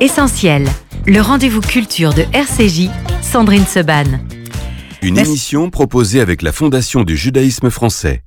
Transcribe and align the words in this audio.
Essentiel, 0.00 0.64
le 1.06 1.20
rendez-vous 1.20 1.60
culture 1.60 2.14
de 2.14 2.22
RCJ, 2.32 2.88
Sandrine 3.20 3.66
Seban. 3.66 4.04
Une 5.02 5.14
Merci. 5.16 5.30
émission 5.32 5.70
proposée 5.70 6.20
avec 6.20 6.42
la 6.42 6.52
Fondation 6.52 7.02
du 7.02 7.16
judaïsme 7.16 7.68
français. 7.68 8.22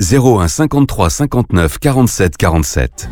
01 0.00 0.48
53 0.48 1.10
59 1.10 1.78
47 1.78 2.36
47. 2.38 3.10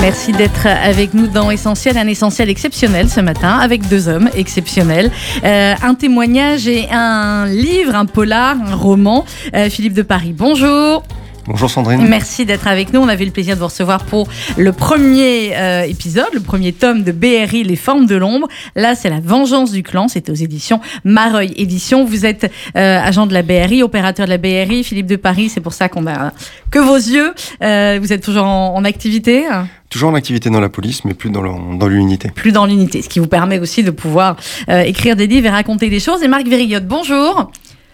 Merci 0.00 0.30
d'être 0.30 0.66
avec 0.66 1.12
nous 1.12 1.26
dans 1.26 1.50
Essentiel, 1.50 1.98
un 1.98 2.06
essentiel 2.06 2.48
exceptionnel 2.48 3.10
ce 3.10 3.20
matin, 3.20 3.58
avec 3.58 3.88
deux 3.88 4.06
hommes 4.06 4.30
exceptionnels. 4.36 5.10
Euh, 5.42 5.74
un 5.82 5.94
témoignage 5.94 6.68
et 6.68 6.88
un 6.92 7.46
livre, 7.46 7.96
un 7.96 8.06
polar, 8.06 8.56
un 8.64 8.76
roman. 8.76 9.24
Euh, 9.54 9.68
Philippe 9.68 9.94
de 9.94 10.02
Paris, 10.02 10.32
bonjour. 10.36 11.02
Bonjour 11.50 11.68
Sandrine. 11.68 12.06
Merci 12.08 12.46
d'être 12.46 12.68
avec 12.68 12.92
nous. 12.92 13.00
On 13.00 13.08
avait 13.08 13.24
le 13.24 13.32
plaisir 13.32 13.56
de 13.56 13.60
vous 13.60 13.66
recevoir 13.66 14.04
pour 14.04 14.28
le 14.56 14.70
premier 14.72 15.56
euh, 15.56 15.82
épisode, 15.82 16.28
le 16.32 16.38
premier 16.38 16.72
tome 16.72 17.02
de 17.02 17.10
BRI, 17.10 17.64
Les 17.64 17.74
formes 17.74 18.06
de 18.06 18.14
l'ombre. 18.14 18.46
Là, 18.76 18.94
c'est 18.94 19.10
La 19.10 19.18
vengeance 19.18 19.72
du 19.72 19.82
clan. 19.82 20.06
C'était 20.06 20.30
aux 20.30 20.36
éditions 20.36 20.80
Mareuil 21.02 21.52
Éditions. 21.56 22.04
Vous 22.04 22.24
êtes 22.24 22.44
euh, 22.76 23.00
agent 23.00 23.26
de 23.26 23.34
la 23.34 23.42
BRI, 23.42 23.82
opérateur 23.82 24.26
de 24.26 24.30
la 24.30 24.38
BRI, 24.38 24.84
Philippe 24.84 25.08
de 25.08 25.16
Paris. 25.16 25.48
C'est 25.48 25.60
pour 25.60 25.72
ça 25.72 25.88
qu'on 25.88 26.06
a 26.06 26.30
que 26.70 26.78
vos 26.78 26.94
yeux. 26.94 27.34
Euh, 27.64 27.98
vous 28.00 28.12
êtes 28.12 28.22
toujours 28.22 28.44
en, 28.44 28.76
en 28.76 28.84
activité 28.84 29.46
hein? 29.50 29.66
Toujours 29.88 30.10
en 30.10 30.14
activité 30.14 30.50
dans 30.50 30.60
la 30.60 30.68
police, 30.68 31.04
mais 31.04 31.14
plus 31.14 31.30
dans 31.30 31.42
l'unité. 31.88 32.30
plus 32.32 32.52
dans 32.52 32.64
l'unité, 32.64 33.02
ce 33.02 33.08
qui 33.08 33.18
vous 33.18 33.26
permet 33.26 33.58
aussi 33.58 33.82
de 33.82 33.90
pouvoir 33.90 34.36
écrire 34.68 35.16
des 35.16 35.26
livres 35.26 35.46
et 35.46 35.50
raconter 35.50 35.90
des 35.90 35.98
choses. 35.98 36.22
Et 36.22 36.28
Marc 36.28 36.46
Vérillotte, 36.46 36.86
bonjour. 36.86 37.50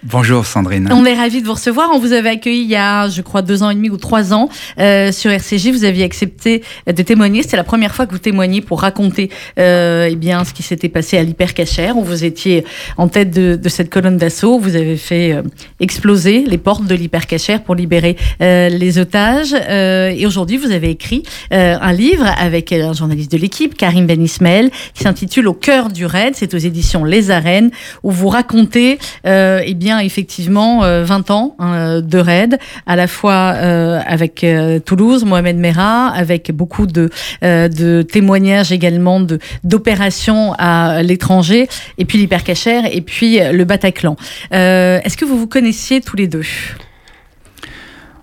Bonjour 0.09 0.46
Sandrine. 0.46 0.88
On 0.92 1.05
est 1.05 1.15
ravis 1.15 1.42
de 1.42 1.46
vous 1.46 1.55
recevoir. 1.55 1.91
On 1.92 1.98
vous 1.98 2.12
avait 2.12 2.28
accueilli 2.28 2.62
il 2.62 2.70
y 2.70 2.77
a, 2.77 3.09
je 3.09 3.23
crois, 3.23 3.42
deux 3.42 3.65
ans 3.65 3.70
et 3.70 3.74
demi 3.74 3.91
ou 3.91 3.96
trois 3.96 4.32
ans 4.32 4.48
euh, 4.79 5.10
sur 5.10 5.32
RCJ. 5.32 5.70
Vous 5.70 5.82
aviez 5.82 6.05
accepté 6.05 6.62
de 6.87 7.02
témoigner. 7.02 7.42
C'était 7.42 7.56
la 7.56 7.65
première 7.65 7.92
fois 7.92 8.06
que 8.06 8.12
vous 8.12 8.20
témoignez 8.20 8.60
pour 8.60 8.82
raconter 8.82 9.30
euh, 9.59 10.07
eh 10.09 10.15
bien 10.15 10.45
ce 10.45 10.54
qui 10.54 10.63
s'était 10.63 10.88
passé 10.88 11.18
à 11.18 11.24
l'hypercachère, 11.24 11.96
où 11.96 12.04
vous 12.04 12.24
étiez 12.24 12.65
en 12.98 13.09
tête 13.09 13.32
de, 13.32 13.57
de 13.57 13.68
cette 13.68 13.90
colonne 13.90 14.16
d'assaut. 14.16 14.60
Vous 14.60 14.76
avez 14.76 14.96
fait 14.96 15.32
euh, 15.32 15.43
exploser 15.80 16.45
les 16.46 16.59
portes 16.59 16.87
de 16.87 16.95
l'hypercachère 16.95 17.65
pour 17.65 17.74
libérer 17.74 18.16
euh, 18.41 18.68
les 18.68 18.98
otages. 18.98 19.57
Euh, 19.68 20.15
et 20.16 20.24
aujourd'hui, 20.24 20.57
vous 20.57 20.70
avez 20.70 20.91
écrit 20.91 21.24
euh, 21.52 21.76
un 21.80 21.93
livre 21.93 22.26
avec 22.38 22.73
un 22.73 22.93
journaliste 22.93 23.32
de 23.32 23.38
l'équipe, 23.38 23.74
Karim 23.74 24.07
Ben 24.07 24.23
Ismaël, 24.23 24.70
qui 24.95 25.02
s'intitule 25.02 25.48
Au 25.48 25.54
cœur 25.54 25.88
du 25.88 26.07
raid. 26.07 26.35
C'est 26.37 26.54
aux 26.54 26.59
éditions 26.59 27.02
Les 27.02 27.32
Arènes, 27.32 27.73
où 28.04 28.13
vous 28.13 28.29
racontez, 28.29 29.01
eh 29.24 29.74
bien, 29.74 29.96
effectivement, 30.01 30.85
euh, 30.85 31.05
20 31.05 31.30
ans 31.30 31.57
hein, 31.59 32.01
de 32.01 32.19
raid, 32.19 32.59
à 32.87 32.97
la 32.97 33.07
fois 33.07 33.55
euh, 33.57 34.01
avec 34.07 34.45
euh, 34.45 34.79
Toulouse, 34.79 35.25
Mohamed 35.25 35.57
Merah, 35.57 36.09
avec 36.09 36.53
beaucoup 36.53 36.87
de, 36.87 37.11
euh, 37.45 38.03
témoignages 38.03 38.73
également 38.73 39.21
d'opérations 39.65 40.53
à 40.59 41.03
l'étranger, 41.03 41.69
et 41.99 42.05
puis 42.05 42.19
l'hypercachère, 42.19 42.85
et 42.91 43.01
puis 43.01 43.41
euh, 43.41 43.53
le 43.53 43.65
Bataclan. 43.65 44.16
Euh, 44.53 45.01
Est-ce 45.05 45.16
que 45.16 45.25
vous 45.25 45.38
vous 45.38 45.47
connaissiez 45.47 46.01
tous 46.01 46.16
les 46.16 46.29
deux? 46.29 46.45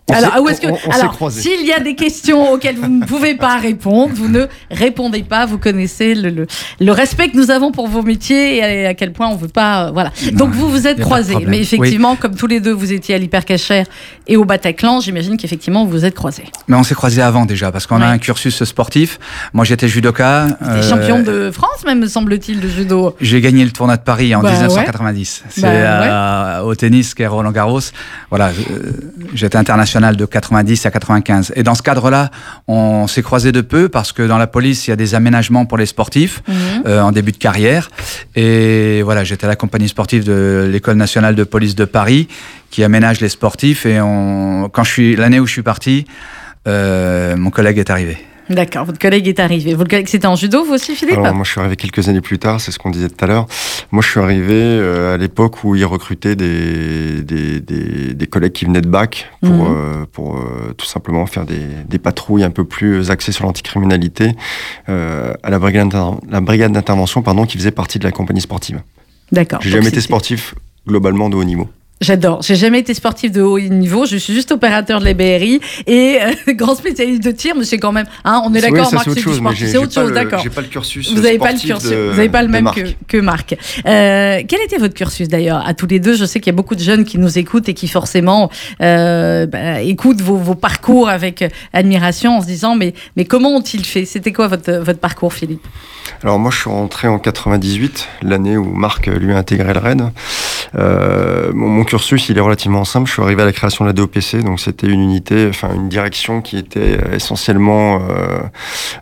On 0.09 0.13
alors, 0.15 0.33
s'est- 0.33 0.39
où 0.41 0.49
est-ce 0.49 0.59
que, 0.61 0.67
on- 0.67 0.73
on 0.73 0.91
s'est 0.91 0.99
alors 0.99 1.13
croisés. 1.13 1.41
s'il 1.41 1.65
y 1.65 1.71
a 1.71 1.79
des 1.79 1.95
questions 1.95 2.51
auxquelles 2.51 2.75
vous 2.75 2.89
ne 2.89 3.05
pouvez 3.05 3.35
pas 3.35 3.55
répondre, 3.57 4.11
vous 4.13 4.27
ne 4.27 4.47
répondez 4.69 5.23
pas. 5.23 5.45
Vous 5.45 5.57
connaissez 5.57 6.13
le, 6.13 6.29
le, 6.29 6.47
le 6.81 6.91
respect 6.91 7.29
que 7.29 7.37
nous 7.37 7.51
avons 7.51 7.71
pour 7.71 7.87
vos 7.87 8.01
métiers 8.01 8.57
et 8.57 8.85
à, 8.87 8.93
quel 8.95 9.13
point 9.13 9.27
on 9.29 9.37
veut 9.37 9.47
pas. 9.47 9.87
euh, 9.87 9.91
voilà. 9.91 10.11
Donc 10.33 10.51
vous 10.51 10.69
vous 10.69 10.87
êtes 10.87 10.99
croisés, 10.99 11.37
mais 11.47 11.59
effectivement, 11.59 12.17
comme 12.17 12.35
tous 12.35 12.47
les 12.47 12.59
deux, 12.59 12.73
vous 12.73 12.91
étiez 12.91 13.15
à 13.15 13.17
l'hypercachère 13.17 13.85
et 14.27 14.35
au 14.35 14.43
Bataclan. 14.43 14.99
J'imagine 14.99 15.37
qu'effectivement 15.37 15.85
vous 15.85 15.91
vous 15.91 16.05
êtes 16.05 16.15
croisés. 16.15 16.43
Mais 16.67 16.75
on 16.75 16.83
s'est 16.83 16.95
croisés 16.95 17.21
avant 17.21 17.45
déjà 17.45 17.71
parce 17.71 17.87
qu'on 17.87 17.99
Ouais. 17.99 18.03
a 18.05 18.09
un 18.09 18.17
cursus 18.17 18.61
sportif. 18.65 19.19
Moi 19.53 19.63
j'étais 19.63 19.87
judoka. 19.87 20.47
Euh, 20.63 20.81
champions 20.83 21.21
de 21.21 21.49
France, 21.49 21.85
même 21.85 21.99
me 21.99 22.07
semble-t-il, 22.07 22.59
de 22.59 22.67
judo. 22.67 23.15
J'ai 23.21 23.39
gagné 23.39 23.63
le 23.63 23.71
tournoi 23.71 23.95
de 23.95 24.01
Paris 24.03 24.35
en 24.35 24.41
Bah, 24.41 24.51
1990. 24.51 25.43
C'est 25.49 25.61
Bah, 25.61 25.69
euh, 25.69 26.59
au 26.63 26.75
tennis 26.75 27.13
qu'est 27.13 27.25
Roland 27.27 27.51
Garros. 27.51 27.79
Voilà, 28.29 28.51
j'étais 29.33 29.57
international 29.57 29.92
de 30.01 30.25
90 30.25 30.85
à 30.85 30.91
95. 30.91 31.53
Et 31.55 31.63
dans 31.63 31.75
ce 31.75 31.81
cadre-là, 31.81 32.31
on 32.67 33.07
s'est 33.07 33.21
croisés 33.23 33.51
de 33.51 33.61
peu 33.61 33.89
parce 33.89 34.11
que 34.11 34.23
dans 34.23 34.37
la 34.37 34.47
police, 34.47 34.87
il 34.87 34.89
y 34.89 34.93
a 34.93 34.95
des 34.95 35.15
aménagements 35.15 35.65
pour 35.65 35.77
les 35.77 35.85
sportifs 35.85 36.41
Mhm. 36.47 36.55
euh, 36.87 37.01
en 37.01 37.11
début 37.11 37.31
de 37.31 37.37
carrière. 37.37 37.89
Et 38.35 39.01
voilà, 39.03 39.23
j'étais 39.23 39.45
à 39.45 39.47
la 39.49 39.55
compagnie 39.55 39.87
sportive 39.89 40.23
de 40.23 40.67
l'École 40.71 40.97
nationale 40.97 41.35
de 41.35 41.43
police 41.43 41.75
de 41.75 41.85
Paris 41.85 42.27
qui 42.69 42.83
aménage 42.83 43.21
les 43.21 43.29
sportifs. 43.29 43.85
Et 43.85 44.01
on, 44.01 44.69
quand 44.71 44.83
je 44.83 44.91
suis 44.91 45.15
l'année 45.15 45.39
où 45.39 45.45
je 45.45 45.51
suis 45.51 45.61
parti, 45.63 46.05
euh, 46.67 47.35
mon 47.35 47.49
collègue 47.51 47.77
est 47.77 47.89
arrivé. 47.89 48.17
D'accord. 48.49 48.85
Votre 48.85 48.99
collègue 48.99 49.27
est 49.27 49.39
arrivé. 49.39 49.73
Votre 49.73 49.89
collègue, 49.89 50.07
c'était 50.07 50.27
en 50.27 50.35
judo, 50.35 50.63
vous 50.65 50.73
aussi, 50.73 50.95
Philippe 50.95 51.17
Alors 51.17 51.33
moi 51.33 51.43
je 51.45 51.51
suis 51.51 51.59
arrivé 51.59 51.75
quelques 51.77 52.09
années 52.09 52.21
plus 52.21 52.39
tard, 52.39 52.59
c'est 52.59 52.71
ce 52.71 52.79
qu'on 52.79 52.89
disait 52.89 53.07
tout 53.09 53.23
à 53.23 53.27
l'heure. 53.27 53.47
Moi 53.91 54.01
je 54.03 54.09
suis 54.09 54.19
arrivé 54.19 54.53
euh, 54.53 55.13
à 55.15 55.17
l'époque 55.17 55.63
où 55.63 55.75
ils 55.75 55.85
recrutaient 55.85 56.35
des, 56.35 57.21
des, 57.23 57.61
des, 57.61 58.13
des 58.13 58.27
collègues 58.27 58.51
qui 58.51 58.65
venaient 58.65 58.81
de 58.81 58.89
bac 58.89 59.29
pour, 59.41 59.49
Mhm. 59.51 59.61
euh, 59.75 60.05
pour 60.11 60.35
euh, 60.37 60.73
tout 60.77 60.85
simplement 60.85 61.25
faire 61.25 61.45
des, 61.45 61.61
des 61.87 61.99
patrouilles 61.99 62.43
un 62.43 62.49
peu 62.51 62.65
plus 62.65 63.11
axées 63.11 63.31
sur 63.31 63.45
l'anticriminalité 63.45 64.35
à 64.87 65.49
la 65.49 65.59
brigade, 65.59 65.93
la 66.29 66.41
brigade 66.41 66.71
d'intervention 66.73 67.21
pardon, 67.21 67.45
qui 67.45 67.57
faisait 67.57 67.71
partie 67.71 67.99
de 67.99 68.03
la 68.03 68.11
compagnie 68.11 68.41
sportive. 68.41 68.81
D'accord. 69.31 69.59
J'ai 69.61 69.69
jamais 69.71 69.87
été 69.87 70.01
sportif 70.01 70.53
globalement 70.87 71.29
de 71.29 71.35
haut 71.35 71.43
niveau. 71.43 71.69
J'adore. 72.01 72.41
J'ai 72.41 72.55
jamais 72.55 72.79
été 72.79 72.93
sportif 72.93 73.31
de 73.31 73.41
haut 73.41 73.59
niveau. 73.59 74.05
Je 74.05 74.17
suis 74.17 74.33
juste 74.33 74.51
opérateur 74.51 74.99
de 74.99 75.05
la 75.05 75.13
BRI 75.13 75.61
et 75.87 76.19
euh, 76.21 76.33
grand 76.53 76.75
spécialiste 76.75 77.23
de 77.23 77.31
tir. 77.31 77.55
Mais 77.55 77.63
c'est 77.63 77.77
quand 77.77 77.93
même. 77.93 78.07
Hein, 78.25 78.41
on 78.45 78.53
est 78.53 78.59
d'accord, 78.61 78.93
Marc, 78.93 79.05
c'est 79.05 79.11
autre 79.11 79.21
chose. 79.21 79.41
C'est 79.55 79.77
autre 79.77 80.11
d'accord. 80.11 80.41
J'ai 80.43 80.49
pas 80.49 80.61
le 80.61 80.67
cursus 80.67 81.13
Vous 81.13 81.21
n'avez 81.21 81.37
pas 81.37 81.53
le 81.53 81.59
cursus. 81.59 81.89
de- 81.89 81.95
vous 82.09 82.17
n'avez 82.17 82.29
pas 82.29 82.41
le 82.41 82.49
même 82.49 82.69
que, 82.71 82.81
que 83.07 83.17
Marc. 83.17 83.53
Euh, 83.85 84.41
quel 84.47 84.61
était 84.61 84.77
votre 84.77 84.93
cursus 84.95 85.29
d'ailleurs 85.29 85.65
à 85.65 85.73
tous 85.73 85.87
les 85.87 85.99
deux? 85.99 86.15
Je 86.15 86.25
sais 86.25 86.39
qu'il 86.41 86.51
y 86.51 86.55
a 86.55 86.57
beaucoup 86.57 86.75
de 86.75 86.81
jeunes 86.81 87.05
qui 87.05 87.17
nous 87.17 87.37
écoutent 87.37 87.69
et 87.69 87.73
qui 87.73 87.87
forcément 87.87 88.49
euh, 88.81 89.45
bah, 89.45 89.81
écoutent 89.81 90.21
vos, 90.21 90.35
vos 90.35 90.55
parcours 90.55 91.07
avec 91.07 91.45
admiration 91.71 92.37
en 92.37 92.41
se 92.41 92.47
disant 92.47 92.75
mais 92.75 92.93
mais 93.15 93.23
comment 93.23 93.55
ont-ils 93.55 93.85
fait? 93.85 94.03
C'était 94.05 94.33
quoi 94.33 94.47
votre 94.47 94.71
votre 94.73 94.99
parcours, 94.99 95.31
Philippe? 95.33 95.65
Alors 96.21 96.37
moi 96.37 96.51
je 96.51 96.57
suis 96.59 96.69
rentré 96.69 97.07
en 97.07 97.17
98, 97.17 98.07
l'année 98.23 98.57
où 98.57 98.65
Marc 98.73 99.07
euh, 99.07 99.17
lui 99.17 99.31
a 99.33 99.37
intégré 99.37 99.73
le 99.73 99.79
RAID. 99.79 100.01
Euh, 100.75 101.51
mon, 101.53 101.82
mon 101.83 101.89
cursus 101.89 102.29
il 102.29 102.37
est 102.37 102.41
relativement 102.41 102.85
simple, 102.85 103.07
je 103.07 103.13
suis 103.13 103.21
arrivé 103.21 103.41
à 103.41 103.45
la 103.45 103.51
création 103.51 103.83
de 103.83 103.89
la 103.89 103.93
DOPC, 103.93 104.41
donc 104.41 104.61
c'était 104.61 104.87
une 104.87 105.01
unité, 105.01 105.47
enfin 105.49 105.73
une 105.75 105.89
direction 105.89 106.41
qui 106.41 106.57
était 106.57 106.97
euh, 106.97 107.13
essentiellement 107.13 107.99
euh, 108.09 108.39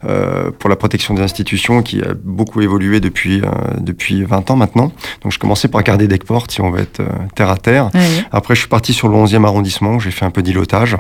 euh, 0.04 0.50
pour 0.58 0.68
la 0.68 0.76
protection 0.76 1.14
des 1.14 1.22
institutions, 1.22 1.84
qui 1.84 2.02
a 2.02 2.16
beaucoup 2.24 2.60
évolué 2.60 3.00
depuis, 3.00 3.40
euh, 3.42 3.50
depuis 3.78 4.24
20 4.24 4.50
ans 4.50 4.56
maintenant. 4.56 4.92
Donc 5.22 5.32
je 5.32 5.38
commençais 5.38 5.68
par 5.68 5.84
garder 5.84 6.08
des 6.08 6.18
portes, 6.18 6.50
si 6.50 6.62
on 6.62 6.72
veut 6.72 6.82
être 6.82 7.04
terre 7.36 7.52
à 7.52 7.58
terre. 7.58 7.92
Après, 8.32 8.56
je 8.56 8.62
suis 8.62 8.70
parti 8.70 8.94
sur 8.94 9.10
le 9.10 9.16
11e 9.16 9.46
arrondissement, 9.46 10.00
j'ai 10.00 10.10
fait 10.10 10.26
un 10.26 10.32
peu 10.32 10.42
d'îlotage. 10.42 10.98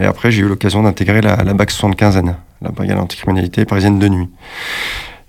Et 0.00 0.04
après, 0.04 0.30
j'ai 0.30 0.42
eu 0.42 0.48
l'occasion 0.48 0.84
d'intégrer 0.84 1.20
la, 1.20 1.42
la 1.42 1.52
BAC 1.52 1.72
75 1.72 2.22
la 2.62 2.70
brigade 2.70 2.98
anticriminalité 2.98 3.64
parisienne 3.64 3.98
de 3.98 4.08
nuit. 4.08 4.28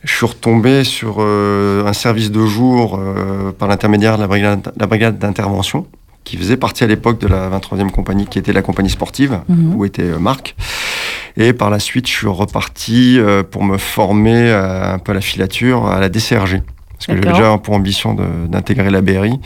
Je 0.05 0.13
suis 0.15 0.25
retombé 0.25 0.83
sur 0.83 1.17
euh, 1.19 1.85
un 1.85 1.93
service 1.93 2.31
de 2.31 2.45
jour 2.45 2.99
euh, 2.99 3.51
par 3.51 3.67
l'intermédiaire 3.67 4.15
de 4.17 4.21
la 4.21 4.27
brigade, 4.27 4.71
la 4.77 4.85
brigade 4.85 5.17
d'intervention, 5.17 5.87
qui 6.23 6.37
faisait 6.37 6.57
partie 6.57 6.83
à 6.83 6.87
l'époque 6.87 7.19
de 7.19 7.27
la 7.27 7.49
23e 7.49 7.89
compagnie, 7.89 8.25
qui 8.27 8.37
était 8.37 8.53
la 8.53 8.61
compagnie 8.61 8.89
sportive, 8.91 9.39
Mhm. 9.49 9.75
où 9.75 9.83
était 9.83 10.03
euh, 10.03 10.19
Marc. 10.19 10.55
Et 11.37 11.53
par 11.53 11.69
la 11.71 11.79
suite, 11.79 12.07
je 12.07 12.13
suis 12.13 12.27
reparti 12.27 13.17
euh, 13.19 13.41
pour 13.43 13.63
me 13.63 13.77
former 13.77 14.51
euh, 14.51 14.93
un 14.93 14.99
peu 14.99 15.11
à 15.11 15.15
la 15.15 15.21
filature, 15.21 15.87
à 15.87 15.99
la 15.99 16.09
DCRG. 16.09 16.61
Parce 16.97 17.07
que 17.07 17.13
j'avais 17.13 17.27
déjà 17.33 17.57
pour 17.57 17.73
ambition 17.73 18.13
d'intégrer 18.47 18.89
la 18.89 19.01
BRI. 19.01 19.39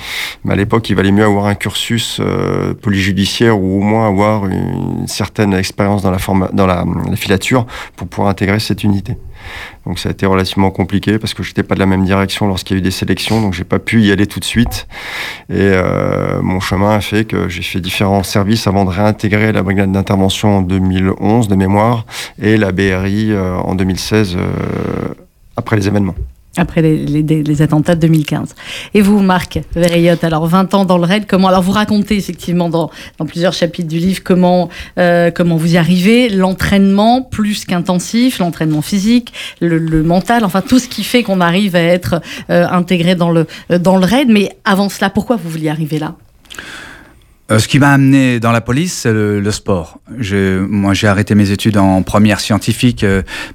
Mais 0.43 0.53
à 0.53 0.55
l'époque, 0.55 0.89
il 0.89 0.95
valait 0.95 1.11
mieux 1.11 1.25
avoir 1.25 1.45
un 1.47 1.55
cursus 1.55 2.19
euh, 2.19 2.73
polyjudiciaire 2.73 3.59
ou 3.59 3.77
au 3.79 3.81
moins 3.81 4.07
avoir 4.07 4.45
une 4.47 5.07
certaine 5.07 5.53
expérience 5.53 6.01
dans, 6.03 6.11
la, 6.11 6.19
forma- 6.19 6.49
dans 6.53 6.67
la, 6.67 6.85
la 7.09 7.15
filature 7.15 7.65
pour 7.95 8.07
pouvoir 8.07 8.29
intégrer 8.29 8.59
cette 8.59 8.83
unité. 8.83 9.17
Donc 9.85 9.97
ça 9.99 10.09
a 10.09 10.11
été 10.11 10.25
relativement 10.25 10.69
compliqué 10.69 11.17
parce 11.17 11.33
que 11.33 11.41
je 11.43 11.49
n'étais 11.49 11.63
pas 11.63 11.73
de 11.73 11.79
la 11.79 11.85
même 11.85 12.03
direction 12.05 12.45
lorsqu'il 12.47 12.75
y 12.75 12.77
a 12.77 12.79
eu 12.79 12.83
des 12.83 12.91
sélections, 12.91 13.41
donc 13.41 13.53
j'ai 13.53 13.63
pas 13.63 13.79
pu 13.79 14.01
y 14.01 14.11
aller 14.11 14.27
tout 14.27 14.39
de 14.39 14.45
suite. 14.45 14.87
Et 15.49 15.55
euh, 15.57 16.41
mon 16.41 16.59
chemin 16.59 16.93
a 16.93 17.01
fait 17.01 17.25
que 17.25 17.47
j'ai 17.49 17.61
fait 17.63 17.79
différents 17.79 18.21
services 18.23 18.67
avant 18.67 18.85
de 18.85 18.89
réintégrer 18.91 19.51
la 19.53 19.63
brigade 19.63 19.91
d'intervention 19.91 20.57
en 20.57 20.61
2011 20.61 21.47
de 21.47 21.55
mémoire 21.55 22.05
et 22.41 22.57
la 22.57 22.71
BRI 22.71 23.31
euh, 23.31 23.55
en 23.57 23.73
2016 23.75 24.35
euh, 24.37 24.43
après 25.55 25.77
les 25.77 25.87
événements. 25.87 26.15
Après 26.59 26.81
les, 26.81 27.61
attentats 27.61 27.95
de 27.95 28.01
2015. 28.01 28.55
Et 28.93 29.01
vous, 29.01 29.19
Marc 29.19 29.59
Verriot, 29.75 30.15
alors 30.21 30.47
20 30.47 30.73
ans 30.73 30.85
dans 30.85 30.97
le 30.97 31.05
raid, 31.05 31.25
comment 31.27 31.47
Alors 31.47 31.61
vous 31.61 31.71
racontez 31.71 32.17
effectivement 32.17 32.69
dans, 32.69 32.89
plusieurs 33.27 33.53
chapitres 33.53 33.87
du 33.87 33.99
livre 33.99 34.21
comment, 34.23 34.69
euh, 34.97 35.31
comment 35.31 35.57
vous 35.57 35.73
y 35.73 35.77
arrivez, 35.77 36.29
l'entraînement 36.29 37.21
plus 37.21 37.65
qu'intensif, 37.65 38.39
l'entraînement 38.39 38.81
physique, 38.81 39.33
le, 39.59 39.77
le 39.77 40.03
mental, 40.03 40.45
enfin 40.45 40.61
tout 40.61 40.79
ce 40.79 40.87
qui 40.87 41.03
fait 41.03 41.23
qu'on 41.23 41.41
arrive 41.41 41.75
à 41.75 41.81
être 41.81 42.21
euh, 42.49 42.67
intégré 42.69 43.15
dans 43.15 43.31
le, 43.31 43.47
dans 43.79 43.97
le 43.97 44.05
raid. 44.05 44.29
Mais 44.29 44.55
avant 44.65 44.89
cela, 44.89 45.09
pourquoi 45.09 45.35
vous 45.35 45.49
vouliez 45.49 45.69
arriver 45.69 45.99
là? 45.99 46.15
Ce 47.57 47.67
qui 47.67 47.79
m'a 47.79 47.91
amené 47.91 48.39
dans 48.39 48.51
la 48.51 48.61
police, 48.61 48.93
c'est 48.93 49.13
le, 49.13 49.51
sport. 49.51 49.99
Je, 50.19 50.59
moi, 50.59 50.93
j'ai 50.93 51.07
arrêté 51.07 51.33
mes 51.33 51.51
études 51.51 51.77
en 51.77 52.03
première 52.03 52.39
scientifique 52.39 53.05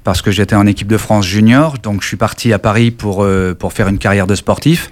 parce 0.03 0.21
que 0.21 0.31
j'étais 0.31 0.55
en 0.55 0.65
équipe 0.67 0.87
de 0.87 0.97
France 0.97 1.25
junior. 1.25 1.77
Donc, 1.81 2.01
je 2.01 2.07
suis 2.07 2.17
parti 2.17 2.51
à 2.51 2.59
Paris 2.59 2.91
pour 2.91 3.25
pour 3.57 3.73
faire 3.73 3.87
une 3.87 3.97
carrière 3.97 4.27
de 4.27 4.35
sportif. 4.35 4.91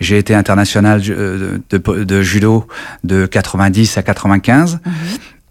J'ai 0.00 0.18
été 0.18 0.34
international 0.34 1.00
de, 1.00 1.62
de, 1.70 2.22
judo 2.22 2.66
de 3.04 3.24
90 3.24 3.96
à 3.96 4.02
95. 4.02 4.80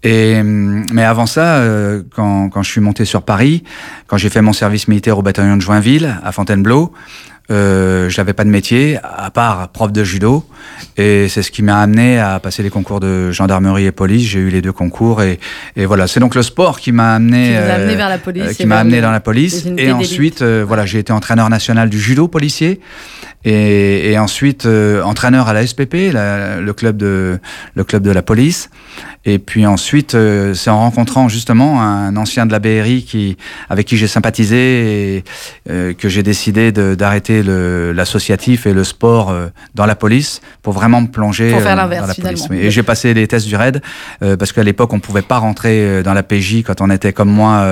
Et, 0.02 0.42
mais 0.42 1.04
avant 1.04 1.26
ça, 1.26 1.56
euh, 1.56 2.02
quand, 2.14 2.48
quand, 2.48 2.62
je 2.62 2.70
suis 2.70 2.80
monté 2.80 3.04
sur 3.04 3.22
Paris, 3.22 3.62
quand 4.08 4.16
j'ai 4.16 4.30
fait 4.30 4.42
mon 4.42 4.52
service 4.52 4.88
militaire 4.88 5.16
au 5.18 5.22
bataillon 5.22 5.56
de 5.56 5.62
Joinville, 5.62 6.18
à 6.24 6.32
Fontainebleau, 6.32 6.92
euh, 7.50 8.08
je 8.08 8.20
n'avais 8.20 8.32
pas 8.32 8.44
de 8.44 8.50
métier, 8.50 8.98
à 9.02 9.30
part 9.30 9.68
prof 9.68 9.92
de 9.92 10.04
judo. 10.04 10.44
Et 10.96 11.28
c'est 11.28 11.42
ce 11.42 11.50
qui 11.50 11.62
m'a 11.62 11.80
amené 11.80 12.18
à 12.18 12.38
passer 12.40 12.62
les 12.62 12.70
concours 12.70 13.00
de 13.00 13.30
gendarmerie 13.30 13.86
et 13.86 13.92
police. 13.92 14.28
J'ai 14.28 14.40
eu 14.40 14.48
les 14.50 14.62
deux 14.62 14.72
concours. 14.72 15.22
Et, 15.22 15.38
et 15.76 15.86
voilà, 15.86 16.06
c'est 16.06 16.20
donc 16.20 16.34
le 16.34 16.42
sport 16.42 16.80
qui 16.80 16.92
m'a 16.92 17.14
amené, 17.14 17.56
amené 17.56 17.96
vers 17.96 18.08
la 18.08 18.18
police. 18.18 18.50
Euh, 18.50 18.52
qui 18.52 18.66
m'a 18.66 18.78
amené 18.78 19.00
dans 19.00 19.10
la 19.10 19.20
police. 19.20 19.66
Et 19.76 19.90
ensuite, 19.92 20.42
euh, 20.42 20.64
voilà, 20.66 20.86
j'ai 20.86 20.98
été 20.98 21.12
entraîneur 21.12 21.48
national 21.50 21.88
du 21.90 22.00
judo 22.00 22.28
policier. 22.28 22.80
Et, 23.44 24.12
et 24.12 24.18
ensuite, 24.18 24.66
entraîneur 24.66 25.48
à 25.48 25.52
la 25.52 25.66
SPP, 25.66 25.94
le, 26.12 26.72
club 26.72 26.96
de, 26.96 27.38
le 27.74 27.84
club 27.84 28.02
de 28.02 28.10
la 28.10 28.22
police. 28.22 28.70
Et 29.24 29.38
puis 29.38 29.66
ensuite, 29.66 30.16
euh, 30.16 30.52
c'est 30.52 30.70
en 30.70 30.80
rencontrant 30.80 31.28
justement 31.28 31.80
un 31.80 32.16
ancien 32.16 32.44
de 32.44 32.50
la 32.50 32.58
BRI 32.58 33.04
qui, 33.04 33.36
avec 33.70 33.86
qui 33.86 33.96
j'ai 33.96 34.08
sympathisé 34.08 35.16
et 35.16 35.24
euh, 35.70 35.92
que 35.94 36.08
j'ai 36.08 36.24
décidé 36.24 36.72
d'arrêter 36.72 37.42
l'associatif 37.44 38.66
et 38.66 38.72
le 38.72 38.82
sport 38.82 39.30
euh, 39.30 39.46
dans 39.76 39.86
la 39.86 39.94
police 39.94 40.40
pour 40.62 40.72
vraiment 40.72 41.00
me 41.02 41.06
plonger 41.06 41.52
dans 41.52 41.76
la 41.76 42.14
police. 42.14 42.48
Et 42.50 42.72
j'ai 42.72 42.82
passé 42.82 43.14
les 43.14 43.28
tests 43.28 43.46
du 43.46 43.54
RAID 43.54 43.80
parce 44.20 44.52
qu'à 44.52 44.64
l'époque, 44.64 44.92
on 44.92 44.98
pouvait 44.98 45.22
pas 45.22 45.38
rentrer 45.38 46.02
dans 46.02 46.14
la 46.14 46.22
PJ 46.22 46.62
quand 46.64 46.80
on 46.80 46.90
était 46.90 47.12
comme 47.12 47.30
moi 47.30 47.66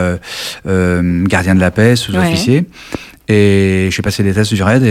gardien 0.65 1.55
de 1.55 1.61
la 1.61 1.71
paix, 1.71 1.97
sous-officier. 1.97 2.67
Et 3.33 3.91
j'ai 3.93 4.03
passé 4.03 4.25
les 4.25 4.35
tests 4.35 4.53
du 4.53 4.61
RAID 4.61 4.83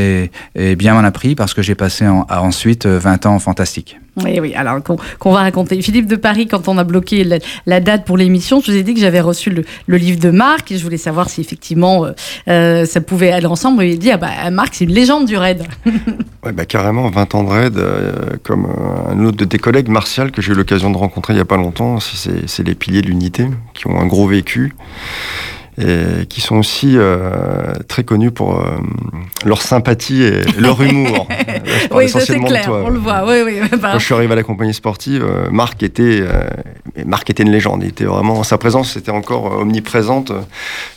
et, 0.56 0.76
bien 0.78 0.94
m'en 0.94 1.06
a 1.06 1.12
pris 1.12 1.36
parce 1.36 1.54
que 1.54 1.62
j'ai 1.62 1.76
passé 1.76 2.06
ensuite 2.08 2.86
20 2.86 3.26
ans 3.26 3.38
fantastiques. 3.38 3.98
Oui, 4.24 4.40
oui, 4.40 4.54
alors 4.56 4.80
qu'on 4.84 5.32
va 5.32 5.40
raconter. 5.40 5.82
Philippe 5.82 6.08
de 6.08 6.16
Paris, 6.16 6.48
quand 6.48 6.70
on 6.70 6.78
a 6.78 6.86
bloqué 6.86 7.26
la, 7.66 7.80
date 7.82 8.06
pour 8.06 8.18
l'émission, 8.18 8.62
je 8.62 8.72
vous 8.72 8.78
ai 8.78 8.84
dit 8.84 8.94
que 8.94 9.00
j'avais 9.02 9.20
reçu 9.20 9.50
le, 9.50 9.98
livre 9.98 10.20
de 10.22 10.30
Marc 10.30 10.72
et 10.72 10.78
je 10.78 10.84
voulais 10.84 10.98
savoir 10.98 11.30
si 11.30 11.42
effectivement 11.42 12.06
euh, 12.06 12.12
euh, 12.48 12.86
ça 12.86 13.02
pouvait 13.02 13.32
aller 13.32 13.46
ensemble. 13.46 13.84
Et 13.84 13.92
il 13.92 14.00
dit, 14.00 14.12
ah 14.12 14.18
bah 14.18 14.50
Marc, 14.52 14.76
c'est 14.76 14.86
une 14.86 14.94
légende 14.94 15.26
du 15.26 15.36
raid. 15.36 15.64
oui, 15.86 16.52
bah 16.54 16.64
carrément, 16.64 17.10
20 17.10 17.36
ans 17.36 17.44
de 17.44 17.50
raid, 17.50 17.78
euh, 17.78 18.12
comme 18.44 18.68
un 19.10 19.22
autre 19.26 19.38
de 19.38 19.46
tes 19.46 19.58
collègues, 19.58 19.90
Martial, 19.90 20.32
que 20.32 20.42
j'ai 20.42 20.54
eu 20.54 20.56
l'occasion 20.56 20.92
de 20.92 20.98
rencontrer 20.98 21.34
il 21.34 21.38
n'y 21.38 21.42
a 21.42 21.46
pas 21.46 21.58
longtemps, 21.58 22.00
c'est 22.00 22.64
les 22.66 22.76
piliers 22.76 23.02
de 23.02 23.08
l'unité, 23.08 23.48
qui 23.74 23.88
ont 23.88 24.00
un 24.00 24.06
gros 24.06 24.28
vécu 24.28 24.74
et 25.80 26.26
qui 26.28 26.42
sont 26.42 26.58
aussi 26.58 26.98
euh, 26.98 27.74
très 27.88 28.04
connus 28.04 28.32
pour 28.32 28.60
euh, 28.60 28.78
leur 29.46 29.62
sympathie 29.62 30.24
et 30.24 30.44
leur 30.60 30.82
humour. 30.82 31.28
oui, 31.92 32.10
ça 32.10 32.20
c'est 32.20 32.40
clair, 32.40 32.70
on 32.70 32.90
le 32.90 33.00
voit. 33.00 33.24
Oui, 33.26 33.42
oui, 33.46 33.60
Quand 33.82 34.00
je 34.00 34.06
suis 34.06 34.14
arrivé 34.14 34.34
à 34.34 34.36
la 34.36 34.44
compagnie 34.44 34.74
sportive, 34.74 35.24
euh, 35.24 35.50
Marc 35.50 35.82
était, 35.84 36.24
Marc 37.06 37.30
était 37.30 37.44
une 37.44 37.52
légende. 37.52 37.84
Il 37.84 37.90
était 37.90 38.06
vraiment, 38.06 38.44
sa 38.44 38.58
présence 38.58 38.98
était 38.98 39.12
encore 39.12 39.60
omniprésente, 39.60 40.32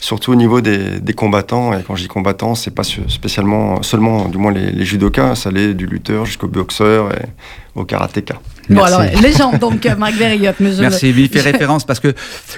surtout 0.00 0.32
au 0.32 0.36
niveau 0.36 0.60
des, 0.60 1.00
des, 1.00 1.12
combattants. 1.12 1.72
Et 1.74 1.82
quand 1.82 1.94
je 1.94 2.02
dis 2.02 2.08
combattants, 2.08 2.54
c'est 2.54 2.74
pas 2.74 2.84
spécialement 2.84 3.82
seulement, 3.82 4.28
du 4.28 4.38
moins 4.38 4.52
les, 4.52 4.72
les 4.72 4.84
judokas, 4.84 5.36
ça 5.36 5.50
allait 5.50 5.74
du 5.74 5.86
lutteur 5.86 6.26
jusqu'au 6.26 6.48
boxeur 6.48 7.12
et 7.12 7.26
au 7.74 7.84
karatéka. 7.84 8.34
Bon, 8.68 8.82
alors, 8.82 9.02
légende, 9.20 9.58
donc, 9.58 9.84
euh, 9.86 9.96
Marc 9.96 10.14
Verriot. 10.14 10.52
Merci, 10.60 11.10
il 11.10 11.28
fait 11.28 11.40
référence 11.40 11.84
parce 11.84 12.00
que 12.00 12.14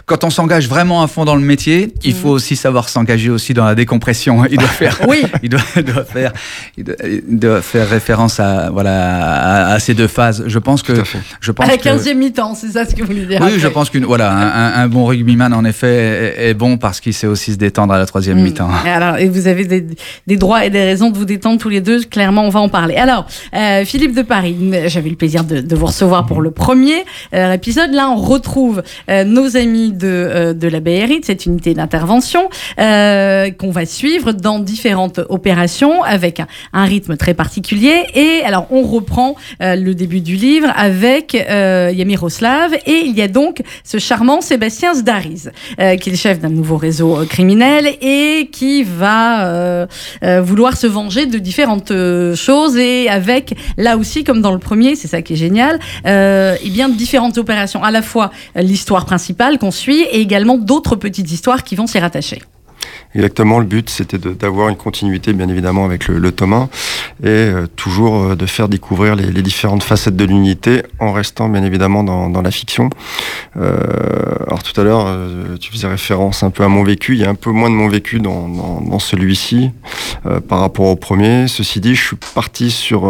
quand 0.07 0.25
on 0.25 0.31
s'engage 0.31 0.69
vraiment 0.69 1.03
à 1.03 1.07
fond 1.07 1.25
dans 1.25 1.35
le 1.35 1.41
métier, 1.41 1.95
il 2.05 2.15
faut 2.15 2.31
aussi 2.31 2.57
savoir 2.57 2.89
s'engager 2.89 3.31
aussi 3.31 3.55
dans 3.55 3.65
la 3.65 3.75
décompression. 3.75 4.45
Il 4.51 4.59
doit 4.59 4.69
faire, 4.69 5.01
oui. 5.09 5.23
il 5.43 5.49
doit, 5.49 5.61
doit 5.83 6.05
faire, 6.05 6.33
il 6.77 6.85
doit, 7.39 7.63
faire 7.63 7.89
référence 7.89 8.39
à, 8.39 8.71
voilà, 8.71 9.69
à, 9.69 9.79
ces 9.81 9.95
deux 9.95 10.07
phases. 10.07 10.45
Je 10.47 10.59
pense 10.59 10.83
que, 10.83 10.93
je 11.41 11.53
pense 11.53 11.67
à 11.67 11.71
la 11.71 11.77
15e 11.77 12.15
mi-temps, 12.15 12.55
c'est 12.55 12.69
ça 12.69 12.85
ce 12.85 12.95
que 12.95 13.01
vous 13.01 13.09
voulez 13.09 13.27
dire. 13.27 13.41
Oui, 13.43 13.59
je 13.59 13.69
pense 13.69 13.91
qu'une, 13.91 14.05
voilà, 14.05 14.31
un, 14.31 14.89
bon 14.89 15.07
rugbyman, 15.07 15.53
en 15.53 15.65
effet, 15.65 16.35
est, 16.39 16.55
bon 16.55 16.77
parce 16.77 17.01
qu'il 17.01 17.15
sait 17.15 17.27
aussi 17.27 17.53
se 17.53 17.59
détendre 17.59 17.95
à 17.95 17.99
la 17.99 18.07
troisième 18.07 18.41
mm. 18.41 18.45
mi-temps. 18.45 18.71
Et 18.85 18.91
alors, 18.91 19.17
et 19.17 19.29
vous 19.29 19.47
avez 19.47 19.65
des, 19.65 19.87
des, 20.27 20.37
droits 20.37 20.65
et 20.65 20.71
des 20.71 20.83
raisons 20.83 21.11
de 21.11 21.17
vous 21.17 21.25
détendre 21.25 21.59
tous 21.59 21.71
les 21.71 21.81
deux. 21.81 22.03
Clairement, 22.05 22.43
on 22.45 22.51
va 22.51 22.61
en 22.61 22.69
parler. 22.69 22.97
Alors, 22.97 23.27
euh, 23.55 23.85
Philippe 23.85 24.15
de 24.15 24.23
Paris, 24.23 24.57
j'avais 24.87 25.04
le 25.11 25.17
plaisir 25.17 25.45
de, 25.45 25.75
vous 25.75 25.87
recevoir 25.87 26.27
pour 26.27 26.41
le 26.41 26.51
premier 26.51 27.05
euh, 27.35 27.53
épisode. 27.53 27.93
Là, 27.93 28.11
on 28.11 28.17
retrouve 28.17 28.83
euh, 29.11 29.25
nos 29.25 29.57
amis 29.57 29.93
de, 29.93 30.07
euh, 30.07 30.53
de 30.53 30.69
la 30.69 30.81
BRI, 30.81 31.21
de 31.21 31.25
cette 31.25 31.47
unité 31.47 31.75
d'intervention, 31.75 32.49
qu'on 32.77 33.71
va 33.71 33.87
suivre 33.87 34.33
dans 34.33 34.59
différentes 34.59 35.21
opérations 35.29 36.03
avec 36.03 36.41
un, 36.73 36.85
rythme 36.85 37.17
très 37.17 37.35
particulier. 37.35 38.05
Et 38.15 38.43
alors, 38.45 38.67
on 38.71 38.83
reprend 38.83 39.37
le 39.61 39.93
début 39.93 40.21
du 40.21 40.37
livre 40.37 40.69
avec 40.77 41.35
Yamiroslav 41.35 42.75
et 42.87 43.03
il 43.07 43.17
y 43.17 43.23
a 43.23 43.29
donc 43.29 43.63
ce 43.85 43.99
charmant 43.99 44.41
Sébastien 44.41 44.95
Zdariz, 44.95 45.51
qui 45.77 45.83
est 45.83 46.07
le 46.07 46.17
chef 46.17 46.41
d'un 46.41 46.51
nouveau 46.51 46.77
réseau 46.77 47.25
criminel 47.29 47.89
et 48.01 48.49
qui 48.53 48.83
va 48.83 49.87
vouloir 50.41 50.77
se 50.77 50.87
venger 50.87 51.27
de 51.27 51.39
différentes 51.39 51.93
choses 52.35 52.77
et 52.77 53.09
avec, 53.09 53.55
là 53.77 53.97
aussi, 53.97 54.25
comme 54.25 54.43
dans 54.43 54.53
le 54.53 54.59
premier, 54.59 54.94
c'est 54.97 55.09
ça 55.09 55.23
qui 55.23 55.35
est 55.35 55.37
génial, 55.37 55.79
euh, 56.07 56.57
et 56.63 56.71
bien 56.71 56.89
différentes 56.89 57.39
opérations, 57.39 57.83
à 57.83 57.91
la 57.91 58.03
fois 58.03 58.31
l'histoire 58.57 59.05
principale 59.07 59.59
qu'on 59.59 59.71
suit 59.71 60.03
et 60.03 60.21
également 60.21 60.59
d'autres 60.59 60.97
petites 60.97 61.31
histoires 61.31 61.63
qui 61.65 61.77
vont 61.77 61.87
s'y 61.87 61.99
rattacher. 61.99 62.43
Exactement, 63.15 63.61
le 63.61 63.65
but 63.65 63.91
c'était 63.91 64.19
d'avoir 64.19 64.69
une 64.69 64.77
continuité 64.77 65.33
bien 65.33 65.49
évidemment 65.49 65.85
avec 65.85 66.09
le, 66.09 66.19
le 66.19 66.33
Thomas 66.33 66.67
et 67.23 67.29
euh, 67.29 67.67
toujours 67.77 68.17
euh, 68.17 68.35
de 68.35 68.45
faire 68.45 68.69
découvrir 68.69 69.15
les, 69.15 69.31
les 69.31 69.43
différentes 69.43 69.85
facettes 69.85 70.17
de 70.17 70.25
l'unité 70.25 70.83
en 70.99 71.13
restant 71.13 71.49
bien 71.49 71.63
évidemment 71.63 72.03
dans, 72.03 72.29
dans 72.29 72.43
la 72.43 72.51
fiction. 72.51 72.91
Euh, 73.57 73.77
alors 74.49 74.65
tout 74.65 74.79
à 74.81 74.85
l'heure 74.85 75.07
tu 75.61 75.71
faisais 75.71 75.87
référence 75.87 76.43
un 76.43 76.51
peu 76.51 76.65
à 76.65 76.69
mon 76.69 76.83
vécu, 76.83 77.15
il 77.15 77.21
y 77.21 77.25
a 77.25 77.31
un 77.31 77.37
peu 77.37 77.51
moins 77.51 77.71
de 77.71 77.75
mon 77.77 77.89
vécu 77.89 78.19
dans, 78.19 78.49
dans, 78.49 78.81
dans 78.81 78.99
celui-ci 78.99 79.71
par 80.49 80.61
rapport 80.61 80.87
au 80.87 80.97
premier. 80.97 81.47
Ceci 81.49 81.81
dit, 81.81 81.95
je 81.95 82.05
suis 82.05 82.17
parti 82.35 82.71
sur 82.71 83.05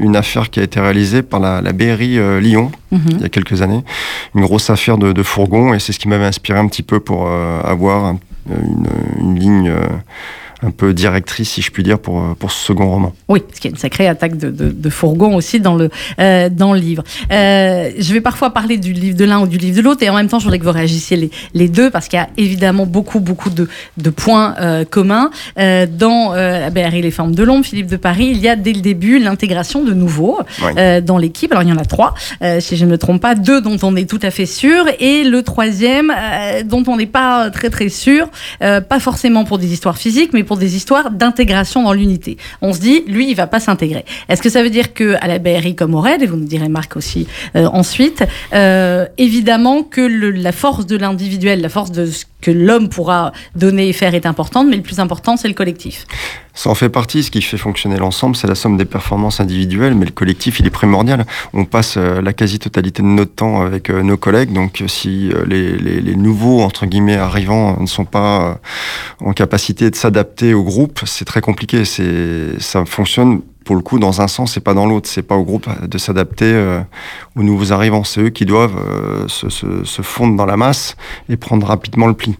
une 0.00 0.16
affaire 0.16 0.50
qui 0.50 0.60
a 0.60 0.62
été 0.62 0.80
réalisée 0.80 1.22
par 1.22 1.40
la, 1.40 1.60
la 1.60 1.72
BRI 1.72 2.18
Lyon 2.40 2.72
mhm. 2.90 3.00
il 3.10 3.20
y 3.20 3.24
a 3.24 3.28
quelques 3.28 3.62
années, 3.62 3.84
une 4.34 4.42
grosse 4.42 4.70
affaire 4.70 4.98
de, 4.98 5.12
de 5.12 5.22
fourgon 5.22 5.74
et 5.74 5.78
c'est 5.78 5.92
ce 5.92 5.98
qui 5.98 6.08
m'avait 6.08 6.24
inspiré 6.24 6.58
un 6.58 6.66
petit 6.66 6.82
peu 6.82 7.00
pour 7.00 7.28
avoir 7.28 8.04
un 8.04 8.18
une, 8.50 9.34
ligne 9.38 9.68
euh, 9.68 9.88
un 10.62 10.70
peu 10.70 10.92
directrice, 10.92 11.50
si 11.50 11.62
je 11.62 11.70
puis 11.70 11.82
dire, 11.82 11.98
pour, 11.98 12.34
pour 12.36 12.50
ce 12.50 12.66
second 12.66 12.90
roman. 12.90 13.14
Oui, 13.28 13.40
parce 13.40 13.60
qu'il 13.60 13.70
y 13.70 13.72
a 13.72 13.74
une 13.74 13.80
sacrée 13.80 14.08
attaque 14.08 14.36
de, 14.36 14.50
de, 14.50 14.70
de 14.70 14.90
fourgon 14.90 15.36
aussi 15.36 15.60
dans 15.60 15.76
le, 15.76 15.90
euh, 16.18 16.48
dans 16.48 16.72
le 16.72 16.80
livre. 16.80 17.04
Euh, 17.30 17.90
je 17.98 18.12
vais 18.12 18.20
parfois 18.20 18.50
parler 18.50 18.76
du 18.76 18.92
livre 18.92 19.16
de 19.16 19.24
l'un 19.24 19.40
ou 19.40 19.46
du 19.46 19.56
livre 19.56 19.76
de 19.76 19.82
l'autre, 19.82 20.02
et 20.02 20.10
en 20.10 20.14
même 20.14 20.28
temps, 20.28 20.38
je 20.38 20.44
voudrais 20.44 20.58
que 20.58 20.64
vous 20.64 20.72
réagissiez 20.72 21.16
les, 21.16 21.30
les 21.54 21.68
deux, 21.68 21.90
parce 21.90 22.08
qu'il 22.08 22.18
y 22.18 22.22
a 22.22 22.28
évidemment 22.36 22.86
beaucoup, 22.86 23.20
beaucoup 23.20 23.50
de, 23.50 23.68
de 23.96 24.10
points 24.10 24.54
euh, 24.60 24.84
communs. 24.84 25.30
Euh, 25.58 25.86
dans 25.86 26.34
euh, 26.34 26.68
La 26.68 26.88
Les 26.88 27.10
Formes 27.10 27.34
de 27.34 27.42
l'Ombre, 27.42 27.64
Philippe 27.64 27.86
de 27.86 27.96
Paris, 27.96 28.28
il 28.32 28.38
y 28.38 28.48
a 28.48 28.56
dès 28.56 28.72
le 28.72 28.80
début 28.80 29.18
l'intégration 29.18 29.84
de 29.84 29.92
nouveaux 29.92 30.40
euh, 30.76 31.00
dans 31.00 31.18
l'équipe. 31.18 31.52
Alors, 31.52 31.62
il 31.62 31.68
y 31.68 31.72
en 31.72 31.78
a 31.78 31.84
trois, 31.84 32.14
euh, 32.42 32.60
si 32.60 32.76
je 32.76 32.84
ne 32.84 32.90
me 32.90 32.98
trompe 32.98 33.22
pas, 33.22 33.34
deux 33.34 33.60
dont 33.60 33.76
on 33.82 33.94
est 33.94 34.08
tout 34.08 34.20
à 34.22 34.30
fait 34.30 34.46
sûr, 34.46 34.84
et 34.98 35.24
le 35.24 35.42
troisième 35.42 36.12
dont 36.64 36.82
on 36.86 36.96
n'est 36.96 37.06
pas 37.06 37.50
très, 37.50 37.70
très 37.70 37.88
sûr, 37.88 38.28
pas 38.60 39.00
forcément 39.00 39.44
pour 39.44 39.58
des 39.58 39.72
histoires 39.72 39.98
physiques, 39.98 40.30
mais 40.32 40.42
pour 40.48 40.56
des 40.56 40.74
histoires 40.74 41.12
d'intégration 41.12 41.84
dans 41.84 41.92
l'unité. 41.92 42.38
On 42.62 42.72
se 42.72 42.80
dit, 42.80 43.04
lui, 43.06 43.30
il 43.30 43.34
va 43.34 43.46
pas 43.46 43.60
s'intégrer. 43.60 44.04
Est-ce 44.28 44.42
que 44.42 44.48
ça 44.48 44.62
veut 44.62 44.70
dire 44.70 44.94
que 44.94 45.14
à 45.20 45.28
la 45.28 45.38
BRI 45.38 45.76
comme 45.76 45.94
au 45.94 46.00
RAID, 46.00 46.22
et 46.22 46.26
vous 46.26 46.36
nous 46.36 46.46
direz 46.46 46.68
Marc 46.68 46.96
aussi 46.96 47.28
euh, 47.54 47.66
ensuite, 47.66 48.24
euh, 48.54 49.06
évidemment 49.18 49.82
que 49.82 50.00
la 50.00 50.52
force 50.52 50.86
de 50.86 50.96
l'individuel, 50.96 51.60
la 51.60 51.68
force 51.68 51.92
de 51.92 52.06
ce 52.06 52.24
que 52.40 52.50
l'homme 52.50 52.88
pourra 52.88 53.32
donner 53.54 53.88
et 53.88 53.92
faire 53.92 54.14
est 54.14 54.26
importante, 54.26 54.66
mais 54.68 54.76
le 54.76 54.82
plus 54.82 55.00
important, 55.00 55.36
c'est 55.36 55.48
le 55.48 55.54
collectif. 55.54 56.06
Ça 56.58 56.70
en 56.70 56.74
fait 56.74 56.88
partie. 56.88 57.22
Ce 57.22 57.30
qui 57.30 57.40
fait 57.40 57.56
fonctionner 57.56 57.98
l'ensemble, 57.98 58.34
c'est 58.34 58.48
la 58.48 58.56
somme 58.56 58.76
des 58.76 58.84
performances 58.84 59.38
individuelles, 59.38 59.94
mais 59.94 60.06
le 60.06 60.10
collectif, 60.10 60.58
il 60.58 60.66
est 60.66 60.70
primordial. 60.70 61.24
On 61.52 61.64
passe 61.64 61.94
euh, 61.96 62.20
la 62.20 62.32
quasi-totalité 62.32 63.00
de 63.00 63.06
notre 63.06 63.32
temps 63.32 63.62
avec 63.62 63.90
euh, 63.90 64.02
nos 64.02 64.16
collègues, 64.16 64.52
donc 64.52 64.80
euh, 64.80 64.88
si 64.88 65.30
les, 65.46 65.78
les, 65.78 66.00
les, 66.00 66.16
nouveaux, 66.16 66.62
entre 66.62 66.86
guillemets, 66.86 67.14
arrivants 67.14 67.80
ne 67.80 67.86
sont 67.86 68.04
pas 68.04 68.58
en 69.20 69.32
capacité 69.34 69.88
de 69.88 69.94
s'adapter 69.94 70.52
au 70.52 70.64
groupe, 70.64 70.98
c'est 71.04 71.24
très 71.24 71.40
compliqué. 71.40 71.84
C'est, 71.84 72.58
ça 72.58 72.84
fonctionne 72.84 73.42
pour 73.64 73.76
le 73.76 73.82
coup 73.82 74.00
dans 74.00 74.20
un 74.20 74.26
sens 74.26 74.56
et 74.56 74.60
pas 74.60 74.74
dans 74.74 74.86
l'autre. 74.86 75.08
C'est 75.08 75.22
pas 75.22 75.36
au 75.36 75.44
groupe 75.44 75.68
de 75.86 75.96
s'adapter 75.96 76.80
aux 77.36 77.42
nouveaux 77.44 77.70
arrivants. 77.72 78.02
C'est 78.02 78.20
eux 78.20 78.30
qui 78.30 78.46
doivent 78.46 78.82
se, 79.28 79.48
se, 79.48 79.84
se, 79.84 80.02
fondre 80.02 80.36
dans 80.36 80.46
la 80.46 80.56
masse 80.56 80.96
et 81.28 81.36
prendre 81.36 81.68
rapidement 81.68 82.08
le 82.08 82.14
pli 82.14 82.36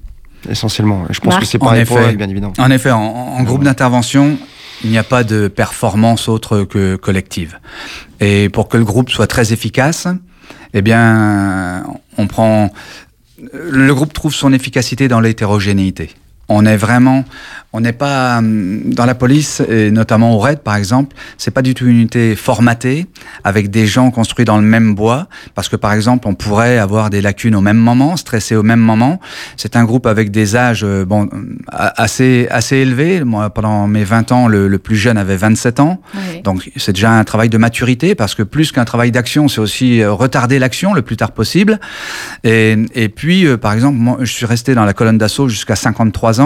essentiellement. 0.49 1.05
je 1.11 1.21
pense 1.21 1.37
que 1.37 1.45
c'est 1.45 1.59
pareil 1.59 1.85
pour 1.85 1.99
bien 1.99 2.29
évidemment. 2.29 2.53
En 2.59 2.71
effet, 2.71 2.91
en, 2.91 3.43
groupe 3.43 3.65
d'intervention, 3.65 4.39
il 4.85 4.91
n'y 4.91 4.99
a 4.99 5.05
pas 5.05 5.25
de 5.25 5.49
performance 5.49 6.29
autre 6.29 6.65
que 6.65 6.97
collective. 6.97 7.59
Et 8.21 8.49
pour 8.49 8.69
que 8.69 8.77
le 8.77 8.85
groupe 8.85 9.11
soit 9.11 9.27
très 9.27 9.53
efficace, 9.53 10.07
eh 10.75 10.83
bien, 10.83 11.85
on 12.17 12.27
prend. 12.27 12.71
Le 13.53 13.95
groupe 13.95 14.13
trouve 14.13 14.35
son 14.35 14.53
efficacité 14.53 15.09
dans 15.09 15.21
l'hétérogénéité. 15.21 16.11
On 16.51 16.65
est 16.65 16.77
vraiment, 16.77 17.25
on 17.75 17.81
n'est 17.81 17.93
pas 17.93 18.39
hum, 18.39 18.95
dans 18.95 19.05
la 19.05 19.15
police 19.15 19.61
et 19.69 19.91
notamment 19.91 20.35
au 20.35 20.39
RAID 20.39 20.61
par 20.61 20.77
exemple, 20.77 21.15
c'est 21.37 21.51
pas 21.51 21.61
du 21.61 21.75
tout 21.75 21.85
une 21.85 21.99
unité 21.99 22.35
formatée 22.37 23.07
avec 23.45 23.71
des 23.71 23.87
gens 23.87 24.11
construits 24.11 24.47
dans 24.47 24.57
le 24.57 24.63
même 24.63 24.95
bois 24.95 25.29
parce 25.55 25.69
que 25.69 25.77
par 25.77 25.93
exemple 25.93 26.27
on 26.27 26.35
pourrait 26.35 26.79
avoir 26.79 27.11
des 27.11 27.21
lacunes 27.21 27.55
au 27.55 27.61
même 27.61 27.77
moment, 27.77 28.17
stresser 28.17 28.57
au 28.57 28.63
même 28.63 28.81
moment. 28.81 29.21
C'est 29.57 29.77
un 29.77 29.85
groupe 29.85 30.07
avec 30.07 30.31
des 30.31 30.57
âges 30.57 30.83
euh, 30.85 31.05
bon 31.05 31.29
assez 31.71 32.49
assez 32.51 32.77
élevés. 32.77 33.25
Moi 33.25 33.51
pendant 33.51 33.87
mes 33.87 34.05
20 34.05 34.33
ans 34.33 34.49
le, 34.49 34.79
plus 34.79 34.97
jeune 34.97 35.19
avait 35.19 35.37
27 35.37 35.81
ans. 35.81 36.01
Donc 36.45 36.71
c'est 36.77 36.93
déjà 36.93 37.13
un 37.13 37.25
travail 37.25 37.51
de 37.51 37.59
maturité 37.59 38.15
parce 38.15 38.35
que 38.35 38.43
plus 38.43 38.73
qu'un 38.73 38.85
travail 38.85 39.11
d'action, 39.11 39.49
c'est 39.49 39.61
aussi 39.61 40.01
euh, 40.01 40.13
retarder 40.13 40.59
l'action 40.59 40.95
le 40.95 41.03
plus 41.03 41.17
tard 41.17 41.33
possible. 41.33 41.81
Et, 42.45 42.77
et 42.95 43.11
puis 43.11 43.45
euh, 43.45 43.59
par 43.59 43.73
exemple 43.75 43.99
moi 43.99 44.17
je 44.21 44.33
suis 44.33 44.47
resté 44.47 44.75
dans 44.75 44.85
la 44.85 44.95
colonne 44.95 45.19
d'assaut 45.19 45.49
jusqu'à 45.49 45.77
53 45.77 46.38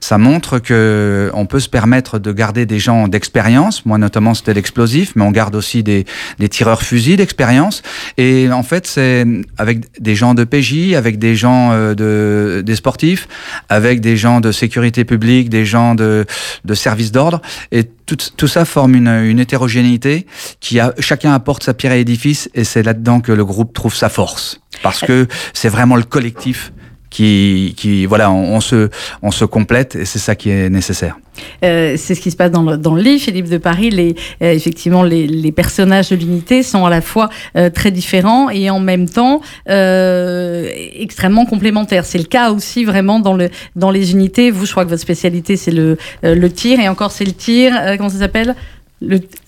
ça 0.00 0.18
montre 0.18 0.58
que 0.58 1.30
on 1.34 1.46
peut 1.46 1.60
se 1.60 1.68
permettre 1.68 2.18
de 2.18 2.32
garder 2.32 2.66
des 2.66 2.78
gens 2.78 3.08
d'expérience. 3.08 3.84
Moi, 3.86 3.98
notamment, 3.98 4.34
c'était 4.34 4.54
l'explosif, 4.54 5.12
mais 5.16 5.24
on 5.24 5.30
garde 5.30 5.54
aussi 5.54 5.82
des, 5.82 6.04
des 6.38 6.48
tireurs 6.48 6.82
fusils 6.82 7.16
d'expérience. 7.16 7.82
Et 8.16 8.50
en 8.50 8.62
fait, 8.62 8.86
c'est 8.86 9.24
avec 9.58 10.00
des 10.00 10.14
gens 10.14 10.34
de 10.34 10.44
PJ, 10.44 10.94
avec 10.94 11.18
des 11.18 11.36
gens 11.36 11.72
euh, 11.72 11.94
de, 11.94 12.62
des 12.62 12.76
sportifs, 12.76 13.28
avec 13.68 14.00
des 14.00 14.16
gens 14.16 14.40
de 14.40 14.52
sécurité 14.52 15.04
publique, 15.04 15.48
des 15.48 15.64
gens 15.64 15.94
de, 15.94 16.24
de 16.64 16.74
service 16.74 17.12
d'ordre. 17.12 17.40
Et 17.72 17.84
tout, 17.84 18.16
tout, 18.36 18.48
ça 18.48 18.64
forme 18.64 18.94
une, 18.94 19.08
une 19.08 19.40
hétérogénéité 19.40 20.26
qui 20.60 20.80
a, 20.80 20.92
chacun 21.00 21.32
apporte 21.32 21.64
sa 21.64 21.74
pierre 21.74 21.92
à 21.92 21.96
l'édifice 21.96 22.48
et 22.54 22.64
c'est 22.64 22.82
là-dedans 22.82 23.20
que 23.20 23.32
le 23.32 23.44
groupe 23.44 23.72
trouve 23.72 23.94
sa 23.94 24.08
force. 24.08 24.60
Parce 24.82 25.00
que 25.00 25.26
c'est 25.52 25.68
vraiment 25.68 25.96
le 25.96 26.02
collectif 26.02 26.72
qui, 27.10 27.74
qui 27.76 28.06
voilà, 28.06 28.30
on, 28.30 28.60
se, 28.60 28.90
on 29.22 29.30
se 29.30 29.44
complète 29.44 29.96
et 29.96 30.04
c'est 30.04 30.18
ça 30.18 30.34
qui 30.34 30.50
est 30.50 30.68
nécessaire. 30.68 31.16
Euh, 31.64 31.96
c'est 31.96 32.14
ce 32.14 32.20
qui 32.20 32.30
se 32.30 32.36
passe 32.36 32.50
dans 32.50 32.62
le, 32.62 32.76
dans 32.76 32.94
le 32.94 33.02
livre, 33.02 33.20
Philippe 33.20 33.48
de 33.48 33.58
Paris. 33.58 33.90
Les, 33.90 34.14
euh, 34.42 34.52
effectivement, 34.52 35.02
les, 35.02 35.26
les, 35.26 35.52
personnages 35.52 36.10
de 36.10 36.16
l'unité 36.16 36.62
sont 36.62 36.86
à 36.86 36.90
la 36.90 37.00
fois 37.00 37.28
euh, 37.56 37.70
très 37.70 37.90
différents 37.90 38.50
et 38.50 38.70
en 38.70 38.80
même 38.80 39.08
temps 39.08 39.40
extrêmement 39.66 41.44
complémentaires. 41.46 42.04
C'est 42.04 42.18
le 42.18 42.24
cas 42.24 42.50
aussi 42.50 42.84
vraiment 42.84 43.20
dans, 43.20 43.34
le, 43.34 43.50
dans 43.74 43.90
les 43.90 44.12
unités. 44.12 44.50
Vous, 44.50 44.66
je 44.66 44.70
crois 44.70 44.84
que 44.84 44.90
votre 44.90 45.02
spécialité, 45.02 45.56
c'est 45.56 45.70
le, 45.70 45.96
le 46.22 46.50
tir 46.50 46.80
et 46.80 46.88
encore, 46.88 47.10
c'est 47.12 47.24
le 47.24 47.32
tir, 47.32 47.72
comment 47.96 48.08
ça 48.08 48.18
s'appelle? 48.18 48.54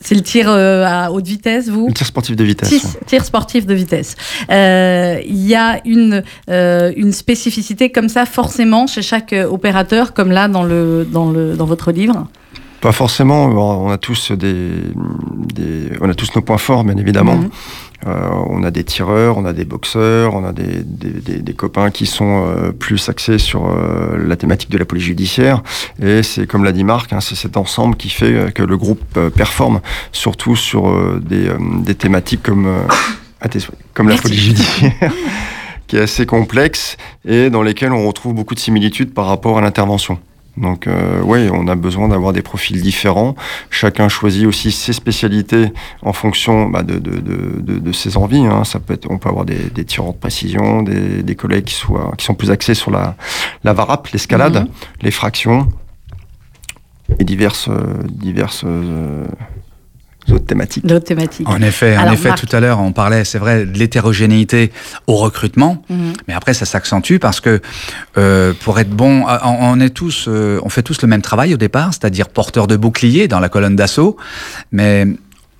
C'est 0.00 0.14
le 0.14 0.20
tir 0.20 0.46
euh, 0.48 0.84
à 0.86 1.10
haute 1.10 1.26
vitesse, 1.26 1.68
vous? 1.68 1.86
Le 1.88 1.94
tir 1.94 2.06
sportif 2.06 2.36
de 2.36 2.44
vitesse. 2.44 2.98
Tir, 3.06 3.24
sportif 3.24 3.66
de 3.66 3.74
vitesse. 3.74 4.14
Euh, 4.50 5.20
il 5.26 5.46
y 5.46 5.54
a 5.54 5.80
une, 5.86 6.22
euh, 6.50 6.92
une 6.96 7.12
spécificité 7.12 7.90
comme 7.90 8.10
ça, 8.10 8.26
forcément, 8.26 8.86
chez 8.86 9.00
chaque 9.00 9.34
opérateur, 9.50 10.12
comme 10.12 10.32
là 10.32 10.48
dans, 10.48 10.64
le, 10.64 11.06
dans, 11.10 11.30
le, 11.30 11.54
dans 11.54 11.64
votre 11.64 11.92
livre? 11.92 12.26
Pas 12.82 12.92
forcément. 12.92 13.46
On 13.46 13.90
a 13.90 13.98
tous, 13.98 14.32
des, 14.32 14.68
des 15.54 15.90
on 16.00 16.10
a 16.10 16.14
tous 16.14 16.28
nos 16.36 16.42
points 16.42 16.58
forts, 16.58 16.84
bien 16.84 16.96
évidemment. 16.96 17.36
Mhm. 17.36 17.50
On 18.06 18.62
a 18.62 18.70
des 18.70 18.84
tireurs, 18.84 19.38
on 19.38 19.44
a 19.44 19.52
des 19.52 19.64
boxeurs, 19.64 20.34
on 20.34 20.44
a 20.44 20.52
des, 20.52 20.82
des, 20.82 21.52
copains 21.52 21.90
qui 21.90 22.06
sont 22.06 22.46
euh, 22.46 22.70
plus 22.72 23.08
axés 23.08 23.38
sur 23.38 23.66
euh, 23.66 24.16
la 24.16 24.36
thématique 24.36 24.70
de 24.70 24.78
la 24.78 24.84
police 24.84 25.04
judiciaire. 25.04 25.62
Et 26.00 26.22
c'est 26.22 26.46
comme 26.46 26.64
l'a 26.64 26.72
dit 26.72 26.84
Marc, 26.84 27.12
hein, 27.12 27.20
c'est 27.20 27.34
cet 27.34 27.56
ensemble 27.56 27.96
qui 27.96 28.10
fait 28.10 28.52
que 28.54 28.62
le 28.62 28.76
groupe 28.76 29.18
performe, 29.30 29.80
surtout 30.12 30.56
sur 30.56 31.18
des, 31.20 31.94
thématiques 31.94 32.42
comme, 32.42 32.68
comme 33.94 34.08
la 34.08 34.16
police 34.16 34.40
judiciaire. 34.40 34.92
qui 35.88 35.96
est 35.96 36.02
assez 36.02 36.26
complexe 36.26 36.98
et 37.24 37.50
dans 37.50 37.62
lesquelles 37.62 37.92
on 37.92 38.06
retrouve 38.06 38.34
beaucoup 38.34 38.54
de 38.54 38.60
similitudes 38.60 39.14
par 39.14 39.26
rapport 39.26 39.58
à 39.58 39.62
l'intervention. 39.62 40.18
Donc 40.60 40.86
euh, 40.86 41.20
oui, 41.24 41.48
on 41.52 41.68
a 41.68 41.74
besoin 41.74 42.08
d'avoir 42.08 42.32
des 42.32 42.42
profils 42.42 42.80
différents. 42.80 43.34
Chacun 43.70 44.08
choisit 44.08 44.46
aussi 44.46 44.72
ses 44.72 44.92
spécialités 44.92 45.72
en 46.02 46.12
fonction 46.12 46.68
bah, 46.68 46.82
de, 46.82 46.98
de, 46.98 47.20
de, 47.20 47.78
de, 47.78 47.92
ses 47.92 48.16
envies. 48.16 48.46
Hein. 48.46 48.64
Ça 48.64 48.80
peut 48.80 48.94
être, 48.94 49.10
on 49.10 49.18
peut 49.18 49.28
avoir 49.28 49.44
des, 49.44 49.70
des 49.70 49.84
tireurs 49.84 50.12
de 50.12 50.18
précision, 50.18 50.82
des, 50.82 51.22
des, 51.22 51.34
collègues 51.34 51.64
qui, 51.64 51.74
soient, 51.74 52.12
qui 52.16 52.24
sont 52.24 52.34
plus 52.34 52.50
axés 52.50 52.74
sur 52.74 52.90
la, 52.90 53.16
la 53.64 53.72
varap, 53.72 54.06
l'escalade, 54.08 54.56
mhm. 54.56 54.68
les 55.02 55.10
fractions 55.10 55.68
et 57.18 57.24
diverses, 57.24 57.70
diverses 58.10 58.64
euh, 58.66 59.24
d'autres 60.28 60.46
thématiques. 60.46 60.86
D'autres 60.86 61.06
thématiques. 61.06 61.48
En 61.48 61.60
effet, 61.60 61.96
en 61.96 62.12
effet 62.12 62.32
tout 62.34 62.48
à 62.54 62.60
l'heure, 62.60 62.80
on 62.80 62.92
parlait, 62.92 63.24
c'est 63.24 63.38
vrai, 63.38 63.66
de 63.66 63.78
l'hétérogénéité 63.78 64.72
au 65.06 65.16
recrutement, 65.16 65.82
mhm. 65.88 66.12
mais 66.28 66.34
après, 66.34 66.54
ça 66.54 66.66
s'accentue 66.66 67.16
parce 67.18 67.40
que 67.40 67.60
euh, 68.16 68.52
pour 68.62 68.78
être 68.78 68.90
bon, 68.90 69.24
on, 69.44 69.80
est 69.80 69.90
tous, 69.90 70.26
euh, 70.28 70.60
on 70.62 70.68
fait 70.68 70.82
tous 70.82 71.02
le 71.02 71.08
même 71.08 71.22
travail 71.22 71.54
au 71.54 71.56
départ, 71.56 71.92
c'est-à-dire 71.92 72.28
porteur 72.28 72.66
de 72.66 72.76
bouclier 72.76 73.28
dans 73.28 73.40
la 73.40 73.48
colonne 73.48 73.76
d'assaut, 73.76 74.16
mais 74.72 75.06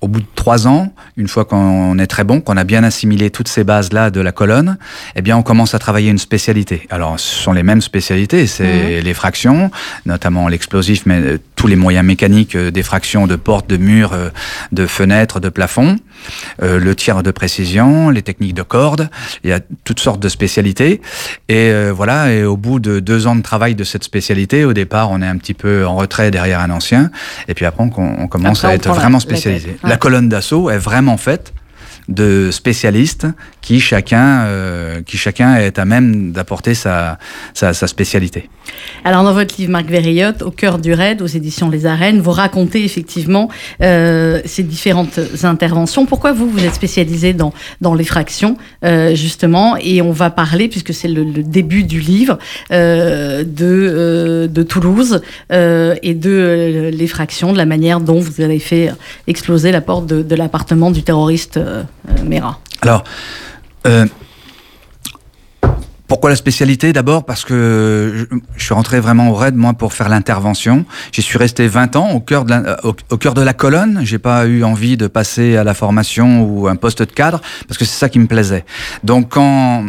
au 0.00 0.08
bout 0.08 0.20
de 0.20 0.26
trois 0.34 0.68
ans, 0.68 0.92
une 1.16 1.28
fois 1.28 1.44
qu'on 1.44 1.98
est 1.98 2.06
très 2.06 2.24
bon, 2.24 2.40
qu'on 2.40 2.56
a 2.56 2.64
bien 2.64 2.84
assimilé 2.84 3.30
toutes 3.30 3.48
ces 3.48 3.64
bases-là 3.64 4.10
de 4.10 4.20
la 4.20 4.32
colonne, 4.32 4.78
eh 5.16 5.22
bien, 5.22 5.36
on 5.36 5.42
commence 5.42 5.74
à 5.74 5.78
travailler 5.78 6.10
une 6.10 6.18
spécialité. 6.18 6.86
Alors, 6.90 7.18
ce 7.18 7.42
sont 7.42 7.52
les 7.52 7.62
mêmes 7.62 7.80
spécialités, 7.80 8.46
c'est 8.46 8.98
mhm. 8.98 9.04
les 9.04 9.14
fractions, 9.14 9.70
notamment 10.06 10.48
l'explosif, 10.48 11.02
mais 11.06 11.20
euh, 11.20 11.38
tous 11.56 11.66
les 11.66 11.76
moyens 11.76 12.06
mécaniques 12.06 12.54
euh, 12.54 12.70
des 12.70 12.82
fractions 12.82 13.26
de 13.26 13.36
portes, 13.36 13.68
de 13.68 13.76
murs, 13.76 14.12
euh, 14.12 14.30
de 14.72 14.86
fenêtres, 14.86 15.40
de 15.40 15.48
plafonds, 15.48 15.96
le 16.60 16.94
tir 16.94 17.22
de 17.22 17.30
précision, 17.30 18.10
les 18.10 18.22
techniques 18.22 18.54
de 18.54 18.62
corde, 18.62 19.10
il 19.44 19.50
y 19.50 19.52
a 19.52 19.60
toutes 19.84 20.00
sortes 20.00 20.20
de 20.20 20.28
spécialités. 20.28 21.00
Et 21.48 21.72
voilà, 21.90 22.32
et 22.32 22.44
au 22.44 22.56
bout 22.56 22.80
de 22.80 23.00
deux 23.00 23.26
ans 23.26 23.36
de 23.36 23.42
travail 23.42 23.74
de 23.74 23.84
cette 23.84 24.04
spécialité, 24.04 24.64
au 24.64 24.72
départ, 24.72 25.10
on 25.10 25.22
est 25.22 25.26
un 25.26 25.36
petit 25.36 25.54
peu 25.54 25.86
en 25.86 25.96
retrait 25.96 26.30
derrière 26.30 26.60
un 26.60 26.70
ancien, 26.70 27.10
et 27.48 27.54
puis 27.54 27.64
après, 27.64 27.84
on, 27.84 28.28
commence 28.28 28.64
à 28.64 28.74
être 28.74 28.92
vraiment 28.92 29.20
spécialisé. 29.20 29.76
La 29.82 29.96
colonne 29.96 30.28
d'assaut 30.28 30.70
est 30.70 30.78
vraiment 30.78 31.16
faite 31.16 31.52
de 32.08 32.50
spécialistes 32.50 33.26
qui 33.68 33.80
chacun, 33.80 34.46
euh, 34.46 35.02
qui 35.02 35.18
chacun 35.18 35.56
est 35.56 35.78
à 35.78 35.84
même 35.84 36.32
d'apporter 36.32 36.72
sa, 36.72 37.18
sa, 37.52 37.74
spécialité. 37.74 38.48
Alors 39.04 39.24
dans 39.24 39.34
votre 39.34 39.56
livre, 39.58 39.70
Marc 39.70 39.90
Verriot, 39.90 40.42
Au 40.42 40.50
cœur 40.50 40.78
du 40.78 40.94
raid, 40.94 41.20
aux 41.20 41.26
éditions 41.26 41.68
Les 41.68 41.84
Arènes, 41.84 42.22
vous 42.22 42.30
racontez 42.30 42.82
effectivement 42.82 43.50
euh, 43.82 44.40
ces 44.46 44.62
différentes 44.62 45.20
interventions. 45.42 46.06
Pourquoi 46.06 46.32
vous, 46.32 46.48
vous 46.48 46.64
êtes 46.64 46.74
spécialisé 46.74 47.34
dans, 47.34 47.52
dans 47.82 47.92
les 47.92 48.04
fractions, 48.04 48.56
euh, 48.86 49.14
justement, 49.14 49.76
et 49.76 50.00
on 50.00 50.12
va 50.12 50.30
parler, 50.30 50.68
puisque 50.68 50.94
c'est 50.94 51.08
le, 51.08 51.26
début 51.26 51.84
du 51.84 52.00
livre, 52.00 52.38
de, 52.70 53.44
de 54.50 54.62
Toulouse 54.62 55.20
et 55.50 56.14
de 56.14 56.90
les 56.90 57.06
fractions, 57.06 57.52
de 57.52 57.58
la 57.58 57.66
manière 57.66 58.00
dont 58.00 58.18
vous 58.18 58.40
avez 58.40 58.60
fait 58.60 58.94
exploser 59.26 59.72
la 59.72 59.82
porte 59.82 60.06
de, 60.06 60.22
de 60.22 60.34
l'appartement 60.34 60.90
du 60.90 61.02
terroriste 61.02 61.60
Mera. 62.24 62.60
Alors, 62.80 63.04
euh, 63.86 64.06
pourquoi 66.06 66.30
la 66.30 66.36
spécialité 66.36 66.92
D'abord? 66.92 67.24
Parce 67.24 67.44
que 67.44 68.26
je, 68.56 68.64
suis 68.64 68.74
rentré 68.74 68.98
vraiment 68.98 69.30
au 69.30 69.34
raid, 69.34 69.54
moi, 69.54 69.74
pour 69.74 69.92
faire 69.92 70.08
l'intervention. 70.08 70.86
J'y 71.12 71.22
suis 71.22 71.38
resté 71.38 71.68
20 71.68 71.96
ans 71.96 72.10
au 72.12 72.20
cœur 72.20 72.44
de 72.44 72.50
la, 72.50 72.84
au, 72.84 72.94
cœur 73.18 73.34
de 73.34 73.42
la 73.42 73.52
colonne. 73.52 74.00
J'ai 74.02 74.18
pas 74.18 74.46
eu 74.46 74.64
envie 74.64 74.96
de 74.96 75.06
passer 75.06 75.56
à 75.56 75.64
la 75.64 75.74
formation 75.74 76.42
ou 76.42 76.66
un 76.66 76.76
poste 76.76 77.02
de 77.02 77.12
cadre 77.12 77.40
parce 77.66 77.76
que 77.76 77.84
c'est 77.84 77.98
ça 77.98 78.08
qui 78.08 78.18
me 78.18 78.26
plaisait. 78.26 78.64
Donc 79.04 79.28
quand, 79.28 79.84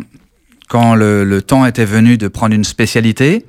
quand 0.68 0.94
le 0.96 1.42
temps 1.42 1.66
était 1.66 1.86
venu 1.86 2.18
de 2.18 2.28
prendre 2.28 2.54
une 2.54 2.66
spécialité, 2.66 3.46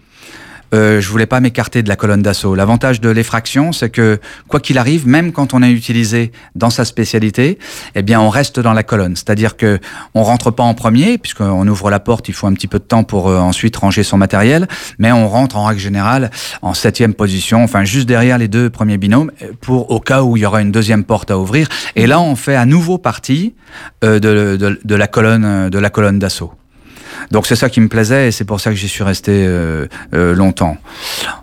euh, 0.75 1.01
je 1.01 1.09
voulais 1.09 1.27
pas 1.27 1.41
m'écarter 1.41 1.83
de 1.83 1.89
la 1.89 1.97
colonne 1.97 2.23
d'assaut. 2.23 2.55
L'avantage 2.55 3.01
de 3.01 3.09
l'effraction, 3.11 3.73
c'est 3.73 3.91
que 3.91 4.21
quoi 4.49 4.61
qu'il 4.61 4.79
arrive, 4.79 5.07
même 5.07 5.33
quand 5.33 5.55
on 5.55 5.63
est 5.63 5.73
utilisé 5.73 6.33
dans 6.55 6.71
sa 6.71 6.85
spécialité, 6.85 7.59
eh 7.95 8.03
bien, 8.03 8.21
on 8.21 8.29
reste 8.29 8.61
dans 8.61 8.73
la 8.73 8.83
colonne. 8.83 9.17
C'est-à-dire 9.17 9.57
que 9.57 9.79
on 10.15 10.23
rentre 10.23 10.51
pas 10.51 10.63
en 10.63 10.75
premier, 10.75 11.19
puisqu'on 11.19 11.67
ouvre 11.67 11.91
la 11.91 12.01
porte, 12.01 12.29
il 12.29 12.35
faut 12.35 12.47
un 12.47 12.53
petit 12.53 12.69
peu 12.69 12.79
de 12.79 12.85
temps 12.85 13.05
pour 13.05 13.29
euh, 13.29 13.39
ensuite 13.39 13.77
ranger 13.77 14.03
son 14.03 14.17
matériel, 14.17 14.69
mais 14.99 15.13
on 15.13 15.29
rentre 15.29 15.57
en 15.57 15.65
règle 15.65 15.81
générale 15.81 16.31
en 16.63 16.75
septième 16.75 17.15
position, 17.15 17.63
enfin 17.63 17.85
juste 17.85 18.07
derrière 18.07 18.39
les 18.39 18.49
deux 18.49 18.71
premiers 18.71 18.99
binômes, 18.99 19.33
pour 19.61 19.91
au 19.91 20.01
cas 20.01 20.23
où 20.23 20.37
il 20.37 20.41
y 20.41 20.47
aura 20.47 20.61
une 20.61 20.73
deuxième 20.73 21.05
porte 21.05 21.31
à 21.31 21.39
ouvrir. 21.39 21.69
Et 21.97 22.07
là, 22.07 22.21
on 22.21 22.37
fait 22.37 22.57
à 22.57 22.67
nouveau 22.67 22.99
partie 22.99 23.55
euh, 24.05 24.19
de, 24.19 24.57
de, 24.57 24.81
de 24.83 24.95
la 24.95 25.07
colonne 25.07 25.71
de 25.71 25.79
la 25.79 25.91
colonne 25.91 26.19
d'assaut. 26.19 26.53
Donc 27.31 27.47
c'est 27.47 27.57
ça 27.57 27.69
qui 27.69 27.81
me 27.81 27.89
plaisait 27.89 28.29
et 28.29 28.31
c'est 28.31 28.45
pour 28.45 28.61
ça 28.61 28.71
que 28.71 28.77
j'y 28.77 28.89
suis 28.89 29.05
resté 29.05 29.33
euh, 29.33 29.87
euh, 30.15 30.35
longtemps. 30.35 30.77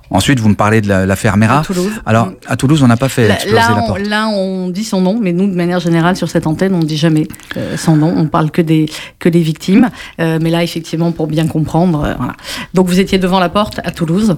Ensuite, 0.10 0.40
vous 0.40 0.48
me 0.48 0.56
parlez 0.56 0.80
de 0.80 0.88
la, 0.88 1.16
Fermera. 1.18 1.64
Alors, 2.06 2.32
à 2.48 2.56
Toulouse, 2.56 2.82
on 2.82 2.88
n'a 2.88 2.96
pas 2.96 3.10
fait 3.10 3.30
exploser 3.30 3.56
là, 3.56 3.76
la 3.76 3.82
porte. 3.82 4.00
là, 4.08 4.30
on 4.30 4.70
dit 4.70 4.86
son 4.86 5.02
nom, 5.02 5.20
mais 5.22 5.34
nous, 5.34 5.48
de 5.48 5.54
manière 5.54 5.82
générale, 5.82 6.16
sur 6.16 6.30
cette 6.30 6.48
antenne, 6.48 6.74
on 6.76 6.80
ne 6.80 6.86
dit 6.86 6.96
jamais 6.96 7.28
euh, 7.58 7.76
son 7.76 7.98
nom. 7.98 8.14
On 8.16 8.26
parle 8.28 8.50
que 8.50 8.62
des, 8.62 8.86
que 9.20 9.28
des 9.28 9.42
victimes. 9.42 9.90
mais 10.18 10.50
là, 10.50 10.64
effectivement, 10.64 11.12
pour 11.12 11.28
bien 11.28 11.46
comprendre, 11.48 12.16
voilà. 12.18 12.36
Donc, 12.74 12.88
vous 12.88 13.02
étiez 13.02 13.18
devant 13.18 13.42
la 13.42 13.50
porte 13.50 13.82
à 13.84 13.92
Toulouse 13.92 14.38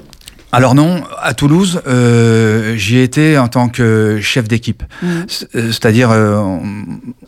alors 0.52 0.74
non, 0.74 1.04
à 1.22 1.34
Toulouse, 1.36 1.82
euh, 1.88 2.76
j'y 2.76 2.98
étais 3.00 3.38
en 3.38 3.48
tant 3.48 3.70
que 3.70 4.20
chef 4.20 4.48
d'équipe. 4.48 4.82
Mmh. 5.04 5.08
C'est-à-dire, 5.54 6.10
euh, 6.10 6.58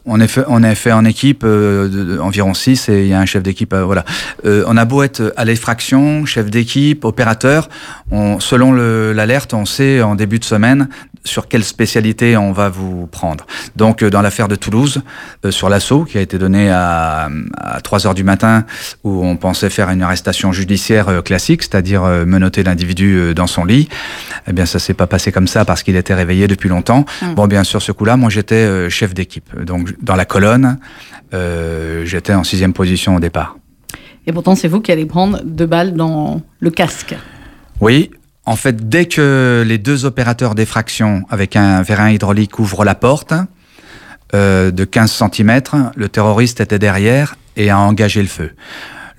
on, 0.05 0.19
est 0.19 0.27
fait, 0.27 0.43
on 0.47 0.63
est 0.63 0.75
fait 0.75 0.91
en 0.91 1.05
équipe 1.05 1.43
euh, 1.43 2.17
environ 2.19 2.53
6 2.53 2.89
et 2.89 3.03
il 3.03 3.07
y 3.07 3.13
a 3.13 3.19
un 3.19 3.25
chef 3.25 3.43
d'équipe. 3.43 3.73
Euh, 3.73 3.83
voilà. 3.83 4.03
Euh, 4.45 4.63
on 4.67 4.77
a 4.77 4.85
beau 4.85 5.03
être 5.03 5.33
à 5.37 5.45
l'effraction, 5.45 6.25
chef 6.25 6.49
d'équipe, 6.49 7.05
opérateur, 7.05 7.69
on, 8.11 8.39
selon 8.39 8.73
l'alerte, 8.73 9.53
on 9.53 9.65
sait 9.65 10.01
en 10.01 10.15
début 10.15 10.39
de 10.39 10.43
semaine 10.43 10.89
sur 11.23 11.47
quelle 11.47 11.63
spécialité 11.63 12.35
on 12.35 12.51
va 12.51 12.69
vous 12.69 13.05
prendre. 13.05 13.45
Donc, 13.75 14.03
dans 14.03 14.23
l'affaire 14.23 14.47
de 14.47 14.55
Toulouse, 14.55 15.03
sur 15.51 15.69
l'assaut 15.69 16.03
qui 16.03 16.17
a 16.17 16.21
été 16.21 16.39
donné 16.39 16.71
à, 16.71 17.29
à 17.55 17.79
3 17.81 18.07
heures 18.07 18.15
du 18.15 18.23
matin, 18.23 18.65
où 19.03 19.23
on 19.23 19.37
pensait 19.37 19.69
faire 19.69 19.91
une 19.91 20.01
arrestation 20.01 20.51
judiciaire 20.51 21.21
classique, 21.23 21.61
c'est-à-dire 21.61 22.01
menotter 22.25 22.63
l'individu 22.63 23.10
dans 23.33 23.47
son 23.47 23.65
lit, 23.65 23.89
eh 24.47 24.53
bien, 24.53 24.65
ça 24.65 24.79
s'est 24.79 24.93
pas 24.93 25.07
passé 25.07 25.31
comme 25.31 25.47
ça 25.47 25.65
parce 25.65 25.83
qu'il 25.83 25.95
était 25.95 26.13
réveillé 26.13 26.47
depuis 26.47 26.69
longtemps. 26.69 27.05
Mmh. 27.21 27.33
Bon, 27.35 27.47
bien 27.47 27.63
sûr, 27.63 27.81
ce 27.81 27.91
coup-là, 27.91 28.17
moi, 28.17 28.29
j'étais 28.29 28.89
chef 28.89 29.13
d'équipe. 29.13 29.49
Donc, 29.63 29.93
dans 30.01 30.15
la 30.15 30.25
colonne, 30.25 30.77
euh, 31.33 32.03
j'étais 32.05 32.33
en 32.33 32.43
sixième 32.43 32.73
position 32.73 33.15
au 33.15 33.19
départ. 33.19 33.57
Et 34.27 34.33
pourtant, 34.33 34.55
c'est 34.55 34.67
vous 34.67 34.81
qui 34.81 34.91
allez 34.91 35.05
prendre 35.05 35.41
deux 35.43 35.65
balles 35.65 35.93
dans 35.93 36.41
le 36.59 36.69
casque. 36.69 37.15
Oui. 37.79 38.11
En 38.45 38.55
fait, 38.55 38.89
dès 38.89 39.05
que 39.05 39.63
les 39.65 39.77
deux 39.77 40.05
opérateurs 40.05 40.55
d'effraction 40.55 41.23
avec 41.29 41.55
un 41.55 41.83
vérin 41.83 42.09
hydraulique 42.09 42.59
ouvrent 42.59 42.83
la 42.83 42.95
porte 42.95 43.33
euh, 44.33 44.71
de 44.71 44.83
15 44.83 45.23
cm, 45.31 45.61
le 45.95 46.09
terroriste 46.09 46.59
était 46.59 46.79
derrière 46.79 47.35
et 47.55 47.69
a 47.69 47.79
engagé 47.79 48.21
le 48.21 48.27
feu. 48.27 48.51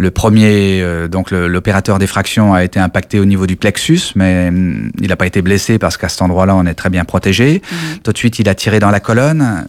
Le 0.03 0.11
premier, 0.11 0.83
euh, 0.83 1.07
donc 1.07 1.31
l'opérateur 1.31 2.01
d'effraction 2.01 2.55
a 2.55 2.65
été 2.65 2.81
impacté 2.81 3.21
au 3.21 3.25
niveau 3.25 3.47
du 3.47 3.55
plexus, 3.55 4.01
mais 4.17 4.49
hum, 4.49 4.91
il 5.01 5.07
n'a 5.11 5.17
pas 5.17 5.27
été 5.27 5.43
blessé 5.43 5.79
parce 5.79 5.97
qu'à 5.97 6.09
cet 6.09 6.23
endroit-là, 6.23 6.57
on 6.57 6.67
est 6.67 6.75
très 6.75 6.91
bien 6.91 7.05
protégé. 7.05 7.63
Mmh. 7.63 7.77
Tout 8.03 8.13
de 8.13 8.19
suite, 8.19 8.41
il 8.41 8.49
a 8.49 8.57
tiré 8.57 8.81
dans 8.81 8.91
la 8.91 8.99
colonne. 8.99 9.69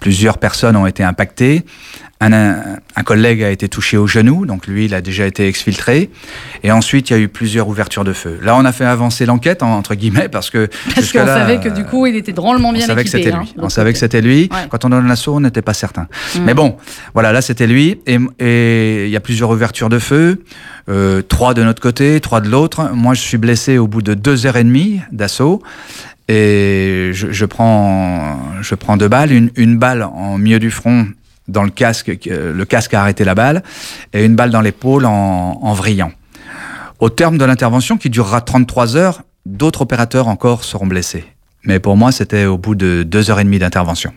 Plusieurs 0.00 0.38
personnes 0.38 0.76
ont 0.76 0.86
été 0.86 1.04
impactées. 1.04 1.64
Un, 2.22 2.32
un, 2.32 3.02
collègue 3.02 3.42
a 3.42 3.50
été 3.50 3.70
touché 3.70 3.96
au 3.96 4.06
genou, 4.06 4.44
donc 4.44 4.66
lui, 4.66 4.84
il 4.84 4.94
a 4.94 5.00
déjà 5.00 5.26
été 5.26 5.48
exfiltré. 5.48 6.10
Et 6.62 6.70
ensuite, 6.70 7.08
il 7.08 7.12
y 7.14 7.16
a 7.16 7.18
eu 7.18 7.28
plusieurs 7.28 7.66
ouvertures 7.66 8.04
de 8.04 8.12
feu. 8.12 8.38
Là, 8.42 8.56
on 8.56 8.64
a 8.66 8.72
fait 8.72 8.84
avancer 8.84 9.24
l'enquête, 9.24 9.62
entre 9.62 9.94
guillemets, 9.94 10.28
parce 10.28 10.50
que... 10.50 10.68
Parce 10.94 11.12
qu'on 11.12 11.24
savait 11.24 11.60
que 11.60 11.70
du 11.70 11.84
coup, 11.84 12.06
il 12.06 12.16
était 12.16 12.32
drôlement 12.32 12.72
bien 12.72 12.84
on 12.84 12.86
savait 12.88 13.02
équipé. 13.02 13.18
Que 13.18 13.24
c'était 13.24 13.36
hein, 13.36 13.40
lui. 13.40 13.54
On 13.56 13.70
savait 13.70 13.92
que 13.94 13.98
c'était 13.98 14.20
lui. 14.20 14.50
Ouais. 14.52 14.68
Quand 14.68 14.84
on 14.84 14.90
donne 14.90 15.08
l'assaut, 15.08 15.36
on 15.36 15.40
n'était 15.40 15.62
pas 15.62 15.72
certain. 15.72 16.08
Mmh. 16.34 16.40
Mais 16.44 16.52
bon, 16.52 16.76
voilà, 17.14 17.32
là, 17.32 17.40
c'était 17.40 17.66
lui. 17.66 18.00
Et, 18.06 18.18
et, 18.38 19.06
il 19.06 19.10
y 19.10 19.16
a 19.16 19.20
plusieurs 19.20 19.48
ouvertures 19.48 19.88
de 19.88 19.98
feu. 19.98 20.42
Euh, 20.90 21.22
trois 21.22 21.54
de 21.54 21.62
notre 21.62 21.80
côté, 21.80 22.20
trois 22.20 22.40
de 22.40 22.48
l'autre. 22.48 22.90
Moi, 22.94 23.14
je 23.14 23.20
suis 23.20 23.38
blessé 23.38 23.78
au 23.78 23.86
bout 23.86 24.02
de 24.02 24.14
deux 24.14 24.46
heures 24.46 24.56
et 24.56 24.64
demie 24.64 25.00
d'assaut. 25.12 25.62
Et 26.32 27.10
je, 27.12 27.32
je, 27.32 27.44
prends, 27.44 28.38
je 28.62 28.76
prends 28.76 28.96
deux 28.96 29.08
balles, 29.08 29.32
une, 29.32 29.50
une 29.56 29.76
balle 29.78 30.04
en 30.04 30.38
milieu 30.38 30.60
du 30.60 30.70
front 30.70 31.08
dans 31.48 31.64
le 31.64 31.70
casque, 31.70 32.06
le 32.26 32.64
casque 32.64 32.94
a 32.94 33.00
arrêté 33.00 33.24
la 33.24 33.34
balle, 33.34 33.64
et 34.12 34.24
une 34.24 34.36
balle 34.36 34.50
dans 34.50 34.60
l'épaule 34.60 35.06
en, 35.06 35.58
en 35.60 35.72
vrillant. 35.74 36.12
Au 37.00 37.10
terme 37.10 37.36
de 37.36 37.44
l'intervention, 37.44 37.96
qui 37.98 38.10
durera 38.10 38.42
33 38.42 38.96
heures, 38.96 39.22
d'autres 39.44 39.82
opérateurs 39.82 40.28
encore 40.28 40.62
seront 40.62 40.86
blessés. 40.86 41.24
Mais 41.64 41.80
pour 41.80 41.96
moi, 41.96 42.12
c'était 42.12 42.44
au 42.44 42.58
bout 42.58 42.76
de 42.76 43.02
deux 43.02 43.28
heures 43.32 43.40
et 43.40 43.44
demie 43.44 43.58
d'intervention. 43.58 44.12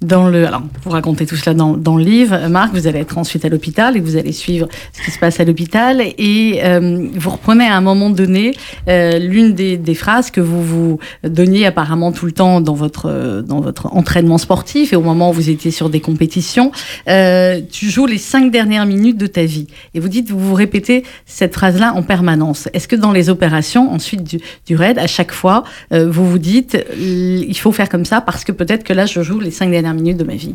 Dans 0.00 0.28
le, 0.28 0.46
alors, 0.46 0.62
vous 0.84 0.90
racontez 0.90 1.26
tout 1.26 1.34
cela 1.34 1.54
dans, 1.54 1.76
dans, 1.76 1.96
le 1.96 2.04
livre, 2.04 2.46
Marc. 2.46 2.72
Vous 2.72 2.86
allez 2.86 3.00
être 3.00 3.18
ensuite 3.18 3.44
à 3.44 3.48
l'hôpital 3.48 3.96
et 3.96 4.00
vous 4.00 4.16
allez 4.16 4.30
suivre 4.30 4.68
ce 4.92 5.02
qui 5.02 5.10
se 5.10 5.18
passe 5.18 5.40
à 5.40 5.44
l'hôpital. 5.44 6.00
Et 6.18 6.60
euh, 6.62 7.08
vous 7.14 7.30
reprenez 7.30 7.66
à 7.66 7.76
un 7.76 7.80
moment 7.80 8.08
donné 8.08 8.54
euh, 8.88 9.18
l'une 9.18 9.54
des, 9.54 9.76
des, 9.76 9.94
phrases 9.96 10.30
que 10.30 10.40
vous 10.40 10.62
vous 10.62 10.98
donniez 11.24 11.66
apparemment 11.66 12.12
tout 12.12 12.26
le 12.26 12.32
temps 12.32 12.60
dans 12.60 12.74
votre, 12.74 13.42
dans 13.44 13.60
votre 13.60 13.92
entraînement 13.92 14.38
sportif 14.38 14.92
et 14.92 14.96
au 14.96 15.00
moment 15.00 15.30
où 15.30 15.32
vous 15.32 15.50
étiez 15.50 15.72
sur 15.72 15.90
des 15.90 15.98
compétitions. 15.98 16.70
Euh, 17.08 17.60
tu 17.68 17.90
joues 17.90 18.06
les 18.06 18.18
cinq 18.18 18.52
dernières 18.52 18.86
minutes 18.86 19.18
de 19.18 19.26
ta 19.26 19.46
vie. 19.46 19.66
Et 19.94 20.00
vous 20.00 20.08
dites, 20.08 20.30
vous 20.30 20.38
vous 20.38 20.54
répétez 20.54 21.02
cette 21.26 21.54
phrase-là 21.54 21.92
en 21.96 22.04
permanence. 22.04 22.68
Est-ce 22.72 22.86
que 22.86 22.94
dans 22.94 23.10
les 23.10 23.30
opérations, 23.30 23.90
ensuite 23.92 24.22
du, 24.22 24.38
du 24.64 24.76
raid, 24.76 24.96
à 24.96 25.08
chaque 25.08 25.32
fois, 25.32 25.64
euh, 25.92 26.08
vous 26.08 26.30
vous 26.30 26.38
dites, 26.38 26.78
il 26.96 27.58
faut 27.58 27.72
faire 27.72 27.88
comme 27.88 28.04
ça 28.04 28.20
parce 28.20 28.44
que 28.44 28.52
peut-être 28.52 28.84
que 28.84 28.92
là, 28.92 29.04
je 29.04 29.22
joue 29.22 29.40
les 29.40 29.50
cinq 29.50 29.72
dernières 29.72 29.87
minutes 29.94 30.18
de 30.18 30.24
ma 30.24 30.34
vie 30.34 30.54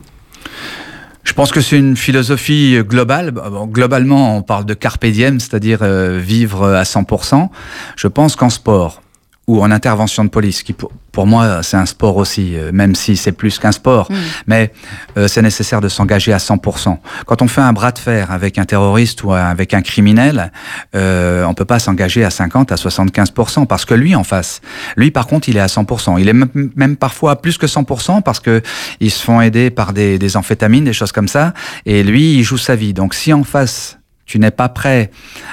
je 1.23 1.31
pense 1.31 1.51
que 1.51 1.61
c'est 1.61 1.77
une 1.77 1.95
philosophie 1.95 2.77
globale. 2.83 3.31
Bon, 3.31 3.65
globalement, 3.65 4.37
on 4.37 4.41
parle 4.41 4.65
de 4.65 4.73
carpe 4.73 5.05
diem, 5.05 5.39
c'est-à-dire 5.39 5.79
euh, 5.81 6.19
vivre 6.21 6.65
à 6.73 6.83
100%. 6.83 7.49
Je 7.95 8.07
pense 8.07 8.35
qu'en 8.35 8.49
sport 8.49 9.01
ou 9.47 9.61
en 9.61 9.71
intervention 9.71 10.23
de 10.23 10.29
police, 10.29 10.63
qui 10.63 10.71
pour, 10.71 10.91
pour 11.11 11.27
moi 11.27 11.63
c'est 11.63 11.75
un 11.75 11.85
sport 11.85 12.15
aussi, 12.15 12.55
euh, 12.55 12.71
même 12.71 12.95
si 12.95 13.17
c'est 13.17 13.33
plus 13.33 13.59
qu'un 13.59 13.73
sport, 13.73 14.09
mmh. 14.09 14.15
mais 14.47 14.71
euh, 15.17 15.27
c'est 15.27 15.41
nécessaire 15.41 15.81
de 15.81 15.89
s'engager 15.89 16.31
à 16.31 16.37
100%. 16.37 16.97
Quand 17.25 17.41
on 17.41 17.47
fait 17.47 17.61
un 17.61 17.73
bras 17.73 17.91
de 17.91 17.99
fer 17.99 18.31
avec 18.31 18.57
un 18.57 18.63
terroriste 18.63 19.23
ou 19.23 19.33
avec 19.33 19.73
un 19.73 19.81
criminel, 19.81 20.51
euh, 20.95 21.43
on 21.43 21.53
peut 21.53 21.65
pas 21.65 21.79
s'engager 21.79 22.23
à 22.23 22.29
50, 22.29 22.71
à 22.71 22.75
75%, 22.75 23.65
parce 23.67 23.83
que 23.83 23.93
lui 23.93 24.15
en 24.15 24.23
face, 24.23 24.61
lui 24.95 25.11
par 25.11 25.27
contre 25.27 25.49
il 25.49 25.57
est 25.57 25.61
à 25.61 25.67
100%. 25.67 26.19
Il 26.19 26.29
est 26.29 26.33
même, 26.33 26.71
même 26.75 26.95
parfois 26.95 27.31
à 27.31 27.35
plus 27.35 27.57
que 27.57 27.65
100% 27.65 28.21
parce 28.21 28.39
que 28.39 28.61
ils 29.01 29.11
se 29.11 29.23
font 29.23 29.41
aider 29.41 29.69
par 29.71 29.91
des, 29.91 30.17
des 30.17 30.37
amphétamines, 30.37 30.85
des 30.85 30.93
choses 30.93 31.11
comme 31.11 31.27
ça, 31.27 31.53
et 31.85 32.03
lui 32.03 32.35
il 32.35 32.43
joue 32.43 32.57
sa 32.57 32.75
vie. 32.75 32.93
Donc 32.93 33.13
si 33.13 33.33
en 33.33 33.43
face 33.43 33.97
tu 34.33 34.39
n'es 34.39 34.49
pas 34.49 34.67
prêt 34.67 35.11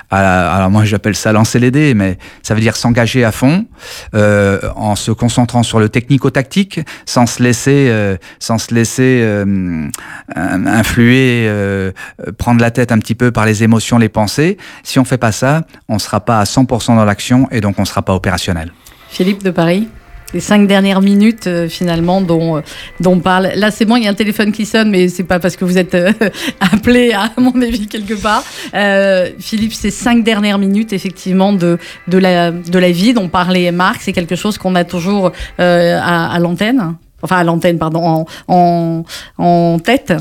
à, 0.08 0.56
alors 0.56 0.70
moi 0.70 0.86
j'appelle 0.86 1.14
ça 1.14 1.32
lancer 1.32 1.58
les 1.58 1.70
dés, 1.70 1.92
mais 1.92 2.16
ça 2.42 2.54
veut 2.54 2.62
dire 2.62 2.76
s'engager 2.76 3.24
à 3.24 3.30
fond, 3.30 3.66
euh, 4.14 4.58
en 4.74 4.96
se 4.96 5.10
concentrant 5.10 5.62
sur 5.62 5.80
le 5.80 5.90
technico-tactique, 5.90 6.80
sans 7.04 7.26
se 7.26 7.42
laisser, 7.42 7.88
euh, 7.90 8.16
sans 8.38 8.56
se 8.56 8.74
laisser 8.74 9.20
euh, 9.22 9.86
influer, 10.34 11.44
euh, 11.46 11.92
prendre 12.38 12.62
la 12.62 12.70
tête 12.70 12.90
un 12.90 12.98
petit 12.98 13.14
peu 13.14 13.30
par 13.30 13.44
les 13.44 13.64
émotions, 13.64 13.98
les 13.98 14.08
pensées. 14.08 14.56
Si 14.82 14.98
on 14.98 15.04
fait 15.04 15.18
pas 15.18 15.32
ça, 15.32 15.66
on 15.90 15.98
sera 15.98 16.20
pas 16.20 16.40
à 16.40 16.44
100% 16.44 16.96
dans 16.96 17.04
l'action 17.04 17.48
et 17.50 17.60
donc 17.60 17.78
on 17.78 17.84
sera 17.84 18.00
pas 18.00 18.14
opérationnel. 18.14 18.72
Philippe 19.10 19.42
de 19.42 19.50
Paris 19.50 19.88
les 20.34 20.40
cinq 20.40 20.66
dernières 20.66 21.00
minutes 21.00 21.46
euh, 21.46 21.68
finalement 21.68 22.20
dont, 22.20 22.56
euh, 22.56 22.60
dont 23.00 23.12
on 23.12 23.20
parle. 23.20 23.50
Là, 23.54 23.70
c'est 23.70 23.84
bon, 23.84 23.96
il 23.96 24.04
y 24.04 24.06
a 24.06 24.10
un 24.10 24.14
téléphone 24.14 24.52
qui 24.52 24.66
sonne, 24.66 24.90
mais 24.90 25.08
c'est 25.08 25.24
pas 25.24 25.38
parce 25.38 25.56
que 25.56 25.64
vous 25.64 25.78
êtes 25.78 25.94
euh, 25.94 26.12
appelé, 26.60 27.12
à 27.12 27.30
mon 27.38 27.60
avis, 27.62 27.86
quelque 27.86 28.14
part. 28.14 28.42
Euh, 28.74 29.30
Philippe, 29.38 29.72
ces 29.72 29.90
cinq 29.90 30.24
dernières 30.24 30.58
minutes, 30.58 30.92
effectivement, 30.92 31.52
de, 31.52 31.78
de, 32.08 32.18
la, 32.18 32.50
de 32.50 32.78
la 32.78 32.90
vie 32.90 33.12
dont 33.12 33.28
parlait 33.28 33.70
Marc, 33.72 34.02
c'est 34.02 34.12
quelque 34.12 34.36
chose 34.36 34.58
qu'on 34.58 34.74
a 34.74 34.84
toujours 34.84 35.32
à, 35.58 36.32
à 36.32 36.38
l'antenne, 36.38 36.94
enfin 37.22 37.36
à 37.36 37.44
l'antenne, 37.44 37.78
pardon, 37.78 38.04
en, 38.04 38.26
en, 38.48 39.04
en 39.38 39.78
tête? 39.78 40.12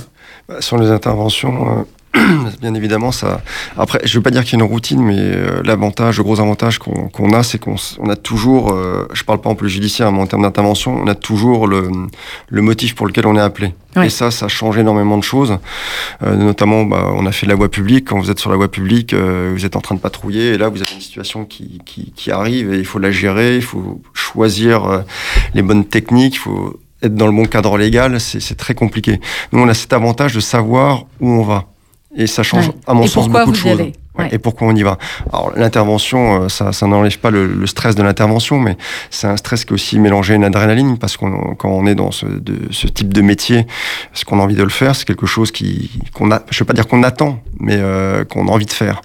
Sur 0.60 0.78
les 0.78 0.89
interventions 0.89 1.86
bien 2.62 2.74
évidemment, 2.74 3.12
ça. 3.12 3.41
Après, 3.78 4.00
je 4.04 4.17
veux 4.17 4.24
pas 4.24 4.32
dire 4.32 4.43
qu'il 4.43 4.58
y 4.58 4.62
a 4.62 4.65
une 4.65 4.72
routine, 4.72 5.02
mais 5.02 5.17
euh, 5.17 5.62
l'avantage, 5.63 6.17
le 6.17 6.24
gros 6.24 6.39
avantage 6.39 6.80
qu'on 6.80 7.10
qu 7.10 7.36
a, 7.36 7.43
c'est 7.43 7.60
qu'on 7.60 7.76
on 8.00 8.10
a 8.10 8.15
toujours. 8.15 8.72
Euh, 8.72 9.08
je 9.13 9.24
parle 9.24 9.41
pas 9.41 9.50
en 9.50 9.56
plus 9.56 9.69
judiciaire, 9.69 10.12
mais 10.12 10.22
en 10.22 10.28
termes 10.28 10.41
d'intervention, 10.43 10.95
on 11.04 11.08
a 11.08 11.15
toujours 11.15 11.67
le, 11.67 11.89
le 12.48 12.62
motif 12.62 12.95
pour 12.95 13.08
lequel 13.08 13.28
on 13.28 13.36
est 13.36 13.41
appelé. 13.41 13.74
Et 14.04 14.10
ça, 14.10 14.30
ça 14.30 14.48
change 14.48 14.78
énormément 14.78 15.17
de 15.17 15.24
choses. 15.24 15.58
Euh, 16.24 16.36
notamment, 16.36 16.84
bah, 16.84 17.12
on 17.15 17.26
a 17.26 17.32
fait 17.32 17.48
de 17.48 17.52
la 17.52 17.56
voie 17.56 17.69
publique. 17.69 18.08
Quand 18.10 18.19
vous 18.19 18.30
êtes 18.30 18.39
sur 18.39 18.52
la 18.52 18.56
voie 18.56 18.69
publique, 18.69 19.13
euh, 19.13 19.52
vous 19.54 19.65
êtes 19.65 19.76
en 19.76 19.82
train 19.82 19.95
de 19.95 20.00
patrouiller, 20.00 20.54
et 20.54 20.58
là, 20.58 20.69
vous 20.69 20.82
avez 20.82 20.93
une 20.93 21.02
situation 21.02 21.43
qui, 21.43 21.80
qui, 21.86 22.13
qui 22.15 22.32
arrive, 22.32 22.72
et 22.74 22.78
il 22.78 22.86
faut 22.86 23.00
la 23.00 23.12
gérer. 23.12 23.56
Il 23.56 23.63
faut 23.63 24.02
choisir 24.13 24.86
euh, 24.86 25.02
les 25.54 25.63
bonnes 25.63 25.86
techniques. 25.86 26.36
Il 26.36 26.39
faut 26.39 26.80
être 27.02 27.15
dans 27.15 27.26
le 27.26 27.34
bon 27.34 27.45
cadre 27.45 27.78
légal. 27.78 28.19
C'est 28.19 28.58
très 28.58 28.76
compliqué. 28.76 29.19
Nous, 29.52 29.60
on 29.60 29.67
a 29.67 29.74
cet 29.74 29.91
avantage 29.91 30.36
de 30.36 30.39
savoir 30.39 31.06
où 31.19 31.30
on 31.30 31.43
va. 31.43 31.65
Et 32.15 32.28
ça 32.28 32.43
change, 32.43 32.67
ouais. 32.67 32.74
à 32.88 32.93
mon 32.93 33.04
et 33.04 33.08
sens, 33.08 33.28
beaucoup 33.30 33.52
de 33.52 33.56
choses. 33.56 33.78
Ouais. 33.80 33.93
Ouais. 34.17 34.28
Et 34.32 34.39
pourquoi 34.39 34.67
on 34.67 34.76
y 34.76 34.82
va 34.84 34.98
Alors 35.32 35.54
l'intervention, 35.56 36.43
euh, 36.43 36.50
ça, 36.50 36.74
ça 36.74 36.88
n'enlève 36.88 37.17
pas 37.19 37.30
le, 37.30 37.45
le, 37.45 37.67
stress 37.67 37.95
de 37.95 38.04
l'intervention, 38.04 38.60
mais 38.60 38.76
c'est 39.12 39.28
un 39.28 39.38
stress 39.38 39.63
qui 39.63 39.72
est 39.72 39.74
aussi 39.74 40.00
mélangé 40.00 40.34
à 40.34 40.36
une 40.36 40.43
adrénaline, 40.43 40.98
parce 40.98 41.15
qu'on 41.15 41.56
quand 41.56 41.69
on 41.69 41.86
est 41.86 41.95
dans 41.95 42.12
ce, 42.12 42.26
de, 42.26 42.56
ce 42.72 42.88
type 42.88 43.13
de 43.13 43.22
métier, 43.22 43.67
ce 44.13 44.26
qu'on 44.26 44.39
a 44.39 44.43
envie 44.43 44.56
de 44.56 44.63
le 44.63 44.69
faire, 44.69 44.95
c'est 44.95 45.06
quelque 45.06 45.28
chose 45.28 45.52
qui 45.52 45.91
qu'on 46.13 46.32
a, 46.32 46.41
je 46.50 46.60
veux 46.60 46.65
pas 46.65 46.74
dire 46.74 46.88
qu'on 46.88 47.04
attend, 47.04 47.39
mais 47.60 47.78
euh, 47.78 48.26
qu'on 48.26 48.48
a 48.48 48.52
envie 48.52 48.65
de 48.65 48.72
faire. 48.72 49.02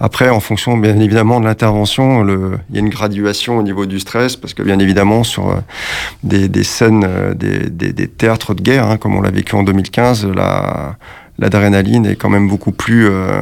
Après, 0.00 0.30
en 0.30 0.40
fonction 0.40 0.76
bien 0.78 0.98
évidemment 0.98 1.40
de 1.40 1.44
l'intervention, 1.44 2.26
il 2.70 2.74
y 2.74 2.78
a 2.78 2.80
une 2.80 2.88
graduation 2.88 3.58
au 3.58 3.62
niveau 3.62 3.86
du 3.86 4.00
stress, 4.00 4.36
parce 4.36 4.54
que 4.54 4.62
bien 4.62 4.78
évidemment 4.78 5.24
sur 5.24 5.50
euh, 5.50 5.56
des, 6.24 6.48
des 6.48 6.64
scènes, 6.64 7.04
euh, 7.06 7.34
des, 7.34 7.68
des, 7.70 7.92
des, 7.92 8.08
théâtres 8.08 8.54
de 8.54 8.62
guerre, 8.62 8.86
hein, 8.86 8.96
comme 8.96 9.14
on 9.14 9.20
l'a 9.20 9.30
vécu 9.30 9.54
en 9.54 9.62
2015, 9.62 10.26
la 10.26 10.96
l'adrénaline 11.38 12.06
est 12.06 12.16
quand 12.16 12.30
même 12.30 12.48
beaucoup 12.48 12.72
plus 12.72 13.08
euh, 13.08 13.40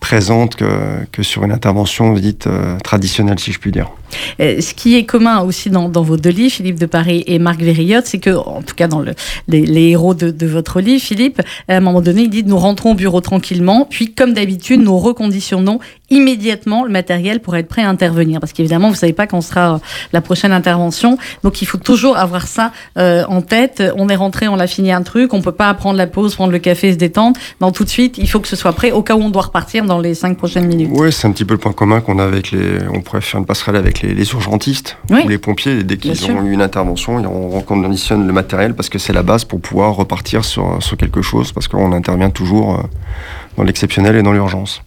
présente 0.00 0.56
que, 0.56 1.22
sur 1.22 1.44
une 1.44 1.52
intervention 1.52 2.12
dite 2.14 2.46
euh, 2.46 2.78
traditionnelle, 2.78 3.38
si 3.38 3.52
je 3.52 3.58
puis 3.58 3.72
dire. 3.72 3.90
Euh, 4.40 4.60
ce 4.60 4.74
qui 4.74 4.96
est 4.96 5.04
commun 5.04 5.40
aussi 5.40 5.70
dans, 5.70 5.88
vos 5.88 6.16
deux 6.16 6.30
livres, 6.30 6.52
Philippe 6.52 6.78
de 6.78 6.86
Paris 6.86 7.24
et 7.26 7.38
Marc 7.38 7.60
Vériotte, 7.60 8.06
c'est 8.06 8.18
que, 8.18 8.30
en 8.30 8.62
tout 8.62 8.74
cas 8.74 8.88
dans 8.88 9.00
le, 9.00 9.14
les, 9.48 9.90
héros 9.90 10.14
de, 10.14 10.46
votre 10.46 10.80
livre, 10.80 11.02
Philippe, 11.02 11.40
à 11.68 11.76
un 11.76 11.80
moment 11.80 12.00
donné, 12.00 12.22
il 12.22 12.30
dit 12.30 12.44
nous 12.44 12.58
rentrons 12.58 12.92
au 12.92 12.94
bureau 12.94 13.20
tranquillement, 13.20 13.86
puis 13.88 14.12
comme 14.12 14.34
d'habitude, 14.34 14.80
nous 14.80 14.98
reconditionnons 14.98 15.80
immédiatement 16.10 16.84
le 16.84 16.90
matériel 16.90 17.40
pour 17.40 17.56
être 17.56 17.68
prêt 17.68 17.82
à 17.82 17.88
intervenir. 17.88 18.40
Parce 18.40 18.52
qu'évidemment, 18.52 18.88
vous 18.88 18.94
savez 18.94 19.12
pas 19.12 19.26
quand 19.26 19.40
sera 19.40 19.74
euh, 19.74 19.78
la 20.12 20.20
prochaine 20.20 20.52
intervention. 20.52 21.18
Donc, 21.42 21.62
il 21.62 21.66
faut 21.66 21.78
toujours 21.78 22.16
avoir 22.16 22.46
ça 22.46 22.72
euh, 22.98 23.24
en 23.28 23.42
tête. 23.42 23.82
On 23.96 24.08
est 24.08 24.16
rentré, 24.16 24.48
on 24.48 24.58
a 24.58 24.66
fini 24.66 24.92
un 24.92 25.02
truc. 25.02 25.34
On 25.34 25.42
peut 25.42 25.52
pas 25.52 25.72
prendre 25.74 25.98
la 25.98 26.06
pause, 26.06 26.34
prendre 26.34 26.52
le 26.52 26.58
café, 26.58 26.92
se 26.92 26.98
détendre. 26.98 27.38
Non, 27.60 27.72
tout 27.72 27.84
de 27.84 27.88
suite, 27.88 28.18
il 28.18 28.28
faut 28.28 28.40
que 28.40 28.48
ce 28.48 28.56
soit 28.56 28.72
prêt 28.72 28.92
au 28.92 29.02
cas 29.02 29.14
où 29.14 29.22
on 29.22 29.30
doit 29.30 29.42
repartir 29.42 29.84
dans 29.84 29.98
les 29.98 30.14
cinq 30.14 30.36
prochaines 30.36 30.66
minutes. 30.66 30.90
Oui, 30.92 31.12
c'est 31.12 31.26
un 31.26 31.32
petit 31.32 31.44
peu 31.44 31.54
le 31.54 31.58
point 31.58 31.72
commun 31.72 32.00
qu'on 32.00 32.18
a 32.18 32.24
avec 32.24 32.50
les. 32.50 32.78
On 32.92 33.00
pourrait 33.00 33.20
faire 33.20 33.40
une 33.40 33.46
passerelle 33.46 33.76
avec 33.76 33.95
les, 34.02 34.14
les 34.14 34.32
urgentistes 34.32 34.96
oui. 35.10 35.22
ou 35.24 35.28
les 35.28 35.38
pompiers. 35.38 35.82
Dès 35.82 35.96
qu'ils 35.96 36.30
ont 36.30 36.42
eu 36.42 36.52
une 36.52 36.62
intervention, 36.62 37.16
on 37.16 37.48
reconditionne 37.50 38.26
le 38.26 38.32
matériel 38.32 38.74
parce 38.74 38.88
que 38.88 38.98
c'est 38.98 39.12
la 39.12 39.22
base 39.22 39.44
pour 39.44 39.60
pouvoir 39.60 39.94
repartir 39.94 40.44
sur, 40.44 40.82
sur 40.82 40.96
quelque 40.96 41.22
chose 41.22 41.52
parce 41.52 41.68
qu'on 41.68 41.92
intervient 41.92 42.30
toujours 42.30 42.74
euh, 42.74 42.82
dans 43.56 43.64
l'exceptionnel 43.64 44.16
et 44.16 44.22
dans 44.22 44.32
l'urgence. 44.32 44.82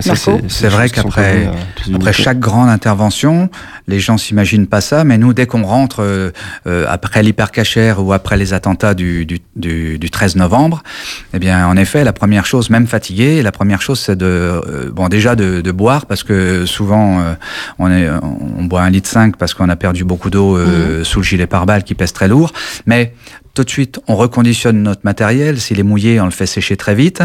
C'est 0.00 0.68
vrai 0.68 0.88
qu'après 0.88 1.50
après 1.94 2.12
chaque 2.12 2.38
grande 2.38 2.68
intervention, 2.68 3.50
les 3.86 4.00
gens 4.00 4.18
s'imaginent 4.18 4.66
pas 4.66 4.80
ça, 4.80 5.04
mais 5.04 5.18
nous, 5.18 5.32
dès 5.32 5.46
qu'on 5.46 5.62
rentre 5.62 6.02
euh, 6.02 6.30
euh, 6.66 6.84
après 6.88 7.22
l'hypercachère 7.22 8.04
ou 8.04 8.12
après 8.12 8.36
les 8.36 8.52
attentats 8.52 8.94
du, 8.94 9.24
du, 9.24 9.40
du, 9.56 9.98
du, 9.98 10.10
13 10.10 10.36
novembre, 10.36 10.82
eh 11.32 11.38
bien, 11.38 11.66
en 11.66 11.76
effet, 11.76 12.04
la 12.04 12.12
première 12.12 12.44
chose, 12.44 12.70
même 12.70 12.86
fatigué, 12.86 13.42
la 13.42 13.52
première 13.52 13.80
chose, 13.80 13.98
c'est 13.98 14.16
de, 14.16 14.26
euh, 14.26 14.90
bon, 14.92 15.08
déjà 15.08 15.34
de, 15.34 15.60
de, 15.60 15.72
boire, 15.72 16.06
parce 16.06 16.22
que 16.22 16.66
souvent, 16.66 17.20
euh, 17.20 17.34
on, 17.78 17.90
est, 17.90 18.08
on 18.10 18.64
boit 18.64 18.82
un 18.82 18.90
litre 18.90 19.08
5 19.08 19.36
parce 19.36 19.54
qu'on 19.54 19.68
a 19.68 19.76
perdu 19.76 20.04
beaucoup 20.04 20.30
d'eau 20.30 20.56
mmh. 20.56 21.04
sous 21.04 21.20
le 21.20 21.24
gilet 21.24 21.46
pare-balles 21.46 21.84
qui 21.84 21.94
pèse 21.94 22.12
très 22.12 22.28
lourd, 22.28 22.52
mais 22.86 23.14
tout 23.58 23.64
de 23.64 23.70
suite, 23.70 23.98
on 24.06 24.14
reconditionne 24.14 24.84
notre 24.84 25.00
matériel. 25.02 25.60
S'il 25.60 25.80
est 25.80 25.82
mouillé, 25.82 26.20
on 26.20 26.26
le 26.26 26.30
fait 26.30 26.46
sécher 26.46 26.76
très 26.76 26.94
vite. 26.94 27.24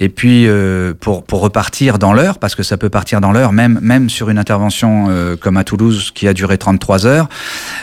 Et 0.00 0.08
puis, 0.08 0.48
euh, 0.48 0.92
pour, 0.98 1.22
repartir 1.30 2.00
dans 2.00 2.12
l'heure, 2.12 2.40
parce 2.40 2.56
que 2.56 2.64
ça 2.64 2.76
peut 2.76 2.88
partir 2.88 3.20
dans 3.20 3.30
l'heure, 3.30 3.52
même, 3.52 3.78
même 3.80 4.10
sur 4.10 4.28
une 4.28 4.38
intervention 4.38 5.06
euh, 5.08 5.36
comme 5.36 5.56
à 5.56 5.62
Toulouse 5.62 6.10
qui 6.12 6.26
a 6.26 6.32
duré 6.32 6.58
33 6.58 7.06
heures. 7.06 7.28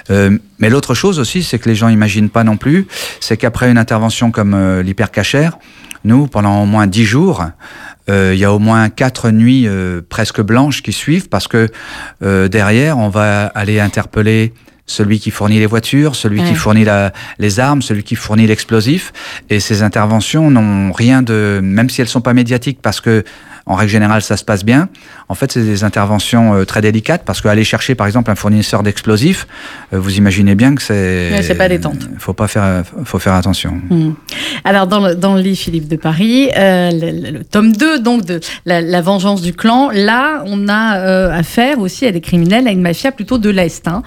Euh, 0.09 0.37
mais 0.59 0.69
l'autre 0.69 0.93
chose 0.93 1.19
aussi, 1.19 1.41
c'est 1.41 1.57
que 1.57 1.69
les 1.69 1.75
gens 1.75 1.87
imaginent 1.87 2.29
pas 2.29 2.43
non 2.43 2.57
plus, 2.57 2.85
c'est 3.21 3.37
qu'après 3.37 3.71
une 3.71 3.77
intervention 3.77 4.29
comme 4.29 4.81
l'hypercachère, 4.81 5.57
nous, 6.03 6.27
pendant 6.27 6.63
au 6.63 6.65
moins 6.65 6.87
10 6.87 7.05
jours, 7.05 7.45
il 8.09 8.35
y 8.35 8.43
a 8.43 8.51
au 8.53 8.59
moins 8.59 8.89
quatre 8.89 9.31
nuits 9.31 9.67
presque 10.09 10.41
blanches 10.41 10.83
qui 10.83 10.91
suivent 10.91 11.29
parce 11.29 11.47
que 11.47 11.69
derrière, 12.21 12.97
on 12.97 13.09
va 13.09 13.47
aller 13.47 13.79
interpeller 13.79 14.53
celui 14.85 15.19
qui 15.19 15.31
fournit 15.31 15.59
les 15.59 15.65
voitures, 15.65 16.15
celui 16.15 16.41
ouais. 16.41 16.47
qui 16.47 16.55
fournit 16.55 16.83
la, 16.83 17.11
les 17.39 17.59
armes, 17.59 17.81
celui 17.81 18.03
qui 18.03 18.15
fournit 18.15 18.47
l'explosif. 18.47 19.13
Et 19.49 19.59
ces 19.59 19.81
interventions 19.83 20.51
n'ont 20.51 20.91
rien 20.91 21.21
de, 21.21 21.59
même 21.63 21.89
si 21.89 22.01
elles 22.01 22.07
sont 22.07 22.21
pas 22.21 22.33
médiatiques, 22.33 22.79
parce 22.81 23.01
que 23.01 23.23
en 23.67 23.75
règle 23.75 23.91
générale, 23.91 24.21
ça 24.21 24.37
se 24.37 24.43
passe 24.43 24.63
bien. 24.63 24.89
En 25.27 25.33
fait, 25.33 25.51
c'est 25.51 25.63
des 25.63 25.83
interventions 25.83 26.53
euh, 26.53 26.65
très 26.65 26.81
délicates 26.81 27.23
parce 27.25 27.41
qu'aller 27.41 27.63
chercher, 27.63 27.95
par 27.95 28.05
exemple, 28.05 28.29
un 28.29 28.35
fournisseur 28.35 28.83
d'explosifs, 28.83 29.47
euh, 29.91 29.99
vous 29.99 30.17
imaginez 30.17 30.53
bien 30.53 30.75
que 30.75 30.83
c'est. 30.83 31.31
Ouais, 31.31 31.41
c'est 31.41 31.55
pas 31.55 31.67
détente. 31.67 32.07
Faut 32.19 32.33
pas 32.33 32.47
faire, 32.47 32.83
faut 33.05 33.17
faire 33.17 33.33
attention. 33.33 33.81
Mmh. 33.89 34.11
Alors, 34.65 34.85
dans 34.85 34.99
le, 34.99 35.15
dans 35.15 35.33
le 35.33 35.41
livre 35.41 35.57
Philippe 35.57 35.87
de 35.87 35.95
Paris, 35.95 36.49
euh, 36.55 36.91
le, 36.91 37.31
le, 37.31 37.43
tome 37.43 37.71
2, 37.71 37.99
donc, 37.99 38.25
de 38.25 38.39
la, 38.67 38.81
la, 38.81 39.01
vengeance 39.01 39.41
du 39.41 39.53
clan, 39.53 39.89
là, 39.91 40.43
on 40.45 40.67
a 40.67 40.75
affaire 41.33 41.79
aussi 41.79 42.05
à 42.05 42.11
des 42.11 42.21
criminels, 42.21 42.67
à 42.67 42.71
une 42.71 42.81
mafia 42.81 43.11
plutôt 43.11 43.39
de 43.39 43.49
l'Est. 43.49 43.87
Hein. 43.87 44.03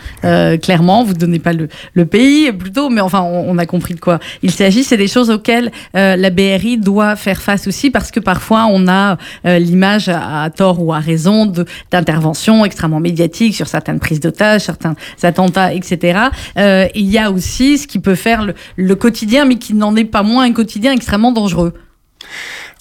clairement, 0.59 1.03
vous 1.03 1.14
ne 1.14 1.18
donnez 1.18 1.38
pas 1.40 1.53
le, 1.53 1.68
le, 1.94 2.07
pays, 2.07 2.53
plutôt, 2.53 2.90
mais 2.90 3.01
enfin, 3.01 3.23
on, 3.23 3.51
on, 3.51 3.59
a 3.59 3.66
compris 3.66 3.94
de 3.94 4.01
quoi 4.01 4.21
il 4.42 4.51
s'agit. 4.53 4.85
C'est 4.85 4.97
des 4.97 5.09
choses 5.09 5.31
auxquelles 5.31 5.73
la 5.94 6.31
BRI 6.31 6.79
doit 6.79 7.16
faire 7.16 7.42
face 7.42 7.66
aussi 7.66 7.90
parce 7.90 8.11
que 8.11 8.21
parfois, 8.21 8.66
on 8.71 8.87
a 8.88 9.16
euh, 9.49 9.59
l'image 9.59 10.09
à, 10.09 10.43
à, 10.43 10.51
tort 10.51 10.83
ou 10.83 10.93
à 10.93 10.99
raison 10.99 11.53
d'interventions 11.91 12.65
extrêmement 12.65 13.01
médiatiques 13.01 13.55
sur 13.55 13.67
certaines 13.67 13.99
prises 13.99 14.21
d'otages, 14.21 14.63
certains 14.63 14.95
attentats, 15.23 15.73
etc. 15.73 16.21
Euh, 16.57 16.87
il 16.95 17.07
y 17.07 17.19
a 17.19 17.31
aussi 17.31 17.79
ce 17.79 17.87
qui 17.87 17.99
peut 17.99 18.15
faire 18.15 18.45
le, 18.45 18.55
le 18.77 18.95
quotidien, 18.95 19.45
mais 19.45 19.57
qui 19.57 19.75
n'en 19.75 19.97
est 19.97 20.05
pas 20.05 20.23
moins 20.23 20.45
un 20.45 20.53
quotidien 20.53 20.93
extrêmement 20.93 21.33
dangereux. 21.33 21.75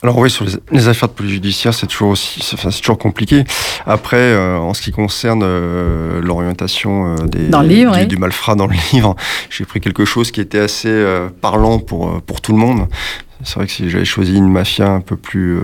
Alors 0.03 0.17
oui, 0.19 0.29
sur 0.29 0.45
les, 0.45 0.51
les 0.71 0.87
affaires 0.87 1.09
de 1.09 1.13
police 1.13 1.31
judiciaire, 1.31 1.73
c'est 1.73 1.87
toujours 1.87 2.09
aussi, 2.09 2.39
c'est 2.41 2.81
toujours 2.81 2.99
compliqué. 2.99 3.45
Après, 3.85 4.17
euh, 4.17 4.57
en 4.57 4.75
ce 4.75 4.81
qui 4.81 4.91
concerne 4.91 5.41
euh, 5.43 6.21
l'orientation 6.21 7.15
euh, 7.15 7.25
des 7.25 7.47
dans 7.47 7.61
le 7.61 7.67
livre, 7.67 7.93
du, 7.93 8.01
oui. 8.01 8.07
du, 8.07 8.17
malfrat 8.17 8.55
dans 8.55 8.67
le 8.67 8.75
livre, 8.93 9.15
j'ai 9.49 9.65
pris 9.65 9.79
quelque 9.79 10.05
chose 10.05 10.29
qui 10.29 10.39
était 10.39 10.59
assez 10.59 11.05
parlant 11.41 11.79
pour 11.79 12.21
pour 12.21 12.41
tout 12.41 12.51
le 12.51 12.59
monde. 12.59 12.87
C'est 13.43 13.55
vrai 13.55 13.67
que 13.67 13.71
si 13.71 13.89
j'avais 13.89 14.05
choisi 14.05 14.35
une 14.35 14.51
mafia 14.51 14.89
un 14.89 15.01
peu 15.01 15.15
plus 15.15 15.57
euh, 15.57 15.61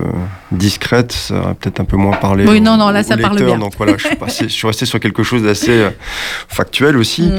discrète, 0.51 1.11
ça 1.11 1.39
aurait 1.39 1.53
peut-être 1.55 1.79
un 1.79 1.85
peu 1.85 1.97
moins 1.97 2.15
parlé. 2.15 2.45
Oui, 2.47 2.61
non, 2.61 2.77
non, 2.77 2.89
là, 2.89 3.03
ça 3.03 3.17
parle 3.17 3.43
bien. 3.43 3.57
Donc 3.57 3.73
voilà, 3.77 3.97
je 3.97 4.07
suis, 4.07 4.15
passé, 4.15 4.45
je 4.45 4.53
suis 4.53 4.67
resté 4.67 4.85
sur 4.85 4.99
quelque 4.99 5.23
chose 5.23 5.43
d'assez 5.43 5.71
euh, 5.71 5.89
factuel 6.47 6.97
aussi, 6.97 7.31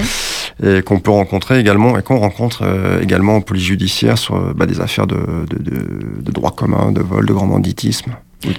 mmh. 0.63 0.67
et 0.67 0.83
qu'on 0.83 0.99
peut 0.99 1.13
rencontrer 1.13 1.61
également, 1.61 1.97
et 1.99 2.03
qu'on 2.03 2.19
rencontre 2.19 2.63
euh, 2.63 3.01
également 3.01 3.37
en 3.37 3.41
police 3.41 3.65
judiciaire 3.65 4.19
sur 4.19 4.55
bah, 4.55 4.67
des 4.67 4.81
affaires 4.81 5.07
de, 5.07 5.17
de, 5.49 5.59
de, 5.59 6.21
de 6.21 6.33
droit 6.33 6.51
commun, 6.51 6.91
de 6.91 7.01
vol, 7.01 7.27
de 7.27 7.33
grand 7.33 7.47
banditisme 7.47 8.17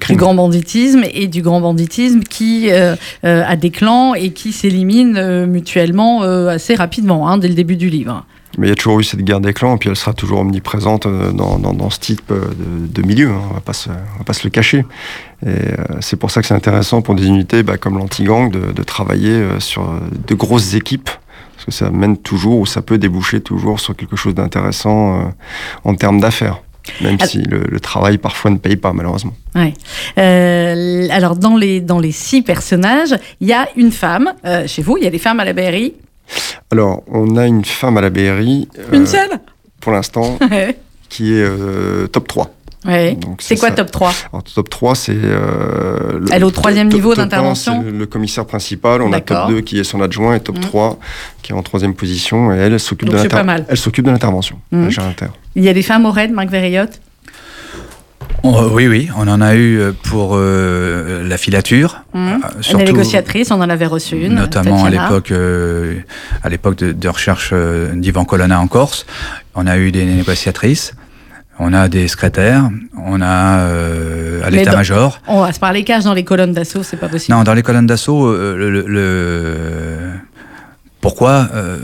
du 0.09 0.15
grand 0.15 0.33
banditisme 0.33 1.03
et 1.13 1.27
du 1.27 1.41
grand 1.41 1.61
banditisme 1.61 2.21
qui 2.21 2.69
euh, 2.71 2.95
euh, 3.23 3.43
a 3.45 3.55
des 3.55 3.69
clans 3.69 4.13
et 4.13 4.31
qui 4.31 4.51
s'éliminent 4.51 5.17
euh, 5.17 5.45
mutuellement 5.45 6.21
assez 6.21 6.75
rapidement 6.75 7.27
hein, 7.29 7.37
dès 7.37 7.47
le 7.47 7.53
début 7.53 7.75
du 7.75 7.89
livre. 7.89 8.25
Mais 8.57 8.67
il 8.67 8.69
y 8.69 8.73
a 8.73 8.75
toujours 8.75 8.99
eu 8.99 9.03
cette 9.03 9.21
guerre 9.21 9.41
des 9.41 9.53
clans, 9.53 9.75
et 9.75 9.77
puis 9.77 9.89
elle 9.89 9.95
sera 9.95 10.13
toujours 10.13 10.39
omniprésente 10.39 11.07
dans, 11.07 11.59
dans, 11.59 11.73
dans 11.73 11.89
ce 11.89 11.99
type 11.99 12.31
de, 12.31 12.87
de 12.87 13.07
milieu. 13.07 13.29
Hein. 13.29 13.41
On 13.49 13.51
on 13.51 13.53
va 13.53 14.23
pas 14.25 14.33
se 14.33 14.43
le 14.43 14.49
cacher. 14.49 14.85
Et 15.45 15.49
euh, 15.49 15.75
c'est 15.99 16.15
pour 16.15 16.31
ça 16.31 16.41
que 16.41 16.47
c'est 16.47 16.53
intéressant 16.53 17.01
pour 17.01 17.15
des 17.15 17.27
unités 17.27 17.63
bah, 17.63 17.77
comme 17.77 17.97
l'anti-gang 17.97 18.49
de, 18.49 18.71
de, 18.71 18.83
travailler 18.83 19.45
sur 19.59 19.87
de 20.27 20.35
grosses 20.35 20.73
équipes, 20.73 21.09
parce 21.55 21.65
que 21.65 21.71
ça 21.71 21.89
mène 21.89 22.17
toujours 22.17 22.59
ou 22.59 22.65
ça 22.65 22.81
peut 22.81 22.97
déboucher 22.97 23.41
toujours 23.41 23.79
sur 23.79 23.95
quelque 23.95 24.15
chose 24.15 24.35
d'intéressant 24.35 25.19
euh, 25.19 25.23
en 25.83 25.95
termes 25.95 26.19
d'affaires. 26.19 26.61
Même 27.01 27.15
alors, 27.15 27.27
si 27.27 27.39
le, 27.39 27.63
le, 27.67 27.79
travail 27.79 28.19
parfois 28.19 28.51
ne 28.51 28.57
paye 28.57 28.75
pas, 28.75 28.93
malheureusement. 28.93 29.33
Ouais. 29.55 29.73
Euh, 30.19 31.07
alors, 31.09 31.35
dans 31.35 31.57
les, 31.57 31.81
dans 31.81 31.99
les 31.99 32.11
six 32.11 32.43
personnages, 32.43 33.15
il 33.41 33.47
y 33.47 33.53
a 33.53 33.67
une 33.75 33.91
femme. 33.91 34.33
Euh, 34.45 34.67
chez 34.67 34.83
vous, 34.83 34.97
il 34.97 35.03
y 35.03 35.07
a 35.07 35.09
des 35.09 35.17
femmes 35.17 35.39
à 35.39 35.45
la 35.45 35.53
BRI 35.53 35.93
Alors, 36.71 37.03
on 37.07 37.37
a 37.37 37.45
une 37.45 37.65
femme 37.65 37.97
à 37.97 38.01
la 38.01 38.09
BRI. 38.09 38.67
Une 38.91 39.05
seule? 39.05 39.29
Pour 39.79 39.91
l'instant, 39.91 40.39
qui 41.09 41.33
est 41.33 41.43
euh, 41.43 42.07
top 42.07 42.27
3. 42.27 42.51
Ouais. 42.85 43.17
C'est 43.39 43.57
quoi 43.57 43.69
ça. 43.69 43.75
top 43.75 43.91
3 43.91 44.13
Alors, 44.31 44.43
Top 44.43 44.69
3, 44.69 44.95
c'est. 44.95 45.13
Euh, 45.15 46.19
Elle 46.31 46.41
est 46.41 46.45
au 46.45 46.51
troisième 46.51 46.87
niveau 46.89 47.15
d'intervention? 47.15 47.83
Le 47.83 48.05
commissaire 48.05 48.45
principal. 48.45 49.01
On 49.01 49.11
a 49.11 49.21
top 49.21 49.49
2 49.49 49.61
qui 49.61 49.79
est 49.79 49.83
son 49.83 50.01
adjoint 50.01 50.35
et 50.35 50.39
top 50.39 50.57
mmh. 50.57 50.61
3 50.61 50.99
qui 51.41 51.51
est 51.51 51.55
en 51.55 51.63
troisième 51.63 51.95
position. 51.95 52.53
Et 52.53 52.57
elle, 52.57 52.73
elle 52.73 52.79
s'occupe 52.79 53.09
de 53.09 54.11
l'intervention. 54.11 54.59
Mmh. 54.71 54.89
Il 55.55 55.63
y 55.63 55.69
a 55.69 55.73
des 55.73 55.81
femmes 55.81 56.05
au 56.05 56.11
RAID, 56.11 56.31
Marc 56.31 56.49
Verriotte 56.49 56.99
Oui, 58.45 58.87
oui, 58.87 59.09
on 59.17 59.27
en 59.27 59.41
a 59.41 59.55
eu 59.55 59.81
pour 60.03 60.31
euh, 60.33 61.27
la 61.27 61.37
filature. 61.37 62.03
Mmh. 62.13 62.27
Euh, 62.27 62.35
surtout, 62.61 62.79
une 62.79 62.85
négociatrice, 62.91 63.51
on 63.51 63.55
en 63.55 63.69
avait 63.69 63.85
reçu 63.85 64.17
une. 64.17 64.35
Notamment 64.35 64.83
Tatiana. 64.83 65.03
à 65.03 65.07
l'époque, 65.09 65.31
euh, 65.31 65.95
à 66.43 66.49
l'époque 66.49 66.77
de, 66.77 66.91
de, 66.91 67.09
recherche 67.09 67.49
euh, 67.53 67.93
d'Ivan 67.95 68.25
Colonna 68.25 68.59
en 68.59 68.67
Corse, 68.67 69.05
on 69.55 69.65
a 69.67 69.77
eu 69.77 69.91
des 69.91 70.05
négociatrices. 70.05 70.93
On 71.57 71.73
a 71.73 71.87
des 71.87 72.09
secrétaires, 72.09 72.69
on 73.01 73.21
a 73.21 73.59
euh, 73.59 74.43
à 74.43 74.49
l'état-major. 74.49 75.21
On 75.27 75.39
va 75.39 75.53
se 75.53 75.59
parler 75.59 75.85
cash 75.85 76.03
dans 76.03 76.13
les 76.13 76.25
colonnes 76.25 76.51
d'assaut, 76.51 76.83
c'est 76.83 76.97
pas 76.97 77.07
possible. 77.07 77.33
Non, 77.35 77.43
dans 77.43 77.53
les 77.53 77.63
colonnes 77.63 77.87
d'assaut, 77.87 78.27
euh, 78.27 78.57
le, 78.57 78.81
le, 78.85 80.11
pourquoi 80.99 81.47
euh, 81.53 81.77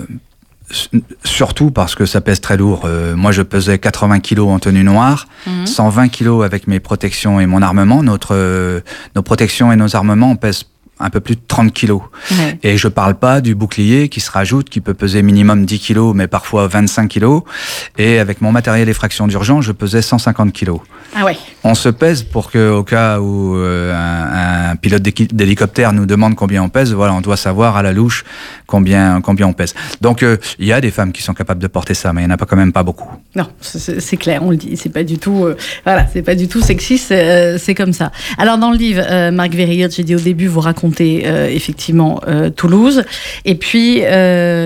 Surtout 1.24 1.72
parce 1.72 1.96
que 1.96 2.06
ça 2.06 2.22
pèse 2.22 2.42
très 2.42 2.58
lourd. 2.58 2.84
Euh, 2.86 3.16
moi, 3.16 3.32
je 3.32 3.42
pesais 3.42 3.80
80 3.80 4.20
kilos 4.20 4.50
en 4.50 4.60
tenue 4.60 4.84
noire, 4.84 5.28
mmh. 5.48 5.66
120 5.66 6.08
kilos 6.10 6.46
avec 6.46 6.68
mes 6.68 6.80
protections 6.80 7.40
et 7.40 7.46
mon 7.46 7.62
armement. 7.62 8.04
Notre, 8.04 8.36
euh, 8.36 8.82
nos 9.16 9.22
protections 9.22 9.72
et 9.72 9.76
nos 9.76 9.96
armements 9.96 10.36
pèsent 10.36 10.66
un 11.02 11.10
peu 11.10 11.20
plus 11.20 11.36
de 11.36 11.42
30 11.48 11.74
kilos. 11.74 12.02
Ouais. 12.32 12.60
Et 12.64 12.78
je 12.78 12.88
parle 12.88 13.16
pas 13.16 13.42
du 13.42 13.56
bouclier 13.56 14.10
qui 14.10 14.20
se 14.20 14.32
rajoute, 14.32 14.70
qui 14.70 14.82
peut 14.82 14.94
peser 14.94 15.22
minimum 15.22 15.66
10 15.66 15.80
kilos, 15.80 16.16
mais 16.16 16.28
parfois 16.28 16.68
25 16.68 17.08
kilos. 17.08 17.44
Et 17.98 18.20
avec 18.20 18.42
mon 18.42 18.52
matériel 18.52 18.90
effraction 18.90 19.28
d'urgence, 19.28 19.66
je 19.66 19.72
pesais 19.72 20.02
150 20.02 20.54
kilos. 20.54 20.80
Ah 21.16 21.26
ouais. 21.26 21.38
On 21.64 21.76
se 21.76 21.90
pèse 21.90 22.24
pour 22.24 22.50
que, 22.50 22.72
au 22.72 22.84
cas 22.84 23.20
où 23.20 23.56
euh, 23.56 23.94
un, 23.94 24.72
un, 24.72 24.76
pilote 24.76 25.02
d'hélicoptère 25.02 25.94
nous 25.94 26.06
demande 26.06 26.36
combien 26.36 26.64
on 26.64 26.70
pèse, 26.70 26.94
voilà, 26.94 27.14
on 27.14 27.22
doit 27.22 27.38
savoir 27.38 27.76
à 27.76 27.84
la 27.84 27.92
louche 27.92 28.24
combien, 28.66 29.22
combien 29.22 29.48
on 29.48 29.54
pèse. 29.54 29.74
Donc, 30.00 30.24
euh, 30.24 30.38
il 30.58 30.66
y 30.66 30.74
a 30.74 30.82
des 30.82 30.92
femmes 30.92 31.12
qui 31.12 31.22
sont 31.22 31.34
capables 31.34 31.62
de 31.62 31.68
porter 31.68 31.94
ça, 31.94 32.14
mais 32.14 32.22
il 32.22 32.26
n'y 32.26 32.32
en 32.32 32.34
a 32.34 32.38
pas 32.38 32.46
quand 32.46 32.56
même 32.56 32.72
pas 32.72 32.84
beaucoup. 32.84 33.10
Non, 33.36 33.48
c'est 33.62 34.18
clair, 34.18 34.42
on 34.44 34.52
le 34.52 34.58
dit. 34.58 34.78
C'est 34.78 34.90
pas 34.90 35.04
du 35.04 35.18
tout, 35.18 35.46
euh, 35.46 35.58
voilà, 35.84 36.08
c'est 36.12 36.22
pas 36.22 36.36
du 36.36 36.48
tout 36.48 36.62
sexiste, 36.62 37.14
c'est 37.58 37.76
comme 37.76 37.94
ça. 37.94 38.12
Alors, 38.38 38.58
dans 38.58 38.72
le 38.72 38.78
livre, 38.78 39.32
Marc 39.32 39.54
Verriot, 39.54 39.90
j'ai 39.92 40.04
dit 40.04 40.16
au 40.16 40.20
début, 40.20 40.48
vous 40.48 40.62
racontez 40.62 40.91
raconter 40.92 41.26
effectivement 41.56 42.22
Toulouse. 42.56 43.04
Et 43.46 43.56
puis 43.56 44.02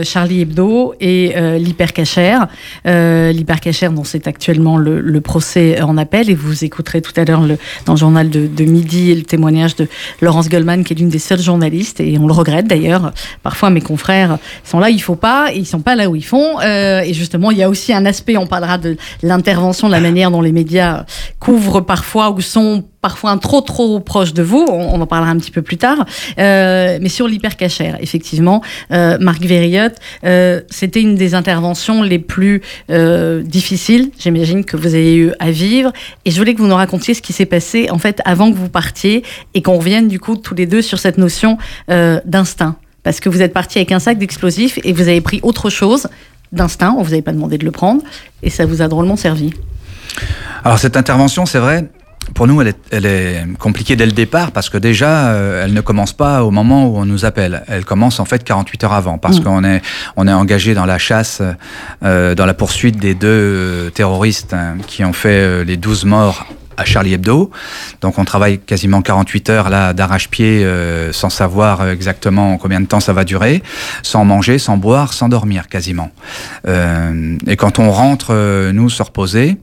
Charlie 0.04 0.42
Hebdo 0.42 0.94
et 1.00 1.34
l'hypercachère. 1.60 2.48
l'hypercachère 2.86 3.92
dont 3.92 4.04
c'est 4.04 4.28
actuellement 4.28 4.78
le, 4.78 5.22
procès 5.22 5.82
en 5.82 5.98
appel. 5.98 6.30
Et 6.30 6.36
vous 6.36 6.64
écouterez 6.64 7.02
tout 7.02 7.14
à 7.16 7.26
l'heure 7.26 7.42
dans 7.86 7.94
le 7.94 8.00
journal 8.00 8.30
de, 8.30 8.48
de 8.48 8.66
midi 8.66 9.14
le 9.14 9.24
témoignage 9.24 9.76
de 9.76 9.88
Laurence 10.22 10.50
Goldman, 10.50 10.84
qui 10.84 10.94
est 10.94 10.98
l'une 10.98 11.10
des 11.10 11.20
seules 11.20 11.42
journalistes, 11.42 12.00
et 12.00 12.18
on 12.18 12.28
le 12.28 12.34
regrette 12.34 12.68
d'ailleurs. 12.68 13.12
Parfois, 13.44 13.70
mes 13.70 13.82
confrères 13.82 14.38
sont 14.64 14.80
là, 14.80 14.90
il 14.90 15.02
faut 15.02 15.16
pas, 15.16 15.54
et 15.54 15.58
ils 15.58 15.66
sont 15.66 15.82
pas 15.82 15.96
là 15.96 16.10
où 16.10 16.16
ils 16.16 16.26
font. 16.26 16.60
et 16.62 17.14
justement, 17.14 17.52
il 17.52 17.58
y 17.58 17.64
a 17.64 17.70
aussi 17.70 17.94
un 17.94 18.06
aspect, 18.06 18.38
on 18.38 18.48
parlera 18.48 18.78
de 18.78 18.98
l'intervention, 19.24 19.88
de 19.88 19.94
la 19.94 20.00
manière 20.00 20.32
dont 20.32 20.42
les 20.42 20.52
médias 20.52 21.06
couvrent 21.40 21.82
parfois 21.82 22.32
ou 22.32 22.42
sont 22.42 22.84
parfois 23.06 23.30
un 23.30 23.38
trop 23.38 23.62
trop 23.62 24.00
proche 24.00 24.34
de 24.34 24.42
vous, 24.42 24.66
on, 24.68 25.00
en 25.00 25.06
parlera 25.06 25.30
un 25.30 25.38
petit 25.38 25.52
peu 25.52 25.62
plus 25.62 25.78
tard, 25.78 26.08
euh, 26.40 26.98
mais 27.00 27.08
sur 27.08 27.28
l'hypercachère, 27.28 28.00
effectivement, 28.02 28.64
euh, 28.92 29.20
Marc 29.20 29.44
Verriot, 29.44 29.92
euh, 30.24 30.62
c'était 30.72 31.02
une 31.02 31.14
des 31.14 31.36
interventions 31.36 32.02
les 32.02 32.18
plus 32.18 32.64
difficiles, 33.44 34.10
j'imagine, 34.18 34.66
que 34.66 34.76
vous 34.76 34.96
avez 34.96 35.16
eu 35.18 35.34
à 35.38 35.52
vivre, 35.52 35.94
et 36.26 36.32
je 36.32 36.38
voulais 36.40 36.56
que 36.56 36.62
vous 36.64 36.68
nous 36.68 36.76
racontiez 36.76 37.14
ce 37.14 37.22
qui 37.22 37.32
s'est 37.32 37.46
passé, 37.46 37.92
en 37.92 38.00
fait, 38.00 38.24
avant 38.26 38.52
que 38.52 38.58
vous 38.58 38.70
partiez, 38.70 39.22
et 39.54 39.62
qu'on 39.62 39.78
revienne, 39.78 40.08
du 40.08 40.20
coup, 40.20 40.36
tous 40.36 40.56
les 40.56 40.66
deux 40.66 40.82
sur 40.82 40.98
cette 40.98 41.20
notion 41.20 41.60
d'instinct. 41.88 42.76
Parce 43.04 43.20
que 43.20 43.30
vous 43.30 43.44
êtes 43.44 43.54
parti 43.54 43.78
avec 43.78 43.92
un 43.92 44.00
sac 44.00 44.18
d'explosifs 44.18 44.80
et 44.84 44.94
vous 44.94 45.08
avez 45.08 45.22
pris 45.22 45.40
autre 45.44 45.70
chose 45.70 46.08
d'instinct, 46.52 46.96
on 46.98 47.04
vous 47.04 47.14
avait 47.14 47.22
pas 47.22 47.34
demandé 47.34 47.60
de 47.60 47.66
le 47.66 47.72
prendre, 47.72 48.02
et 48.42 48.50
ça 48.50 48.66
vous 48.66 48.82
a 48.82 48.88
drôlement 48.88 49.16
servi. 49.16 49.54
Alors 50.64 50.80
cette 50.80 50.98
intervention, 50.98 51.46
c'est 51.46 51.60
vrai, 51.60 51.86
pour 52.34 52.48
nous, 52.48 52.62
elle 52.62 52.70
est, 52.70 52.78
elle 52.92 53.06
est, 53.06 53.46
compliquée 53.60 53.96
dès 53.96 54.06
le 54.06 54.12
départ 54.12 54.52
parce 54.52 54.70
que 54.70 54.78
déjà, 54.78 55.28
euh, 55.28 55.64
elle 55.64 55.74
ne 55.74 55.82
commence 55.82 56.14
pas 56.14 56.44
au 56.44 56.52
moment 56.52 56.88
où 56.88 56.98
on 56.98 57.06
nous 57.06 57.26
appelle. 57.26 57.64
Elle 57.68 57.86
commence 57.86 58.20
en 58.20 58.26
fait 58.26 58.44
48 58.44 58.84
heures 58.84 58.94
avant 58.94 59.18
parce 59.18 59.40
mm. 59.40 59.44
qu'on 59.44 59.64
est, 59.64 59.82
on 60.16 60.28
est 60.28 60.34
engagé 60.34 60.74
dans 60.74 60.86
la 60.86 60.98
chasse, 60.98 61.42
euh, 62.04 62.36
dans 62.36 62.46
la 62.46 62.54
poursuite 62.54 62.98
des 62.98 63.14
deux 63.14 63.28
euh, 63.28 63.90
terroristes 63.90 64.54
hein, 64.54 64.78
qui 64.88 65.04
ont 65.04 65.14
fait 65.14 65.64
les 65.64 65.78
12 65.78 66.06
morts 66.06 66.46
à 66.78 66.84
Charlie 66.84 67.14
Hebdo. 67.14 67.52
Donc 68.02 68.18
on 68.18 68.26
travaille 68.26 68.60
quasiment 68.60 69.02
48 69.02 69.50
heures 69.50 69.70
là 69.70 69.94
d'arrache-pied 69.94 70.68
sans 71.12 71.30
savoir 71.30 71.88
exactement 71.88 72.58
combien 72.58 72.82
de 72.82 72.86
temps 72.86 73.00
ça 73.00 73.14
va 73.14 73.24
durer, 73.24 73.64
sans 74.04 74.26
manger, 74.26 74.58
sans 74.58 74.76
boire, 74.76 75.14
sans 75.14 75.30
dormir 75.30 75.70
quasiment. 75.70 76.12
et 76.68 77.56
quand 77.56 77.80
on 77.80 77.92
rentre, 77.92 78.72
nous, 78.74 78.90
se 78.90 79.02
reposer, 79.04 79.58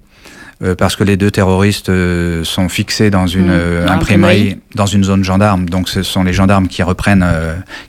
euh, 0.63 0.77
parce 0.77 0.95
que 0.95 1.03
les 1.03 1.17
deux 1.17 1.31
terroristes 1.31 1.89
euh, 1.89 2.45
sont 2.45 2.69
fixés 2.69 3.11
dans 3.11 3.27
une 3.27 3.49
mmh. 3.49 3.51
euh, 3.51 3.89
imprimerie, 3.89 4.59
dans 4.77 4.87
une 4.87 5.03
zone 5.03 5.25
gendarme. 5.25 5.69
Donc 5.69 5.89
ce 5.89 6.03
sont 6.03 6.23
les 6.23 6.33
gendarmes 6.33 6.69
qui 6.69 6.83
reprennent, 6.83 7.27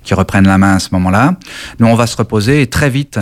qui 0.04 0.14
reprennent 0.14 0.48
la 0.48 0.58
main 0.58 0.76
à 0.76 0.80
ce 0.80 0.90
moment-là. 0.94 1.36
Nous, 1.80 1.88
on 1.88 1.96
va 1.96 2.08
se 2.08 2.18
reposer 2.18 2.62
et 2.62 2.68
très 2.68 2.90
vite, 2.90 3.20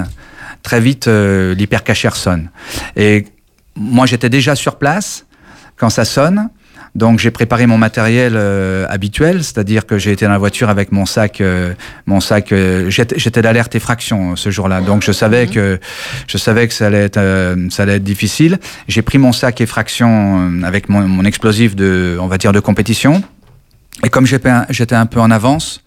très 0.64 0.80
vite, 0.80 1.08
l'hypercachère 1.08 2.16
sonne. 2.16 2.50
Et 2.96 3.26
moi, 3.76 4.06
j'étais 4.06 4.30
déjà 4.30 4.56
sur 4.56 4.78
place 4.78 5.26
quand 5.76 5.90
ça 5.90 6.06
sonne. 6.06 6.50
Donc 6.94 7.20
j'ai 7.20 7.32
préparé 7.32 7.68
mon 7.68 7.78
matériel 7.78 8.34
euh, 8.36 8.86
habituel, 8.90 9.44
c'est-à-dire 9.44 9.86
que 9.86 9.98
j'ai 9.98 10.12
été 10.12 10.26
dans 10.26 10.32
la 10.32 10.38
voiture 10.38 10.70
avec 10.70 10.92
mon 10.92 11.06
sac, 11.06 11.40
euh, 11.40 11.74
mon 12.06 12.20
sac. 12.20 12.52
Euh, 12.52 12.90
j'étais 12.90 13.42
d'alerte 13.42 13.76
effraction 13.76 14.36
ce 14.36 14.50
jour-là, 14.50 14.82
donc 14.82 15.02
je 15.02 15.14
savais 15.14 15.46
mhm. 15.46 15.52
que 15.52 15.80
je 16.28 16.38
savais 16.38 16.68
que 16.68 16.74
ça 16.74 16.88
allait 16.88 17.06
être, 17.06 17.20
ça 17.70 17.84
allait 17.84 17.96
être 17.96 18.04
difficile. 18.04 18.60
J'ai 18.90 19.02
pris 19.02 19.18
mon 19.18 19.32
sac 19.32 19.62
effraction 19.62 20.52
avec 20.64 20.90
mon, 20.90 21.08
mon, 21.08 21.24
explosif 21.24 21.76
de, 21.76 22.18
on 22.20 22.28
va 22.28 22.38
dire, 22.38 22.52
de 22.52 22.60
compétition. 22.60 23.24
Et 24.04 24.10
comme 24.10 24.26
j'étais 24.26 24.96
un 24.96 25.06
peu 25.06 25.20
en 25.20 25.32
avance, 25.32 25.84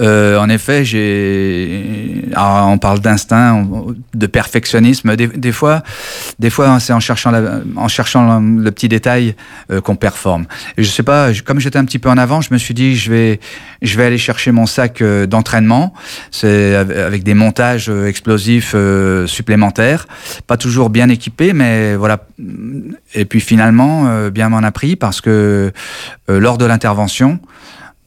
euh, 0.00 0.38
en 0.38 0.48
effet, 0.48 0.84
j'ai. 0.84 2.24
on 2.36 2.78
parle 2.78 3.00
d'instinct, 3.00 3.66
de 4.14 4.26
perfectionnisme. 4.26 5.14
Des, 5.16 5.52
fois, 5.52 5.82
des 6.38 6.50
fois, 6.50 6.80
c'est 6.80 6.92
en 6.92 7.00
cherchant, 7.00 7.32
en 7.76 7.88
cherchant 7.88 8.40
le, 8.40 8.70
petit 8.70 8.88
détail 8.88 9.34
euh, 9.70 9.80
qu'on 9.80 9.96
performe. 9.96 10.46
Je 10.78 10.84
sais 10.84 11.02
pas, 11.02 11.30
comme 11.44 11.60
j'étais 11.60 11.78
un 11.78 11.84
petit 11.84 11.98
peu 11.98 12.10
en 12.10 12.18
avant, 12.18 12.40
je 12.40 12.52
me 12.52 12.58
suis 12.58 12.74
dit, 12.74 12.96
je 12.96 13.10
vais, 13.10 13.40
je 13.82 13.96
vais 13.96 14.04
aller 14.04 14.18
chercher 14.18 14.50
mon 14.50 14.66
sac 14.66 15.00
euh, 15.00 15.26
d'entraînement. 15.26 15.94
C'est 16.30 16.74
avec 16.74 17.22
des 17.22 17.34
montages 17.34 17.88
explosifs 17.88 18.74
supplémentaires, 19.26 20.06
pas 20.46 20.56
toujours 20.56 20.90
bien 20.90 21.08
équipés, 21.08 21.52
mais 21.52 21.94
voilà. 21.94 22.26
Et 23.14 23.24
puis 23.24 23.40
finalement, 23.40 24.28
bien 24.30 24.48
m'en 24.48 24.58
a 24.58 24.72
pris 24.72 24.96
parce 24.96 25.20
que 25.20 25.72
lors 26.28 26.58
de 26.58 26.64
l'intervention, 26.64 27.38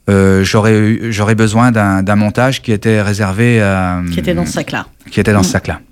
euh, 0.10 0.44
j'aurais 0.44 1.12
j'aurais 1.12 1.36
besoin 1.36 1.72
d'un 1.72 2.16
montage 2.16 2.62
qui 2.62 2.72
était 2.72 3.02
réservé 3.02 3.62
à 3.62 4.02
qui 4.12 4.20
était 4.20 4.34
dans 4.34 4.46
ce 4.46 4.54
sac 4.54 4.72
là 4.72 4.88
qui 5.12 5.20
était 5.20 5.34
dans 5.34 5.44
ce 5.44 5.58
mm. 5.58 5.87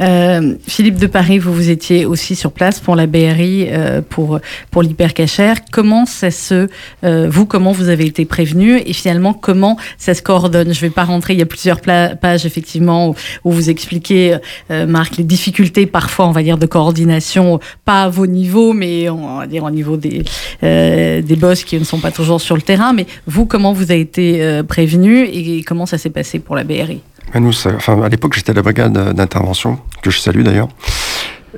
Euh, 0.00 0.54
Philippe 0.66 0.96
de 0.96 1.06
Paris, 1.06 1.38
vous 1.38 1.52
vous 1.52 1.70
étiez 1.70 2.06
aussi 2.06 2.34
sur 2.34 2.52
place 2.52 2.80
pour 2.80 2.96
la 2.96 3.06
BRI, 3.06 3.68
euh, 3.68 4.00
pour, 4.06 4.40
pour 4.70 4.82
l'hypercachère. 4.82 5.56
Comment 5.70 6.06
ça 6.06 6.30
se, 6.30 6.68
euh, 7.04 7.28
vous, 7.30 7.46
comment 7.46 7.72
vous 7.72 7.88
avez 7.88 8.06
été 8.06 8.24
prévenu 8.24 8.78
et 8.84 8.92
finalement 8.92 9.32
comment 9.34 9.76
ça 9.98 10.14
se 10.14 10.22
coordonne? 10.22 10.72
Je 10.72 10.80
vais 10.80 10.90
pas 10.90 11.04
rentrer, 11.04 11.34
il 11.34 11.38
y 11.38 11.42
a 11.42 11.46
plusieurs 11.46 11.80
pages 11.80 12.46
effectivement 12.46 13.14
où, 13.44 13.50
vous 13.52 13.70
expliquez, 13.70 14.36
Marc, 14.70 15.16
les 15.16 15.24
difficultés 15.24 15.86
parfois, 15.86 16.26
on 16.26 16.32
va 16.32 16.42
dire, 16.42 16.58
de 16.58 16.66
coordination, 16.66 17.60
pas 17.84 18.04
à 18.04 18.08
vos 18.08 18.26
niveaux, 18.26 18.72
mais 18.72 19.08
on 19.08 19.38
va 19.38 19.46
dire 19.46 19.64
au 19.64 19.70
niveau 19.70 19.96
des, 19.96 20.24
des 20.62 21.36
boss 21.36 21.64
qui 21.64 21.78
ne 21.78 21.84
sont 21.84 21.98
pas 21.98 22.10
toujours 22.10 22.40
sur 22.40 22.56
le 22.56 22.62
terrain. 22.62 22.92
Mais 22.92 23.06
vous, 23.26 23.46
comment 23.46 23.72
vous 23.72 23.90
avez 23.90 24.00
été 24.00 24.62
prévenu 24.66 25.24
et 25.24 25.62
comment 25.62 25.86
ça 25.86 25.98
s'est 25.98 26.10
passé 26.10 26.38
pour 26.38 26.56
la 26.56 26.64
BRI 26.64 27.00
nous, 27.40 27.52
enfin, 27.66 28.02
à 28.02 28.08
l'époque, 28.08 28.34
j'étais 28.34 28.50
à 28.50 28.54
la 28.54 28.62
brigade 28.62 28.92
d'intervention, 29.14 29.78
que 30.02 30.10
je 30.10 30.18
salue 30.18 30.42
d'ailleurs. 30.42 30.68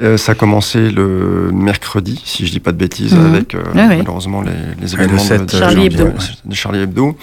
Euh, 0.03 0.17
ça 0.17 0.33
a 0.33 0.35
commencé 0.35 0.91
le 0.91 1.51
mercredi, 1.53 2.21
si 2.25 2.47
je 2.47 2.51
dis 2.51 2.59
pas 2.59 2.73
de 2.73 2.77
bêtises, 2.77 3.15
mhm. 3.15 3.27
avec 3.27 3.55
euh, 3.55 3.63
malheureusement 3.75 4.43
les, 4.43 4.51
les 4.81 4.95
événements 4.95 5.23
de, 5.25 5.49
Charlie 5.49 5.87
Hebdo. 5.87 6.09
de, 6.45 6.55
Charlie 6.55 6.81
Hebdo. 6.81 7.17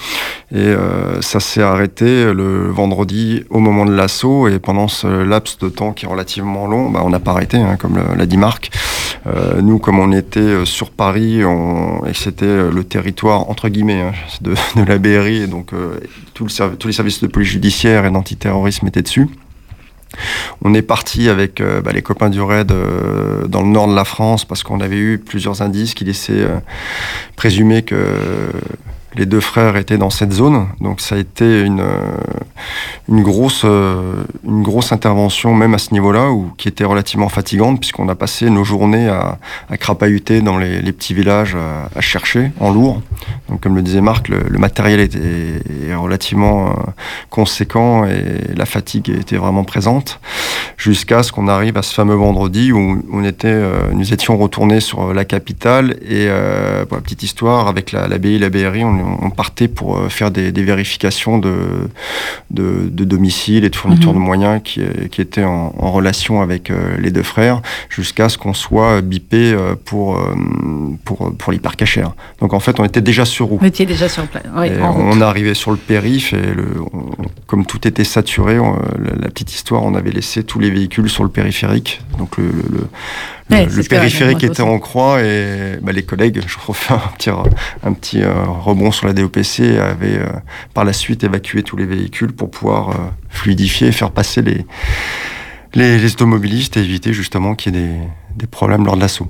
Et 0.54 0.58
euh, 0.58 1.22
ça 1.22 1.42
s'est 1.42 1.62
arrêté 1.62 2.32
le 2.34 2.70
vendredi 2.70 3.44
au 3.50 3.60
moment 3.60 3.86
de 3.86 3.94
l'assaut. 3.94 4.48
Et 4.48 4.60
pendant 4.60 4.88
ce 4.88 5.08
laps 5.08 5.58
de 5.60 5.68
temps 5.68 5.92
qui 5.92 6.06
est 6.06 6.08
relativement 6.08 6.66
long, 6.66 6.90
bah, 6.90 7.02
on 7.04 7.10
n'a 7.10 7.20
pas 7.20 7.32
arrêté, 7.32 7.58
hein, 7.58 7.76
comme 7.78 8.00
l'a 8.18 8.26
dit 8.26 8.38
Marc. 8.38 8.72
Nous, 9.62 9.78
comme 9.78 10.00
on 10.00 10.12
était 10.12 10.66
sur 10.66 10.90
Paris, 10.90 11.46
on, 11.46 12.06
et 12.06 12.14
c'était 12.14 12.70
le 12.72 12.84
territoire 12.84 13.50
entre 13.50 13.70
guillemets 13.70 14.02
hein, 14.02 14.14
de, 14.42 14.56
de, 14.76 14.84
la 14.84 14.98
BRI, 14.98 15.44
et 15.44 15.48
donc 15.48 15.72
le, 15.72 16.02
tous 16.34 16.48
les 16.88 16.94
services 16.94 17.22
de 17.22 17.28
police 17.28 17.50
judiciaire 17.50 18.06
et 18.06 18.12
d'antiterrorisme 18.12 18.88
étaient 18.88 19.04
dessus. 19.04 19.28
On 20.62 20.74
est 20.74 20.82
parti 20.82 21.30
avec 21.30 21.62
euh, 21.62 21.82
bah, 21.82 21.92
les 21.94 22.02
copains 22.02 22.30
du 22.30 22.42
raid 22.42 22.72
euh, 22.72 23.48
dans 23.48 23.62
le 23.62 23.70
nord 23.70 23.88
de 23.88 23.96
la 23.96 24.06
France 24.06 24.46
parce 24.46 24.64
qu'on 24.64 24.82
avait 24.82 24.98
eu 24.98 25.18
plusieurs 25.18 25.62
indices 25.62 25.94
qui 25.94 26.04
laissaient 26.04 26.34
euh, 26.34 26.58
présumer 27.36 27.84
que 27.84 27.96
les 29.16 29.26
deux 29.26 29.40
frères 29.42 29.76
étaient 29.76 29.98
dans 29.98 30.10
cette 30.10 30.32
zone, 30.32 30.68
donc 30.80 31.02
ça 31.02 31.16
a 31.16 31.18
été 31.18 31.62
une, 31.62 31.82
euh, 31.82 32.00
une, 33.10 33.24
grosse, 33.24 33.64
euh, 33.66 34.24
une 34.46 34.64
grosse 34.64 34.92
intervention 34.92 35.54
même 35.54 35.74
à 35.74 35.78
ce 35.78 35.94
niveau-là, 35.94 36.32
ou 36.32 36.52
qui 36.58 36.68
était 36.68 36.86
relativement 36.86 37.28
fatigante, 37.28 37.80
puisqu'on 37.80 38.08
a 38.08 38.16
passé 38.16 38.50
nos 38.50 38.64
journées 38.64 39.10
à, 39.10 39.38
à 39.70 39.78
crapahuter 39.78 40.42
dans 40.42 40.58
les, 40.58 40.92
petits 40.92 41.14
villages 41.14 41.56
à, 41.96 42.02
chercher 42.02 42.52
en 42.60 42.72
lourd. 42.72 43.02
Donc 43.50 43.62
comme 43.62 43.76
le 43.76 43.82
disait 43.82 44.02
Marc, 44.02 44.30
le, 44.30 44.58
matériel 44.58 45.00
était 45.00 45.18
relativement 45.96 46.70
euh, 46.70 46.74
conséquent 47.30 48.06
et 48.06 48.56
la 48.56 48.66
fatigue 48.66 49.10
était 49.10 49.38
vraiment 49.38 49.64
présente, 49.64 50.20
jusqu'à 50.78 51.24
ce 51.24 51.32
qu'on 51.32 51.48
arrive 51.48 51.78
à 51.78 51.82
ce 51.82 51.94
fameux 51.94 52.16
vendredi 52.16 52.72
où 52.72 53.04
on 53.12 53.24
était, 53.24 53.62
nous 53.94 54.14
étions 54.14 54.38
retournés 54.38 54.80
sur 54.80 55.14
la 55.14 55.26
capitale, 55.26 55.98
et 56.08 56.28
pour 56.88 56.98
la 56.98 57.02
petite 57.02 57.24
histoire, 57.24 57.68
avec 57.68 57.92
la, 57.92 58.08
la 58.08 58.18
la 58.22 58.50
BRI, 58.50 58.84
on 59.02 59.30
partait 59.30 59.68
pour 59.68 59.98
euh, 59.98 60.10
faire 60.10 60.32
des, 60.32 60.52
vérifications 60.52 61.38
de, 61.38 61.90
de, 62.50 63.06
domicile 63.06 63.66
et 63.66 63.70
de 63.70 63.76
fourniture 63.76 64.14
mhm. 64.14 64.20
de 64.20 64.24
moyens 64.24 64.62
qui, 64.64 64.82
qui 65.12 65.22
étaient 65.22 65.44
en, 65.44 65.70
relation 65.92 66.42
avec 66.42 66.70
euh, 66.70 66.96
les 67.00 67.12
deux 67.12 67.24
frères, 67.24 67.62
jusqu'à 67.90 68.30
ce 68.30 68.38
qu'on 68.38 68.54
soit 68.54 69.02
bipé 69.02 69.52
euh, 69.52 69.76
pour, 69.76 70.20
pour, 71.04 71.36
pour 71.36 71.52
l'hypercachère. 71.52 72.14
Donc 72.40 72.54
en 72.54 72.60
fait, 72.60 72.80
on 72.80 72.86
était 72.86 73.02
déjà 73.02 73.26
sur 73.26 73.48
route. 73.48 73.60
On 73.62 73.66
était 73.66 73.86
déjà 73.86 74.08
sur 74.08 74.26
place. 74.28 74.44
on 74.54 75.22
arrivait 75.22 75.54
sur 75.54 75.72
le 75.72 75.78
périph' 75.78 76.34
et 76.34 76.54
le, 76.54 76.68
comme 77.48 77.66
tout 77.66 77.88
était 77.88 78.04
saturé, 78.04 78.58
la, 78.58 79.30
petite 79.30 79.54
histoire, 79.54 79.84
on 79.84 79.96
avait 79.96 80.12
laissé 80.12 80.44
tous 80.44 80.60
les 80.60 80.70
véhicules 80.70 81.10
sur 81.10 81.24
le 81.24 81.30
périphérique. 81.30 82.02
Donc 82.18 82.38
le, 82.38 82.46
le, 82.46 82.88
périphérique 83.90 84.44
était 84.44 84.62
en 84.62 84.80
croix 84.80 85.22
et 85.22 85.78
bah, 85.82 85.92
les 85.92 86.04
collègues, 86.04 86.42
je 86.46 86.58
refais 86.66 86.94
un 86.94 87.12
petit, 87.18 87.30
un 87.30 87.94
petit 87.94 88.22
euh, 88.22 88.44
rebond 88.46 88.92
sur 88.92 89.08
la 89.08 89.14
DOPC, 89.14 89.78
avaient 89.80 90.18
euh, 90.18 90.30
par 90.74 90.86
la 90.86 90.94
suite 90.94 91.24
évacué 91.24 91.64
tous 91.64 91.78
les 91.78 91.86
véhicules 91.86 92.32
pour 92.32 92.50
pouvoir 92.50 92.90
euh, 92.90 92.94
fluidifier 93.30 93.88
et 93.88 93.92
faire 93.92 94.12
passer 94.12 94.42
les, 94.42 94.66
les, 95.74 96.14
automobilistes 96.14 96.78
et 96.78 96.82
éviter 96.82 97.14
justement 97.14 97.56
qu'il 97.56 97.76
y 97.76 97.78
ait 97.78 97.82
des, 97.82 97.96
des 98.36 98.48
problèmes 98.48 98.86
lors 98.86 98.96
de 98.96 99.02
l'assaut. 99.02 99.28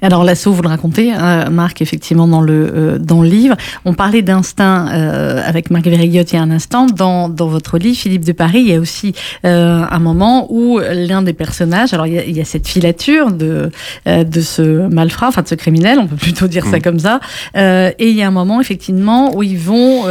Alors 0.00 0.22
l'assaut, 0.22 0.52
vous 0.52 0.62
le 0.62 0.68
racontez, 0.68 1.12
hein, 1.12 1.50
Marc, 1.50 1.82
effectivement, 1.82 2.28
dans 2.28 2.40
le, 2.40 2.70
euh, 2.74 2.98
dans 2.98 3.20
le 3.22 3.28
livre. 3.28 3.56
On 3.84 3.94
parlait 3.94 4.22
d'instinct 4.22 4.88
euh, 4.92 5.42
avec 5.44 5.70
Marc 5.70 5.86
Verrigotte 5.86 6.32
il 6.32 6.36
y 6.36 6.38
a 6.38 6.42
un 6.42 6.50
instant. 6.52 6.86
Dans, 6.86 7.28
dans 7.28 7.48
votre 7.48 7.78
livre, 7.78 7.96
Philippe 7.96 8.24
de 8.24 8.32
Paris, 8.32 8.60
il 8.60 8.68
y 8.68 8.74
a 8.74 8.78
aussi 8.80 9.12
euh, 9.44 9.82
un 9.90 9.98
moment 9.98 10.46
où 10.52 10.78
l'un 10.78 11.22
des 11.22 11.32
personnages, 11.32 11.92
alors 11.94 12.06
il 12.06 12.14
y, 12.14 12.18
a, 12.18 12.24
il 12.24 12.36
y 12.36 12.40
a 12.40 12.44
cette 12.44 12.68
filature 12.68 13.32
de, 13.32 13.70
de 14.06 14.40
ce 14.40 14.86
malfrat, 14.88 15.28
enfin 15.28 15.42
de 15.42 15.48
ce 15.48 15.54
criminel, 15.56 15.98
on 15.98 16.06
peut 16.06 16.16
plutôt 16.16 16.46
dire 16.46 16.64
ça 16.64 16.78
Mm. 16.78 16.82
comme 16.82 16.98
ça, 17.00 17.18
et 17.56 18.08
il 18.08 18.14
y 18.16 18.22
a 18.22 18.28
un 18.28 18.30
moment, 18.30 18.60
effectivement, 18.60 19.34
où 19.36 19.42
ils 19.42 19.58
vont, 19.58 20.02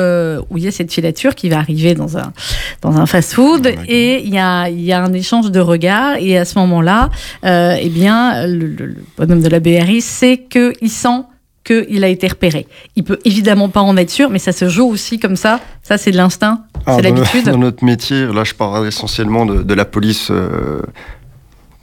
où 0.50 0.58
il 0.58 0.64
y 0.64 0.68
a 0.68 0.72
cette 0.72 0.92
filature 0.92 1.34
qui 1.34 1.48
va 1.50 1.60
arriver 1.60 1.94
dans 1.96 2.18
un, 2.18 2.34
dans 2.82 2.98
un 2.98 3.06
fast-food, 3.06 3.68
et 3.88 4.22
il 4.24 4.34
y 4.34 4.38
a, 4.40 4.68
il 4.70 4.82
y 4.82 4.92
a 4.92 5.02
un 5.02 5.14
échange 5.14 5.50
de 5.52 5.60
regards, 5.62 6.16
et 6.20 6.38
à 6.38 6.44
ce 6.46 6.60
moment-là, 6.60 7.10
eh 7.44 7.90
bien, 7.90 8.46
le, 8.46 8.68
le- 8.68 8.86
le 8.88 8.96
bonhomme 9.18 9.42
de 9.42 9.50
la 9.50 9.60
BRI 9.80 10.02
sait 10.02 10.46
qu'il 10.50 10.90
sent 10.90 11.22
qu'il 11.64 12.04
a 12.04 12.08
été 12.08 12.28
repéré. 12.28 12.66
Il 12.96 13.04
peut 13.04 13.20
évidemment 13.26 13.68
pas 13.70 13.82
en 13.82 13.98
être 13.98 14.10
sûr, 14.10 14.30
mais 14.30 14.40
ça 14.40 14.54
se 14.54 14.70
joue 14.70 14.86
aussi 14.88 15.20
comme 15.20 15.36
ça. 15.36 15.60
Ça, 15.84 15.98
c'est 15.98 16.12
de 16.12 16.18
l'instinct, 16.18 16.62
Ah, 16.86 16.96
c'est 16.96 17.02
l'habitude. 17.02 17.46
Dans 17.50 17.58
notre 17.58 17.84
métier, 17.84 18.26
là 18.28 18.44
je 18.46 18.54
parle 18.54 18.88
essentiellement 18.88 19.46
de, 19.46 19.64
de 19.64 19.74
la 19.74 19.84
police, 19.86 20.30
euh, 20.32 20.82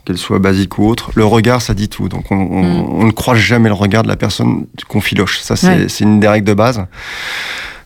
qu'elle 0.05 0.17
soit 0.17 0.39
basique 0.39 0.77
ou 0.79 0.87
autre. 0.87 1.11
Le 1.15 1.25
regard, 1.25 1.61
ça 1.61 1.73
dit 1.75 1.89
tout. 1.89 2.09
Donc 2.09 2.31
on, 2.31 2.35
on- 2.35 2.63
Mm. 2.63 2.89
on 3.01 3.03
ne 3.05 3.11
croise 3.11 3.37
jamais 3.39 3.69
le 3.69 3.75
regard 3.75 4.01
de 4.03 4.07
la 4.07 4.15
personne 4.15 4.65
qu'on 4.87 5.01
filoche. 5.01 5.39
Ça, 5.39 5.55
c'est 5.55 5.67
Ouais. 5.67 5.89
c'est 5.89 6.03
une 6.03 6.19
des 6.19 6.27
règles 6.27 6.47
de 6.47 6.53
base. 6.53 6.83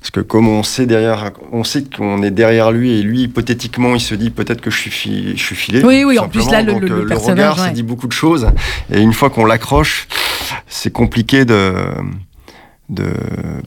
Parce 0.02 0.12
que 0.12 0.22
comme 0.22 0.48
on 0.48 0.64
sait 0.64 0.86
derrière, 0.86 1.32
on 1.52 1.64
sait 1.66 1.84
qu'on 1.84 2.24
est 2.24 2.32
derrière 2.32 2.72
lui 2.72 2.92
et 2.98 3.02
lui 3.02 3.24
hypothétiquement 3.24 3.96
il 3.96 4.00
se 4.00 4.16
dit 4.16 4.30
peut-être 4.30 4.62
que 4.62 4.70
je 4.72 4.78
suis, 4.78 4.92
fi- 4.92 5.34
je 5.36 5.44
suis 5.44 5.56
filé. 5.56 5.84
Oui, 5.84 6.04
oui, 6.06 6.18
en 6.20 6.30
plus, 6.30 6.50
là, 6.52 6.62
le- 6.62 6.72
Donc, 6.74 6.82
le- 6.84 6.88
euh, 7.02 7.04
le 7.04 7.18
regard, 7.18 7.58
ça 7.58 7.70
dit 7.72 7.84
beaucoup 7.84 8.08
de 8.08 8.14
choses. 8.14 8.48
Et 8.94 9.02
une 9.02 9.12
fois 9.14 9.30
qu'on 9.30 9.44
l'accroche, 9.46 10.08
c'est 10.68 10.92
compliqué 10.92 11.44
de 11.44 11.74
de, 12.90 13.06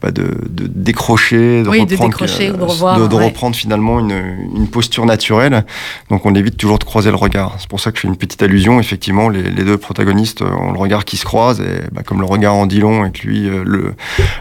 bah, 0.01 0.11
de, 0.11 0.23
de 0.51 0.67
décrocher, 0.67 1.63
de 1.63 1.69
Oui, 1.69 1.79
de 1.87 1.93
reprendre, 1.93 2.11
décrocher 2.11 2.51
euh, 2.51 2.53
de 2.57 2.63
revoir, 2.63 2.99
de, 3.01 3.07
de 3.07 3.15
ouais. 3.15 3.27
reprendre 3.27 3.55
finalement 3.57 4.01
une, 4.01 4.21
une 4.57 4.69
posture 4.69 5.07
naturelle. 5.07 5.65
Donc 6.11 6.27
on 6.27 6.35
évite 6.35 6.57
toujours 6.57 6.79
de 6.79 6.85
croiser 6.85 7.11
le 7.11 7.17
regard. 7.17 7.55
C'est 7.59 7.69
pour 7.69 7.81
ça 7.81 7.93
que 7.93 7.99
je 7.99 8.03
fais 8.03 8.09
une 8.09 8.17
petite 8.17 8.43
allusion. 8.43 8.81
Effectivement, 8.81 9.29
les, 9.29 9.43
les 9.43 9.65
deux 9.65 9.79
protagonistes 9.79 10.43
ont 10.43 10.73
le 10.73 10.79
regard 10.79 11.05
qui 11.05 11.17
se 11.17 11.25
croise 11.25 11.61
et 11.61 11.83
bah, 11.93 12.03
comme 12.05 12.21
le 12.21 12.27
regard 12.27 12.55
en 12.55 12.67
dit 12.67 12.81
long 12.81 13.05
et 13.05 13.13
que 13.13 13.27
lui, 13.27 13.49
euh, 13.49 13.63
le 13.65 13.95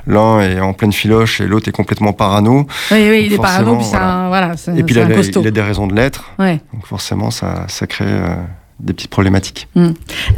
l'un 0.07 0.41
est 0.41 0.59
en 0.59 0.73
pleine 0.73 0.93
filoche 0.93 1.41
et 1.41 1.47
l'autre 1.47 1.67
est 1.67 1.71
complètement 1.71 2.13
parano. 2.13 2.65
Oui, 2.91 3.07
oui, 3.09 3.23
il 3.27 3.33
est 3.33 3.37
parano, 3.37 3.75
puis 3.77 3.85
voilà. 3.89 4.13
un, 4.13 4.27
voilà, 4.29 4.53
Et 4.75 4.83
puis 4.83 4.95
il 4.95 4.99
a, 4.99 5.07
il 5.09 5.47
a 5.47 5.51
des 5.51 5.61
raisons 5.61 5.87
de 5.87 5.95
l'être. 5.95 6.31
Ouais. 6.39 6.59
Donc 6.73 6.85
forcément, 6.87 7.29
ça, 7.31 7.65
ça 7.67 7.87
crée 7.87 8.05
euh, 8.07 8.35
des 8.83 8.93
petites 8.93 9.09
problématiques. 9.09 9.67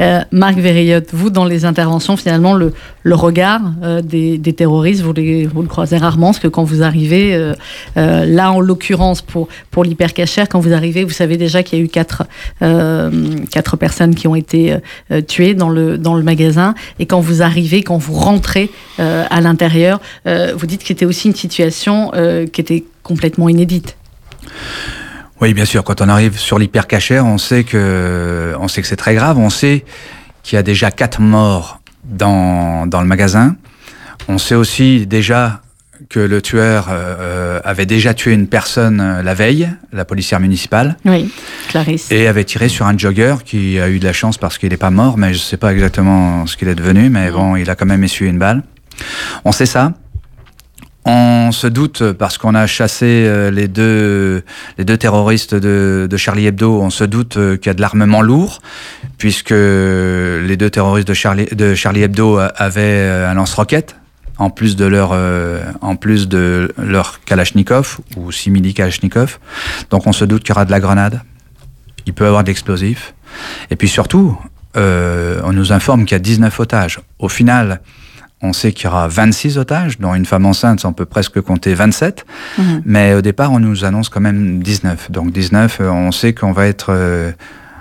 Euh, 0.00 0.20
Marc 0.30 0.56
Verriot, 0.56 1.00
vous, 1.12 1.30
dans 1.30 1.44
les 1.44 1.64
interventions, 1.64 2.16
finalement, 2.16 2.54
le, 2.54 2.72
regard 3.14 3.60
euh, 3.82 4.02
des, 4.02 4.38
terroristes, 4.52 5.02
vous, 5.02 5.12
le 5.12 5.68
croisez 5.68 5.96
rarement, 5.96 6.28
parce 6.28 6.38
que 6.38 6.48
quand 6.48 6.64
vous 6.64 6.82
arrivez, 6.82 7.34
euh, 7.34 7.54
là, 7.94 8.52
en 8.52 8.60
l'occurrence, 8.60 9.22
pour, 9.22 9.48
pour 9.70 9.84
l'hypercachère, 9.84 10.48
quand 10.48 10.60
vous 10.60 10.72
arrivez, 10.72 11.04
vous 11.04 11.10
savez 11.10 11.36
déjà 11.36 11.62
qu'il 11.62 11.78
y 11.78 11.82
a 11.82 11.84
eu 11.84 11.88
quatre, 11.88 12.26
personnes 13.78 14.14
qui 14.14 14.28
ont 14.28 14.34
été 14.34 14.76
tuées 15.26 15.54
dans 15.54 15.68
le, 15.68 15.98
dans 15.98 16.14
le 16.14 16.22
magasin. 16.22 16.74
Et 16.98 17.06
quand 17.06 17.20
vous 17.20 17.42
arrivez, 17.42 17.82
quand 17.82 17.98
vous 17.98 18.14
rentrez 18.14 18.70
à 18.98 19.40
l'intérieur, 19.40 20.00
vous 20.26 20.66
dites 20.66 20.82
que 20.82 20.88
c'était 20.88 21.06
aussi 21.06 21.28
une 21.28 21.34
situation 21.34 22.12
qui 22.52 22.60
était 22.60 22.84
complètement 23.02 23.48
inédite. 23.48 23.96
Oui, 25.40 25.52
bien 25.54 25.64
sûr. 25.64 25.84
Quand 25.84 26.00
on 26.00 26.08
arrive 26.08 26.38
sur 26.38 26.58
l'hypercachère, 26.58 27.26
on 27.26 27.38
sait 27.38 27.64
que, 27.64 28.54
on 28.58 28.68
sait 28.68 28.82
que 28.82 28.88
c'est 28.88 28.96
très 28.96 29.14
grave. 29.14 29.38
On 29.38 29.50
sait 29.50 29.84
qu'il 30.42 30.56
y 30.56 30.58
a 30.58 30.62
déjà 30.62 30.90
quatre 30.90 31.20
morts 31.20 31.80
dans, 32.04 32.86
dans 32.86 33.00
le 33.00 33.06
magasin. 33.06 33.56
On 34.28 34.38
sait 34.38 34.54
aussi 34.54 35.06
déjà 35.06 35.60
que 36.08 36.20
le 36.20 36.42
tueur 36.42 36.88
euh, 36.90 37.14
euh, 37.18 37.60
avait 37.64 37.86
déjà 37.86 38.14
tué 38.14 38.32
une 38.32 38.46
personne 38.46 39.00
euh, 39.00 39.22
la 39.22 39.34
veille, 39.34 39.70
la 39.92 40.04
policière 40.04 40.40
municipale, 40.40 40.96
Oui, 41.04 41.30
Clarisse. 41.68 42.10
et 42.10 42.26
avait 42.26 42.44
tiré 42.44 42.68
sur 42.68 42.86
un 42.86 42.96
jogger 42.98 43.36
qui 43.44 43.78
a 43.78 43.88
eu 43.88 43.98
de 43.98 44.04
la 44.04 44.12
chance 44.12 44.36
parce 44.36 44.58
qu'il 44.58 44.70
n'est 44.70 44.76
pas 44.76 44.90
mort, 44.90 45.16
mais 45.18 45.28
je 45.28 45.38
ne 45.38 45.42
sais 45.44 45.56
pas 45.56 45.72
exactement 45.72 46.46
ce 46.46 46.56
qu'il 46.56 46.68
est 46.68 46.74
devenu, 46.74 47.10
mais 47.10 47.30
bon, 47.30 47.56
il 47.56 47.70
a 47.70 47.74
quand 47.74 47.86
même 47.86 48.04
essuyé 48.04 48.30
une 48.30 48.38
balle. 48.38 48.62
On 49.44 49.52
sait 49.52 49.66
ça. 49.66 49.92
On 51.06 51.52
se 51.52 51.66
doute 51.66 52.12
parce 52.12 52.38
qu'on 52.38 52.54
a 52.54 52.66
chassé 52.66 53.24
euh, 53.26 53.50
les 53.50 53.68
deux 53.68 54.42
les 54.78 54.84
deux 54.84 54.96
terroristes 54.96 55.54
de, 55.54 56.06
de 56.08 56.16
Charlie 56.16 56.46
Hebdo. 56.46 56.80
On 56.80 56.90
se 56.90 57.04
doute 57.04 57.36
euh, 57.36 57.56
qu'il 57.56 57.66
y 57.66 57.70
a 57.70 57.74
de 57.74 57.80
l'armement 57.80 58.22
lourd 58.22 58.60
puisque 59.18 59.50
les 59.50 60.56
deux 60.56 60.70
terroristes 60.70 61.08
de 61.08 61.14
Charlie 61.14 61.46
de 61.46 61.74
Charlie 61.74 62.02
Hebdo 62.02 62.38
avaient 62.38 62.82
euh, 62.82 63.30
un 63.30 63.34
lance-roquette 63.34 63.96
en 64.38 64.50
plus 64.50 64.76
de 64.76 64.84
leur 64.86 65.12
en 65.80 65.94
plus 65.94 66.26
de 66.26 66.72
leur 66.76 67.20
Kalachnikov 67.24 68.00
ou 68.16 68.32
simili 68.32 68.74
Kalachnikov. 68.74 69.38
Donc 69.90 70.06
on 70.06 70.12
se 70.12 70.24
doute 70.24 70.42
qu'il 70.42 70.50
y 70.50 70.52
aura 70.52 70.64
de 70.64 70.72
la 70.72 70.80
grenade. 70.80 71.20
Il 72.06 72.14
peut 72.14 72.24
y 72.24 72.26
avoir 72.26 72.42
de 72.42 72.48
l'explosif. 72.48 73.14
Et 73.70 73.76
puis 73.76 73.88
surtout, 73.88 74.36
euh, 74.76 75.40
on 75.44 75.52
nous 75.52 75.72
informe 75.72 76.04
qu'il 76.04 76.12
y 76.12 76.16
a 76.16 76.20
19 76.20 76.58
otages. 76.60 77.00
Au 77.18 77.28
final, 77.28 77.80
on 78.44 78.52
sait 78.52 78.72
qu'il 78.72 78.84
y 78.84 78.88
aura 78.88 79.08
26 79.08 79.58
otages, 79.58 79.98
dont 79.98 80.14
une 80.14 80.26
femme 80.26 80.46
enceinte, 80.46 80.84
on 80.84 80.92
peut 80.92 81.06
presque 81.06 81.40
compter 81.40 81.74
27. 81.74 82.24
Mhm. 82.58 82.82
Mais 82.84 83.14
au 83.14 83.22
départ, 83.22 83.52
on 83.52 83.58
nous 83.58 83.84
annonce 83.84 84.08
quand 84.08 84.20
même 84.20 84.62
19. 84.62 85.10
Donc 85.10 85.32
19, 85.32 85.78
euh, 85.80 85.90
on 85.90 86.12
sait 86.12 86.32
qu'on 86.34 86.52
va 86.52 86.66
être 86.66 86.88
euh, 86.90 87.32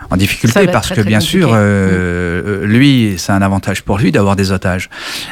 en 0.09 0.17
difficulté 0.17 0.67
parce 0.67 0.87
très, 0.87 0.95
que 0.95 1.01
très 1.01 1.09
bien 1.09 1.19
compliqué. 1.19 1.39
sûr, 1.39 1.51
euh, 1.53 2.65
lui, 2.65 3.15
c'est 3.17 3.31
un 3.31 3.41
avantage 3.41 3.83
pour 3.83 3.97
lui 3.97 4.11
d'avoir 4.11 4.35
des 4.35 4.51
otages. 4.51 4.89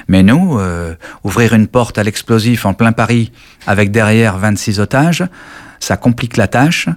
Mais 0.08 0.24
nous, 0.24 0.60
euh, 0.60 0.94
ouvrir 1.24 1.54
une 1.54 1.68
porte 1.68 1.98
à 1.98 2.04
l'explosif 2.04 2.66
en 2.66 2.74
plein 2.74 2.92
Paris 2.92 3.32
avec 3.68 3.92
derrière 3.92 4.38
26 4.38 4.80
otages, 4.80 5.24
ça 5.82 5.98
complique 5.98 6.38
la 6.38 6.48
tâche. 6.48 6.88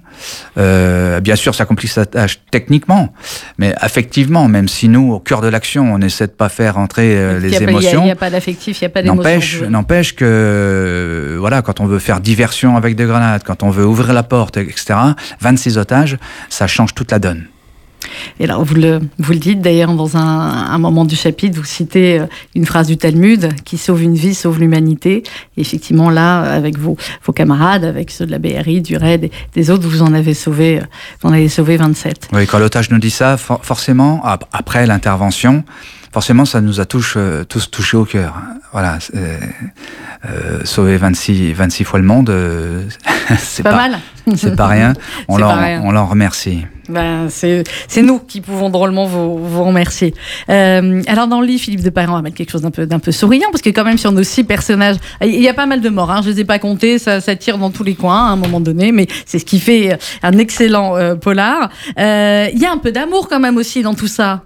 Euh, 0.58 1.20
bien 1.20 1.34
sûr, 1.34 1.54
ça 1.54 1.64
complique 1.64 1.94
la 1.96 2.06
tâche 2.06 2.38
techniquement, 2.50 3.12
mais 3.58 3.74
affectivement, 3.78 4.46
même 4.46 4.68
si 4.68 4.88
nous, 4.88 5.12
au 5.12 5.18
cœur 5.18 5.40
de 5.40 5.48
l'action, 5.48 5.92
on 5.92 6.00
essaie 6.00 6.26
de 6.26 6.32
pas 6.32 6.48
faire 6.48 6.78
entrer 6.78 7.16
euh, 7.16 7.40
les 7.40 7.54
a 7.56 7.58
a- 7.58 7.62
émotions. 7.62 8.02
Il 8.02 8.04
n'y 8.04 8.10
a, 8.10 8.16
pas 8.16 8.30
d'affectif, 8.30 8.80
il 8.80 8.84
n'y 8.84 8.86
a 8.86 8.90
pas 8.90 9.02
d'émotion. 9.02 9.70
N'empêche, 9.70 10.14
que 10.14 11.36
voilà, 11.40 11.62
quand 11.62 11.80
on 11.80 11.86
veut 11.86 11.98
faire 11.98 12.20
diversion 12.20 12.76
avec 12.76 12.94
des 12.94 13.06
grenades, 13.06 13.42
quand 13.44 13.62
on 13.62 13.70
veut 13.70 13.86
ouvrir 13.86 14.12
la 14.12 14.22
porte, 14.22 14.58
etc. 14.58 14.94
26 15.40 15.78
otages, 15.78 16.18
ça 16.50 16.66
change 16.66 16.94
toute 16.94 17.10
la 17.10 17.18
donne. 17.18 17.46
Et 18.40 18.44
alors, 18.44 18.64
vous 18.64 18.74
le, 18.74 19.00
vous 19.18 19.32
le 19.32 19.38
dites 19.38 19.60
d'ailleurs 19.60 19.92
dans 19.94 20.16
un, 20.16 20.20
un 20.20 20.78
moment 20.78 21.04
du 21.04 21.16
chapitre, 21.16 21.58
vous 21.58 21.64
citez 21.64 22.20
euh, 22.20 22.26
une 22.54 22.66
phrase 22.66 22.86
du 22.86 22.96
Talmud 22.96 23.48
qui 23.64 23.78
sauve 23.78 24.02
une 24.02 24.14
vie, 24.14 24.34
sauve 24.34 24.58
l'humanité. 24.60 25.22
Et 25.56 25.60
effectivement, 25.60 26.10
là, 26.10 26.40
avec 26.42 26.78
vos, 26.78 26.96
vos 27.24 27.32
camarades, 27.32 27.84
avec 27.84 28.10
ceux 28.10 28.26
de 28.26 28.30
la 28.30 28.38
BRI, 28.38 28.80
du 28.82 28.96
RAID 28.96 29.24
et 29.24 29.30
des 29.54 29.70
autres, 29.70 29.88
vous 29.88 30.02
en 30.02 30.12
avez 30.14 30.34
sauvé, 30.34 30.78
euh, 30.78 30.84
vous 31.22 31.28
en 31.30 31.32
avez 31.32 31.48
sauvé 31.48 31.76
27. 31.76 32.28
Oui, 32.32 32.46
quand 32.46 32.58
l'otage 32.58 32.90
nous 32.90 32.98
dit 32.98 33.10
ça, 33.10 33.36
for- 33.36 33.64
forcément, 33.64 34.24
ap- 34.24 34.48
après 34.52 34.86
l'intervention, 34.86 35.64
forcément, 36.14 36.44
ça 36.44 36.60
nous 36.60 36.78
a 36.78 36.84
tous, 36.84 37.14
euh, 37.16 37.42
tous 37.42 37.72
touché 37.72 37.96
au 37.96 38.04
cœur. 38.04 38.36
Voilà, 38.70 39.00
c'est, 39.00 39.16
euh, 39.16 40.60
sauver 40.64 40.96
26, 40.96 41.52
26 41.54 41.82
fois 41.82 41.98
le 41.98 42.04
monde, 42.04 42.30
euh, 42.30 42.84
c'est 43.36 43.64
Pas, 43.64 43.74
mal 43.74 43.98
C'est 44.36 44.54
pas 44.54 44.68
rien. 44.68 44.92
On 45.26 45.38
leur, 45.38 45.50
pas 45.50 45.60
rien. 45.60 45.82
on 45.84 45.90
leur 45.90 46.08
remercie. 46.08 46.66
Ben, 46.88 47.28
c'est 47.30 48.02
nous 48.02 48.18
qui 48.18 48.40
pouvons 48.40 48.68
drôlement 48.68 49.06
vous, 49.06 49.38
vous 49.38 49.64
remercier. 49.64 50.14
Euh, 50.50 51.02
alors 51.06 51.28
dans 51.28 51.40
le 51.40 51.46
livre, 51.46 51.62
Philippe 51.62 51.82
de 51.82 51.90
va 51.90 52.22
mettre 52.22 52.36
quelque 52.36 52.50
chose 52.50 52.62
d'un 52.62 52.70
peu, 52.70 52.86
peu 52.86 53.12
souriant, 53.12 53.48
parce 53.50 53.62
que 53.62 53.70
quand 53.70 53.84
même 53.84 53.98
sur 53.98 54.12
nos 54.12 54.22
six 54.22 54.44
personnages, 54.44 54.96
il 55.22 55.40
y 55.40 55.48
a 55.48 55.54
pas 55.54 55.66
mal 55.66 55.80
de 55.80 55.88
morts, 55.88 56.10
hein, 56.10 56.20
je 56.22 56.30
les 56.30 56.40
ai 56.40 56.44
pas 56.44 56.58
comptés, 56.58 56.98
ça, 56.98 57.20
ça 57.20 57.36
tire 57.36 57.58
dans 57.58 57.70
tous 57.70 57.84
les 57.84 57.94
coins 57.94 58.28
à 58.28 58.30
un 58.32 58.36
moment 58.36 58.60
donné, 58.60 58.92
mais 58.92 59.06
c'est 59.24 59.38
ce 59.38 59.44
qui 59.44 59.60
fait 59.60 59.98
un 60.22 60.32
excellent 60.38 60.96
euh, 60.96 61.14
polar. 61.14 61.70
Euh, 61.98 62.48
Il 62.52 62.60
y 62.60 62.66
a 62.66 62.72
un 62.72 62.78
peu 62.78 62.92
d'amour 62.92 63.28
quand 63.28 63.40
même 63.40 63.56
aussi 63.56 63.82
dans 63.82 63.94
tout 63.94 64.08
ça. 64.08 64.42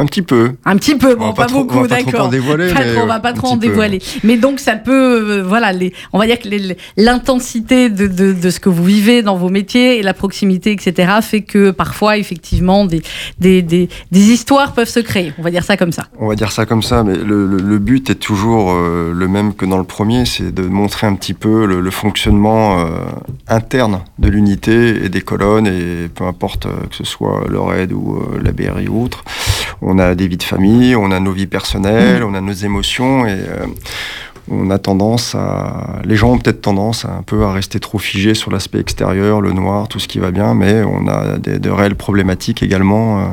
Un 0.00 0.06
petit 0.06 0.22
peu. 0.22 0.52
Un 0.64 0.76
petit 0.76 0.94
peu, 0.94 1.16
bon, 1.16 1.32
pas, 1.32 1.46
beaucoup, 1.48 1.78
on 1.78 1.82
va 1.82 1.88
pas 1.88 1.96
trop 2.02 2.28
d'accord. 2.28 2.30
on 3.02 3.06
va 3.06 3.18
pas 3.18 3.32
trop 3.32 3.48
en 3.48 3.56
dévoiler. 3.56 4.00
Mais 4.22 4.36
donc, 4.36 4.60
ça 4.60 4.76
peut, 4.76 4.92
euh, 5.38 5.42
voilà, 5.42 5.72
les, 5.72 5.92
on 6.12 6.18
va 6.20 6.26
dire 6.26 6.38
que 6.38 6.48
l'intensité 6.96 7.90
de, 7.90 8.06
de, 8.06 8.32
de 8.32 8.50
ce 8.50 8.60
que 8.60 8.68
vous 8.68 8.84
vivez 8.84 9.22
dans 9.22 9.36
vos 9.36 9.48
métiers 9.48 9.98
et 9.98 10.02
la 10.02 10.14
proximité, 10.14 10.70
etc., 10.72 11.14
fait 11.22 11.40
que 11.42 11.70
parfois, 11.72 12.16
effectivement, 12.16 12.84
des, 12.84 13.02
des, 13.40 13.62
des, 13.62 13.88
des 14.12 14.20
histoires 14.30 14.72
peuvent 14.72 14.88
se 14.88 15.00
créer. 15.00 15.32
On 15.38 15.42
va 15.42 15.50
dire 15.50 15.64
ça 15.64 15.76
comme 15.76 15.90
ça. 15.92 16.04
On 16.18 16.28
va 16.28 16.36
dire 16.36 16.52
ça 16.52 16.64
comme 16.64 16.82
ça, 16.82 17.02
mais 17.02 17.16
le, 17.16 17.46
le- 17.46 17.56
le 17.58 17.78
but 17.78 18.10
est 18.10 18.14
toujours 18.14 18.70
euh, 18.72 19.12
le 19.12 19.26
même 19.28 19.54
que 19.54 19.66
dans 19.66 19.78
le 19.78 19.84
premier, 19.84 20.26
c'est 20.26 20.54
de 20.54 20.62
montrer 20.62 21.06
un 21.06 21.14
petit 21.16 21.34
peu 21.34 21.66
le, 21.66 21.80
le 21.80 21.90
fonctionnement 21.90 22.78
euh, 22.80 22.84
interne 23.48 24.02
de 24.20 24.28
l'unité 24.28 25.04
et 25.04 25.08
des 25.08 25.22
colonnes, 25.22 25.66
et 25.66 26.08
peu 26.14 26.24
importe 26.24 26.66
que 26.90 26.94
ce 26.94 27.04
soit 27.04 27.44
le 27.48 27.58
RAID 27.58 27.92
ou 27.92 28.22
la 28.42 28.52
BRI 28.52 28.86
ou 28.88 29.02
autre, 29.04 29.24
on 29.82 29.98
a 29.98 30.14
des 30.14 30.28
vies 30.28 30.36
de 30.36 30.42
famille, 30.42 30.96
on 30.96 31.10
a 31.10 31.20
nos 31.20 31.32
vies 31.32 31.46
personnelles, 31.46 32.22
on 32.24 32.34
a 32.34 32.40
nos 32.40 32.52
émotions, 32.52 33.26
et 33.26 33.32
euh, 33.32 33.66
on 34.50 34.70
a 34.70 34.78
tendance 34.78 35.34
à, 35.34 36.00
les 36.04 36.16
gens 36.16 36.32
ont 36.32 36.38
peut-être 36.38 36.60
tendance 36.60 37.04
à 37.04 37.10
un 37.10 37.22
peu 37.22 37.44
à 37.44 37.52
rester 37.52 37.80
trop 37.80 37.98
figés 37.98 38.34
sur 38.34 38.50
l'aspect 38.50 38.78
extérieur, 38.78 39.40
le 39.40 39.52
noir, 39.52 39.88
tout 39.88 39.98
ce 39.98 40.08
qui 40.08 40.18
va 40.18 40.30
bien, 40.30 40.54
mais 40.54 40.82
on 40.82 41.08
a 41.08 41.38
des, 41.38 41.58
de 41.58 41.70
réelles 41.70 41.94
problématiques 41.94 42.62
également 42.62 43.20
euh, 43.20 43.24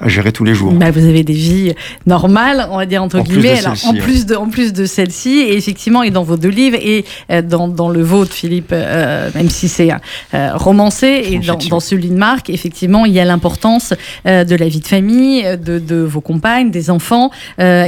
à 0.00 0.08
gérer 0.08 0.32
tous 0.32 0.44
les 0.44 0.54
jours. 0.54 0.72
Bah, 0.72 0.90
vous 0.90 1.04
avez 1.04 1.22
des 1.22 1.32
vies 1.32 1.74
normales, 2.06 2.68
on 2.70 2.76
va 2.76 2.86
dire 2.86 3.02
entre 3.02 3.20
guillemets, 3.20 3.58
alors, 3.58 3.76
en, 3.86 3.94
plus 3.94 4.26
de, 4.26 4.34
en 4.34 4.48
plus 4.48 4.72
de 4.72 4.84
celle-ci, 4.84 5.40
et 5.40 5.56
effectivement, 5.56 6.02
et 6.02 6.10
dans 6.10 6.22
vos 6.22 6.36
deux 6.36 6.48
livres, 6.48 6.78
et 6.80 7.04
euh, 7.30 7.42
dans, 7.42 7.68
dans, 7.68 7.88
le 7.88 8.02
vôtre, 8.02 8.32
Philippe, 8.32 8.70
euh, 8.72 9.30
même 9.34 9.50
si 9.50 9.68
c'est 9.68 9.90
euh, 10.34 10.50
romancé, 10.54 11.22
et 11.30 11.38
dans, 11.38 11.58
dans, 11.68 11.80
celui 11.80 12.08
de 12.08 12.16
Marc, 12.16 12.50
effectivement, 12.50 13.04
il 13.04 13.12
y 13.12 13.20
a 13.20 13.24
l'importance 13.24 13.94
de 14.26 14.54
la 14.54 14.68
vie 14.68 14.80
de 14.80 14.86
famille, 14.86 15.44
de, 15.56 15.78
de 15.78 15.96
vos 15.96 16.20
compagnes, 16.20 16.70
des 16.70 16.90
enfants, 16.90 17.30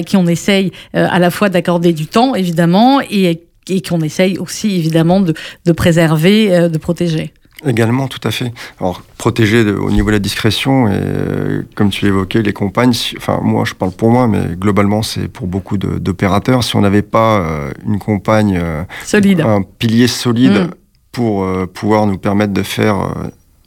qui 0.06 0.16
on 0.16 0.26
essaye 0.26 0.72
à 0.94 1.18
la 1.18 1.30
fois 1.30 1.48
d'accorder 1.48 1.92
du 1.92 2.06
temps, 2.06 2.34
évidemment, 2.34 2.71
et, 3.00 3.44
et 3.68 3.82
qu'on 3.82 4.00
essaye 4.00 4.38
aussi, 4.38 4.76
évidemment, 4.76 5.20
de, 5.20 5.34
de 5.64 5.72
préserver, 5.72 6.68
de 6.68 6.78
protéger. 6.78 7.32
Également, 7.64 8.08
tout 8.08 8.20
à 8.26 8.30
fait. 8.32 8.52
Alors, 8.80 9.02
protéger 9.18 9.64
de, 9.64 9.72
au 9.72 9.90
niveau 9.90 10.08
de 10.08 10.12
la 10.12 10.18
discrétion, 10.18 10.88
et 10.88 10.94
euh, 10.94 11.62
comme 11.76 11.90
tu 11.90 12.04
l'évoquais, 12.04 12.42
les 12.42 12.52
compagnes, 12.52 12.92
si, 12.92 13.16
enfin, 13.16 13.40
moi, 13.42 13.64
je 13.64 13.74
parle 13.74 13.92
pour 13.92 14.10
moi, 14.10 14.26
mais 14.26 14.56
globalement, 14.56 15.02
c'est 15.02 15.28
pour 15.28 15.46
beaucoup 15.46 15.78
d'opérateurs. 15.78 16.64
Si 16.64 16.74
on 16.74 16.80
n'avait 16.80 17.02
pas 17.02 17.38
euh, 17.38 17.70
une 17.86 18.00
compagne, 18.00 18.58
euh, 18.60 18.82
solide. 19.04 19.42
un 19.42 19.62
pilier 19.62 20.08
solide 20.08 20.52
mmh. 20.52 20.70
pour 21.12 21.46
pouvoir 21.68 22.06
nous 22.06 22.18
permettre 22.18 22.52
de 22.52 22.62
faire 22.62 23.14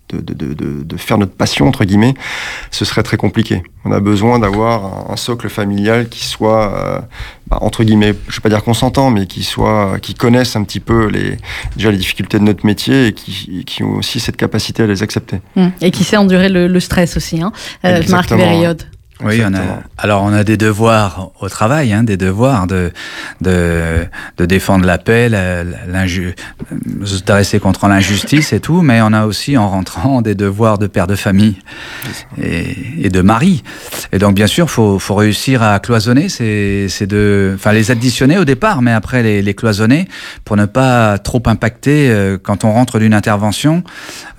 de, 0.09 0.19
de, 0.19 0.53
de, 0.53 0.83
de, 0.83 0.97
faire 0.97 1.17
notre 1.17 1.33
passion, 1.33 1.67
entre 1.67 1.83
guillemets, 1.83 2.13
ce 2.71 2.85
serait 2.85 3.03
très 3.03 3.17
compliqué. 3.17 3.63
On 3.85 3.91
a 3.91 3.99
besoin 3.99 4.39
d'avoir 4.39 5.11
un, 5.11 5.15
socle 5.15 5.49
familial 5.49 6.09
qui 6.09 6.25
soit, 6.25 6.73
euh, 6.73 6.99
bah, 7.47 7.57
entre 7.61 7.83
guillemets, 7.83 8.13
je 8.27 8.33
ne 8.33 8.35
vais 8.35 8.41
pas 8.41 8.49
dire 8.49 8.63
consentant, 8.63 9.09
mais 9.09 9.25
qui 9.25 9.43
soit, 9.43 9.97
qui 10.01 10.13
connaisse 10.13 10.55
un 10.55 10.63
petit 10.63 10.79
peu 10.79 11.07
les, 11.07 11.37
déjà 11.75 11.91
les 11.91 11.97
difficultés 11.97 12.37
de 12.37 12.43
notre 12.43 12.65
métier 12.65 13.07
et 13.07 13.13
qui, 13.13 13.63
qui 13.65 13.83
ont 13.83 13.95
aussi 13.95 14.19
cette 14.19 14.37
capacité 14.37 14.83
à 14.83 14.87
les 14.87 15.01
accepter. 15.01 15.41
Mmh. 15.55 15.67
Et 15.81 15.91
qui 15.91 16.03
sait 16.03 16.17
endurer 16.17 16.49
le, 16.49 16.67
le 16.67 16.79
stress 16.79 17.17
aussi, 17.17 17.41
hein. 17.41 17.51
Euh, 17.85 18.01
Marc 18.09 18.29
Période. 18.29 18.83
Oui, 19.23 19.41
on 19.45 19.53
a, 19.53 19.79
alors 19.97 20.23
on 20.23 20.33
a 20.33 20.43
des 20.43 20.57
devoirs 20.57 21.31
au 21.39 21.47
travail, 21.47 21.93
hein, 21.93 22.03
des 22.03 22.17
devoirs 22.17 22.67
de, 22.67 22.91
de, 23.39 24.05
de 24.37 24.45
défendre 24.45 24.85
la 24.85 24.97
paix, 24.97 25.29
se 27.05 27.57
contre 27.59 27.87
l'injustice 27.87 28.51
et 28.51 28.59
tout, 28.59 28.81
mais 28.81 28.99
on 29.01 29.13
a 29.13 29.25
aussi 29.25 29.57
en 29.57 29.69
rentrant 29.69 30.21
des 30.21 30.35
devoirs 30.35 30.77
de 30.77 30.87
père 30.87 31.07
de 31.07 31.15
famille 31.15 31.55
et, 32.41 33.05
et 33.05 33.09
de 33.09 33.21
mari. 33.21 33.63
Et 34.11 34.19
donc 34.19 34.35
bien 34.35 34.47
sûr, 34.47 34.69
faut, 34.69 34.99
faut 34.99 35.15
réussir 35.15 35.63
à 35.63 35.79
cloisonner 35.79 36.27
ces, 36.27 36.87
ces 36.89 37.07
deux, 37.07 37.53
enfin 37.55 37.71
les 37.71 37.91
additionner 37.91 38.37
au 38.37 38.45
départ, 38.45 38.81
mais 38.81 38.91
après 38.91 39.23
les, 39.23 39.41
les 39.41 39.53
cloisonner 39.53 40.09
pour 40.43 40.57
ne 40.57 40.65
pas 40.65 41.19
trop 41.19 41.41
impacter 41.45 42.09
euh, 42.09 42.37
quand 42.41 42.65
on 42.65 42.73
rentre 42.73 42.99
d'une 42.99 43.13
intervention. 43.13 43.83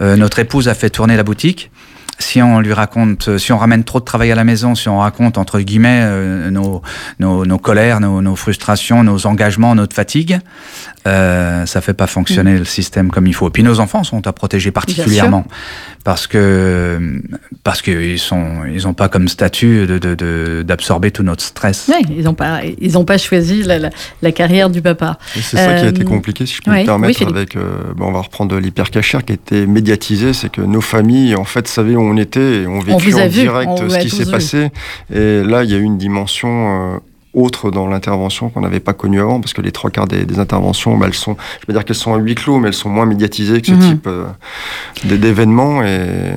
Euh, 0.02 0.16
notre 0.16 0.38
épouse 0.38 0.68
a 0.68 0.74
fait 0.74 0.90
tourner 0.90 1.16
la 1.16 1.22
boutique 1.22 1.70
si 2.18 2.40
on 2.40 2.60
lui 2.60 2.72
raconte, 2.72 3.38
si 3.38 3.52
on 3.52 3.58
ramène 3.58 3.84
trop 3.84 4.00
de 4.00 4.04
travail 4.04 4.32
à 4.32 4.34
la 4.34 4.44
maison, 4.44 4.74
si 4.74 4.88
on 4.88 4.98
raconte 4.98 5.38
entre 5.38 5.60
guillemets 5.60 6.00
euh, 6.02 6.50
nos, 6.50 6.82
nos, 7.18 7.44
nos, 7.44 7.58
colères, 7.58 8.00
nos, 8.00 8.22
nos, 8.22 8.36
frustrations, 8.36 9.04
nos 9.04 9.26
engagements, 9.26 9.74
notre 9.74 9.94
fatigue, 9.94 10.38
euh, 11.06 11.66
ça 11.66 11.80
fait 11.80 11.94
pas 11.94 12.06
fonctionner 12.06 12.54
mmh. 12.54 12.58
le 12.58 12.64
système 12.64 13.10
comme 13.10 13.26
il 13.26 13.34
faut. 13.34 13.48
Et 13.48 13.50
puis 13.50 13.62
nos 13.62 13.80
enfants 13.80 14.02
sont 14.04 14.26
à 14.26 14.32
protéger 14.32 14.70
particulièrement 14.70 15.44
parce 16.04 16.26
que 16.26 17.20
parce 17.64 17.82
qu'ils 17.82 18.18
sont 18.18 18.64
ils 18.72 18.86
ont 18.86 18.94
pas 18.94 19.08
comme 19.08 19.28
statut 19.28 19.86
de 19.86 20.62
d'absorber 20.62 21.10
tout 21.10 21.22
notre 21.22 21.42
stress. 21.42 21.90
Oui, 21.92 22.06
ils 22.16 22.28
ont 22.28 22.34
pas 22.34 22.60
ils 22.80 22.96
ont 22.98 23.04
pas 23.04 23.18
choisi 23.18 23.62
la, 23.62 23.78
la, 23.78 23.90
la 24.22 24.32
carrière 24.32 24.70
du 24.70 24.82
papa. 24.82 25.18
C'est 25.34 25.56
ça 25.56 25.74
qui 25.74 25.84
a 25.84 25.88
été 25.88 26.02
euh, 26.02 26.04
compliqué, 26.04 26.46
si 26.46 26.54
je 26.56 26.62
peux 26.62 26.70
ouais, 26.70 26.82
me 26.82 26.86
permettre, 26.86 27.20
oui, 27.24 27.28
avec 27.28 27.56
euh, 27.56 27.92
bon, 27.96 28.06
on 28.06 28.12
va 28.12 28.20
reprendre 28.20 28.58
l'hypercachère 28.58 29.24
qui 29.24 29.32
a 29.32 29.34
été 29.34 29.66
médiatisé, 29.66 30.32
c'est 30.32 30.48
que 30.48 30.60
nos 30.60 30.80
familles 30.80 31.34
en 31.34 31.44
fait 31.44 31.68
savaient 31.68 31.96
où 31.96 32.05
on 32.06 32.16
était 32.16 32.62
et 32.62 32.66
ont 32.66 32.80
vécu 32.80 33.14
on 33.14 33.18
en 33.20 33.26
direct 33.28 33.70
on 33.82 33.88
ce 33.88 33.98
qui 33.98 34.10
s'est 34.10 34.30
passé. 34.30 34.70
Et 35.12 35.42
là, 35.42 35.64
il 35.64 35.70
y 35.70 35.74
a 35.74 35.78
eu 35.78 35.82
une 35.82 35.98
dimension 35.98 36.94
euh, 36.94 36.98
autre 37.34 37.70
dans 37.70 37.86
l'intervention 37.86 38.48
qu'on 38.50 38.62
n'avait 38.62 38.80
pas 38.80 38.94
connue 38.94 39.20
avant, 39.20 39.40
parce 39.40 39.52
que 39.52 39.62
les 39.62 39.72
trois 39.72 39.90
quarts 39.90 40.08
des, 40.08 40.24
des 40.24 40.38
interventions, 40.38 40.96
bah, 40.96 41.06
elles 41.08 41.14
sont, 41.14 41.36
je 41.60 41.64
veux 41.66 41.74
dire 41.74 41.84
qu'elles 41.84 41.96
sont 42.06 42.14
à 42.14 42.18
huis 42.18 42.34
clos, 42.34 42.58
mais 42.60 42.68
elles 42.68 42.74
sont 42.84 42.88
moins 42.88 43.06
médiatisées 43.06 43.60
que 43.60 43.66
ce 43.66 43.72
-hmm. 43.72 43.88
type 43.90 44.06
euh, 44.06 44.24
d'événements. 45.04 45.82
Et, 45.82 46.32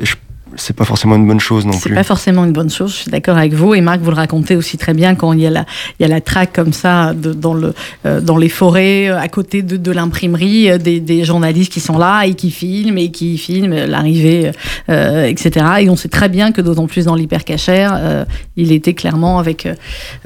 et 0.00 0.04
je 0.10 0.14
c'est 0.56 0.76
pas 0.76 0.84
forcément 0.84 1.16
une 1.16 1.26
bonne 1.26 1.40
chose 1.40 1.64
non 1.64 1.72
plus. 1.72 1.80
C'est 1.80 1.94
pas 1.94 2.02
forcément 2.02 2.44
une 2.44 2.52
bonne 2.52 2.70
chose, 2.70 2.92
je 2.92 2.96
suis 3.02 3.10
d'accord 3.10 3.36
avec 3.36 3.54
vous. 3.54 3.74
Et 3.74 3.80
Marc, 3.80 4.00
vous 4.00 4.10
le 4.10 4.16
racontez 4.16 4.56
aussi 4.56 4.78
très 4.78 4.94
bien 4.94 5.14
quand 5.14 5.32
il 5.32 5.40
y 5.40 5.46
a 5.46 5.50
la, 5.50 5.64
il 5.98 6.02
y 6.02 6.04
a 6.04 6.08
la 6.08 6.20
traque 6.20 6.52
comme 6.52 6.72
ça 6.72 7.14
de, 7.14 7.32
dans, 7.32 7.54
le, 7.54 7.74
euh, 8.06 8.20
dans 8.20 8.36
les 8.36 8.48
forêts, 8.48 9.08
à 9.08 9.28
côté 9.28 9.62
de, 9.62 9.76
de 9.76 9.92
l'imprimerie, 9.92 10.70
euh, 10.70 10.78
des, 10.78 11.00
des, 11.00 11.24
journalistes 11.24 11.72
qui 11.72 11.80
sont 11.80 11.98
là 11.98 12.24
et 12.24 12.34
qui 12.34 12.50
filment 12.50 12.98
et 12.98 13.10
qui 13.10 13.38
filment 13.38 13.86
l'arrivée, 13.86 14.50
euh, 14.88 15.26
etc. 15.26 15.66
Et 15.80 15.90
on 15.90 15.96
sait 15.96 16.08
très 16.08 16.28
bien 16.28 16.52
que 16.52 16.60
d'autant 16.60 16.86
plus 16.86 17.04
dans 17.04 17.14
l'hypercachère, 17.14 17.94
euh, 17.96 18.24
il 18.56 18.72
était 18.72 18.94
clairement 18.94 19.38
avec, 19.38 19.66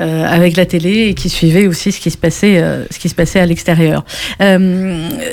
euh, 0.00 0.24
avec 0.26 0.56
la 0.56 0.66
télé 0.66 1.08
et 1.08 1.14
qui 1.14 1.28
suivait 1.28 1.66
aussi 1.66 1.92
ce 1.92 2.00
qui 2.00 2.10
se 2.10 2.18
passait, 2.18 2.62
ce 2.90 2.98
qui 2.98 3.08
se 3.08 3.14
passait 3.14 3.40
à 3.40 3.46
l'extérieur. 3.46 4.04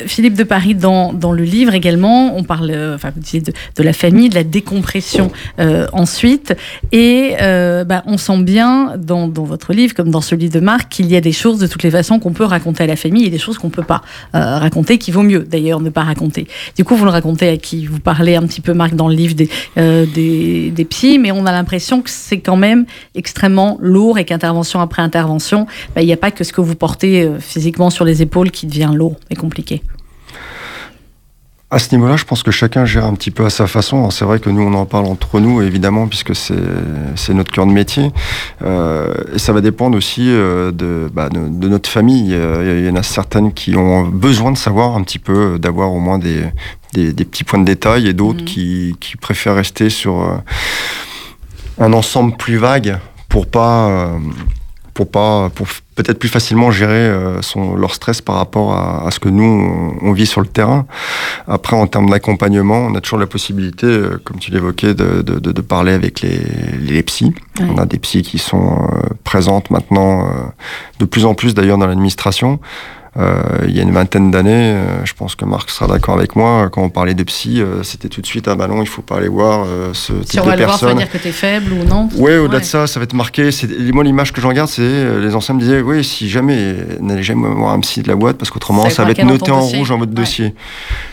Philippe 0.06 0.34
de 0.34 0.44
Paris, 0.44 0.74
dans, 0.74 1.12
dans 1.12 1.32
le 1.32 1.42
livre 1.42 1.74
également, 1.74 2.36
on 2.36 2.44
parle, 2.44 2.72
enfin, 2.94 3.10
vous 3.14 3.20
disiez 3.20 3.40
de, 3.40 3.52
de 3.76 3.82
la 3.82 3.92
famille, 3.92 4.28
de 4.28 4.34
la 4.34 4.44
décompression 4.44 4.83
pression 4.84 5.32
euh, 5.58 5.86
ensuite. 5.92 6.54
Et 6.92 7.36
euh, 7.40 7.84
bah, 7.84 8.04
on 8.06 8.18
sent 8.18 8.42
bien 8.42 8.92
dans, 8.98 9.28
votre 9.28 9.72
livre, 9.72 9.94
comme 9.94 10.10
dans 10.10 10.20
celui 10.20 10.50
de 10.50 10.60
Marc, 10.60 10.90
qu'il 10.90 11.06
y 11.06 11.16
a 11.16 11.20
des 11.20 11.32
choses 11.32 11.58
de 11.58 11.66
toutes 11.66 11.82
les 11.82 11.90
façons 11.90 12.20
qu'on 12.20 12.34
peut 12.34 12.44
raconter 12.44 12.84
à 12.84 12.86
la 12.86 12.96
famille 12.96 13.24
et 13.24 13.30
des 13.30 13.38
choses 13.38 13.58
qu'on 13.58 13.70
peut 13.70 13.82
pas 13.82 14.02
euh, 14.34 14.58
raconter, 14.58 14.98
qui 14.98 15.10
vaut 15.10 15.22
mieux 15.22 15.40
d'ailleurs 15.40 15.80
ne 15.80 15.90
pas 15.90 16.02
raconter. 16.02 16.46
Du 16.76 16.84
coup, 16.84 16.96
vous 16.96 17.04
le 17.04 17.10
racontez 17.10 17.48
à 17.48 17.56
qui 17.56 17.86
Vous 17.86 17.98
parlez 17.98 18.36
un 18.36 18.42
petit 18.42 18.60
peu, 18.60 18.74
Marc, 18.74 18.94
dans 18.94 19.08
le 19.08 19.14
livre 19.14 19.34
des, 19.34 19.48
des, 19.76 20.70
des 20.70 20.84
psys, 20.84 21.18
mais 21.18 21.32
on 21.32 21.46
a 21.46 21.52
l'impression 21.52 22.02
que 22.02 22.10
c'est 22.10 22.40
quand 22.40 22.56
même 22.56 22.84
extrêmement 23.14 23.78
lourd 23.80 24.18
et 24.18 24.24
qu'intervention 24.24 24.80
après 24.80 25.02
intervention, 25.02 25.66
bah, 25.94 26.02
il 26.02 26.06
n'y 26.06 26.12
a 26.12 26.18
pas 26.18 26.30
que 26.30 26.44
ce 26.44 26.52
que 26.52 26.60
vous 26.60 26.74
portez 26.74 27.28
physiquement 27.40 27.88
sur 27.88 28.04
les 28.04 28.20
épaules 28.20 28.50
qui 28.50 28.66
devient 28.66 28.90
lourd 28.94 29.16
et 29.30 29.34
compliqué. 29.34 29.82
À 31.74 31.80
ce 31.80 31.92
niveau-là, 31.92 32.16
je 32.16 32.24
pense 32.24 32.44
que 32.44 32.52
chacun 32.52 32.84
gère 32.84 33.04
un 33.04 33.14
petit 33.14 33.32
peu 33.32 33.44
à 33.44 33.50
sa 33.50 33.66
façon. 33.66 34.08
C'est 34.10 34.24
vrai 34.24 34.38
que 34.38 34.48
nous, 34.48 34.62
on 34.62 34.74
en 34.74 34.86
parle 34.86 35.06
entre 35.06 35.40
nous, 35.40 35.60
évidemment, 35.60 36.06
puisque 36.06 36.32
c'est 36.36 37.34
notre 37.34 37.50
cœur 37.50 37.66
de 37.66 37.72
métier. 37.72 38.12
Euh, 38.62 39.12
et 39.34 39.40
ça 39.40 39.52
va 39.52 39.60
dépendre 39.60 39.98
aussi 39.98 40.30
euh, 40.30 40.70
de, 40.70 41.10
bah, 41.12 41.28
de, 41.30 41.48
de, 41.48 41.68
notre 41.68 41.90
famille. 41.90 42.30
Il 42.30 42.86
y 42.86 42.88
en 42.88 42.94
a 42.94 43.02
certaines 43.02 43.52
qui 43.52 43.74
ont 43.74 44.06
besoin 44.06 44.52
de 44.52 44.56
savoir 44.56 44.94
un 44.94 45.02
petit 45.02 45.18
peu, 45.18 45.58
d'avoir 45.58 45.92
au 45.92 45.98
moins 45.98 46.20
des, 46.20 46.44
des, 46.92 47.12
des, 47.12 47.24
petits 47.24 47.42
points 47.42 47.58
de 47.58 47.64
détail, 47.64 48.06
et 48.06 48.12
d'autres 48.12 48.42
mmh. 48.42 48.46
qui, 48.46 48.96
qui, 49.00 49.16
préfèrent 49.16 49.56
rester 49.56 49.90
sur 49.90 50.22
euh, 50.22 50.36
un 51.80 51.92
ensemble 51.92 52.36
plus 52.36 52.56
vague 52.56 52.98
pour 53.28 53.48
pas 53.48 53.88
euh, 53.88 54.18
pour 54.94 55.10
pas 55.10 55.50
pour 55.50 55.66
peut-être 55.96 56.18
plus 56.18 56.28
facilement 56.28 56.70
gérer 56.70 56.94
euh, 56.94 57.42
son, 57.42 57.76
leur 57.76 57.94
stress 57.94 58.20
par 58.20 58.36
rapport 58.36 58.72
à, 58.72 59.06
à 59.06 59.10
ce 59.10 59.18
que 59.18 59.28
nous 59.28 59.44
on, 59.44 60.08
on, 60.08 60.12
vit 60.12 60.26
sur 60.26 60.40
le 60.40 60.46
terrain. 60.46 60.86
Après, 61.46 61.76
en 61.76 61.86
termes 61.86 62.08
d'accompagnement, 62.08 62.86
on 62.86 62.94
a 62.94 63.00
toujours 63.00 63.18
la 63.18 63.26
possibilité, 63.26 63.86
euh, 63.86 64.20
comme 64.24 64.38
tu 64.38 64.50
l'évoquais, 64.50 64.94
de, 64.94 65.22
de, 65.22 65.38
de, 65.38 65.60
parler 65.60 65.92
avec 65.92 66.20
les, 66.20 66.40
les 66.78 67.02
psys. 67.02 67.34
Ouais. 67.58 67.66
On 67.68 67.78
a 67.78 67.86
des 67.86 67.98
psys 67.98 68.22
qui 68.22 68.38
sont 68.38 68.88
euh, 68.92 69.00
présentes 69.24 69.70
maintenant, 69.70 70.28
de 70.98 71.04
plus 71.04 71.24
en 71.24 71.34
plus 71.34 71.54
d'ailleurs 71.54 71.78
dans 71.78 71.86
l'administration. 71.86 72.60
Euh, 73.16 73.42
il 73.68 73.76
y 73.76 73.78
a 73.78 73.82
une 73.82 73.92
vingtaine 73.92 74.30
d'années, 74.30 74.74
euh, 74.74 75.04
je 75.04 75.12
pense 75.14 75.36
que 75.36 75.44
Marc 75.44 75.70
sera 75.70 75.86
d'accord 75.86 76.16
avec 76.16 76.34
moi, 76.34 76.68
quand 76.70 76.82
on 76.82 76.88
parlait 76.88 77.14
de 77.14 77.22
psy, 77.22 77.60
euh, 77.60 77.84
c'était 77.84 78.08
tout 78.08 78.20
de 78.20 78.26
suite 78.26 78.48
un 78.48 78.56
ballon, 78.56 78.82
il 78.82 78.88
faut 78.88 79.02
pas 79.02 79.18
aller 79.18 79.28
voir 79.28 79.66
ce 79.92 80.12
type 80.12 80.30
si 80.32 80.40
on 80.40 80.44
de 80.44 80.50
va 80.50 80.56
personne. 80.56 80.66
Voir, 80.66 80.78
ça 80.78 80.86
veut 80.88 80.94
dire 80.94 81.10
que 81.10 81.18
tu 81.18 81.28
es 81.28 81.32
faible 81.32 81.72
ou 81.72 81.84
non 81.84 82.08
Oui, 82.16 82.36
au-delà 82.36 82.54
ouais. 82.54 82.60
de 82.60 82.64
ça, 82.64 82.86
ça 82.86 82.98
va 82.98 83.04
être 83.04 83.14
marqué. 83.14 83.50
Moi, 83.92 84.02
l'image 84.02 84.32
que 84.32 84.40
j'en 84.40 84.52
garde, 84.52 84.68
c'est 84.68 85.20
les 85.20 85.34
anciens 85.34 85.54
me 85.54 85.60
disaient, 85.60 85.80
oui, 85.80 86.02
si 86.02 86.28
jamais, 86.28 86.74
n'allez 87.00 87.22
jamais 87.22 87.48
voir 87.48 87.72
un 87.72 87.80
psy 87.80 88.02
de 88.02 88.08
la 88.08 88.16
boîte, 88.16 88.36
parce 88.36 88.50
qu'autrement, 88.50 88.90
ça 88.90 89.04
va 89.04 89.12
être 89.12 89.24
noté 89.24 89.50
en 89.52 89.60
dossier. 89.60 89.78
rouge 89.78 89.90
en 89.92 89.98
votre 89.98 90.10
ouais. 90.10 90.16
dossier. 90.16 90.54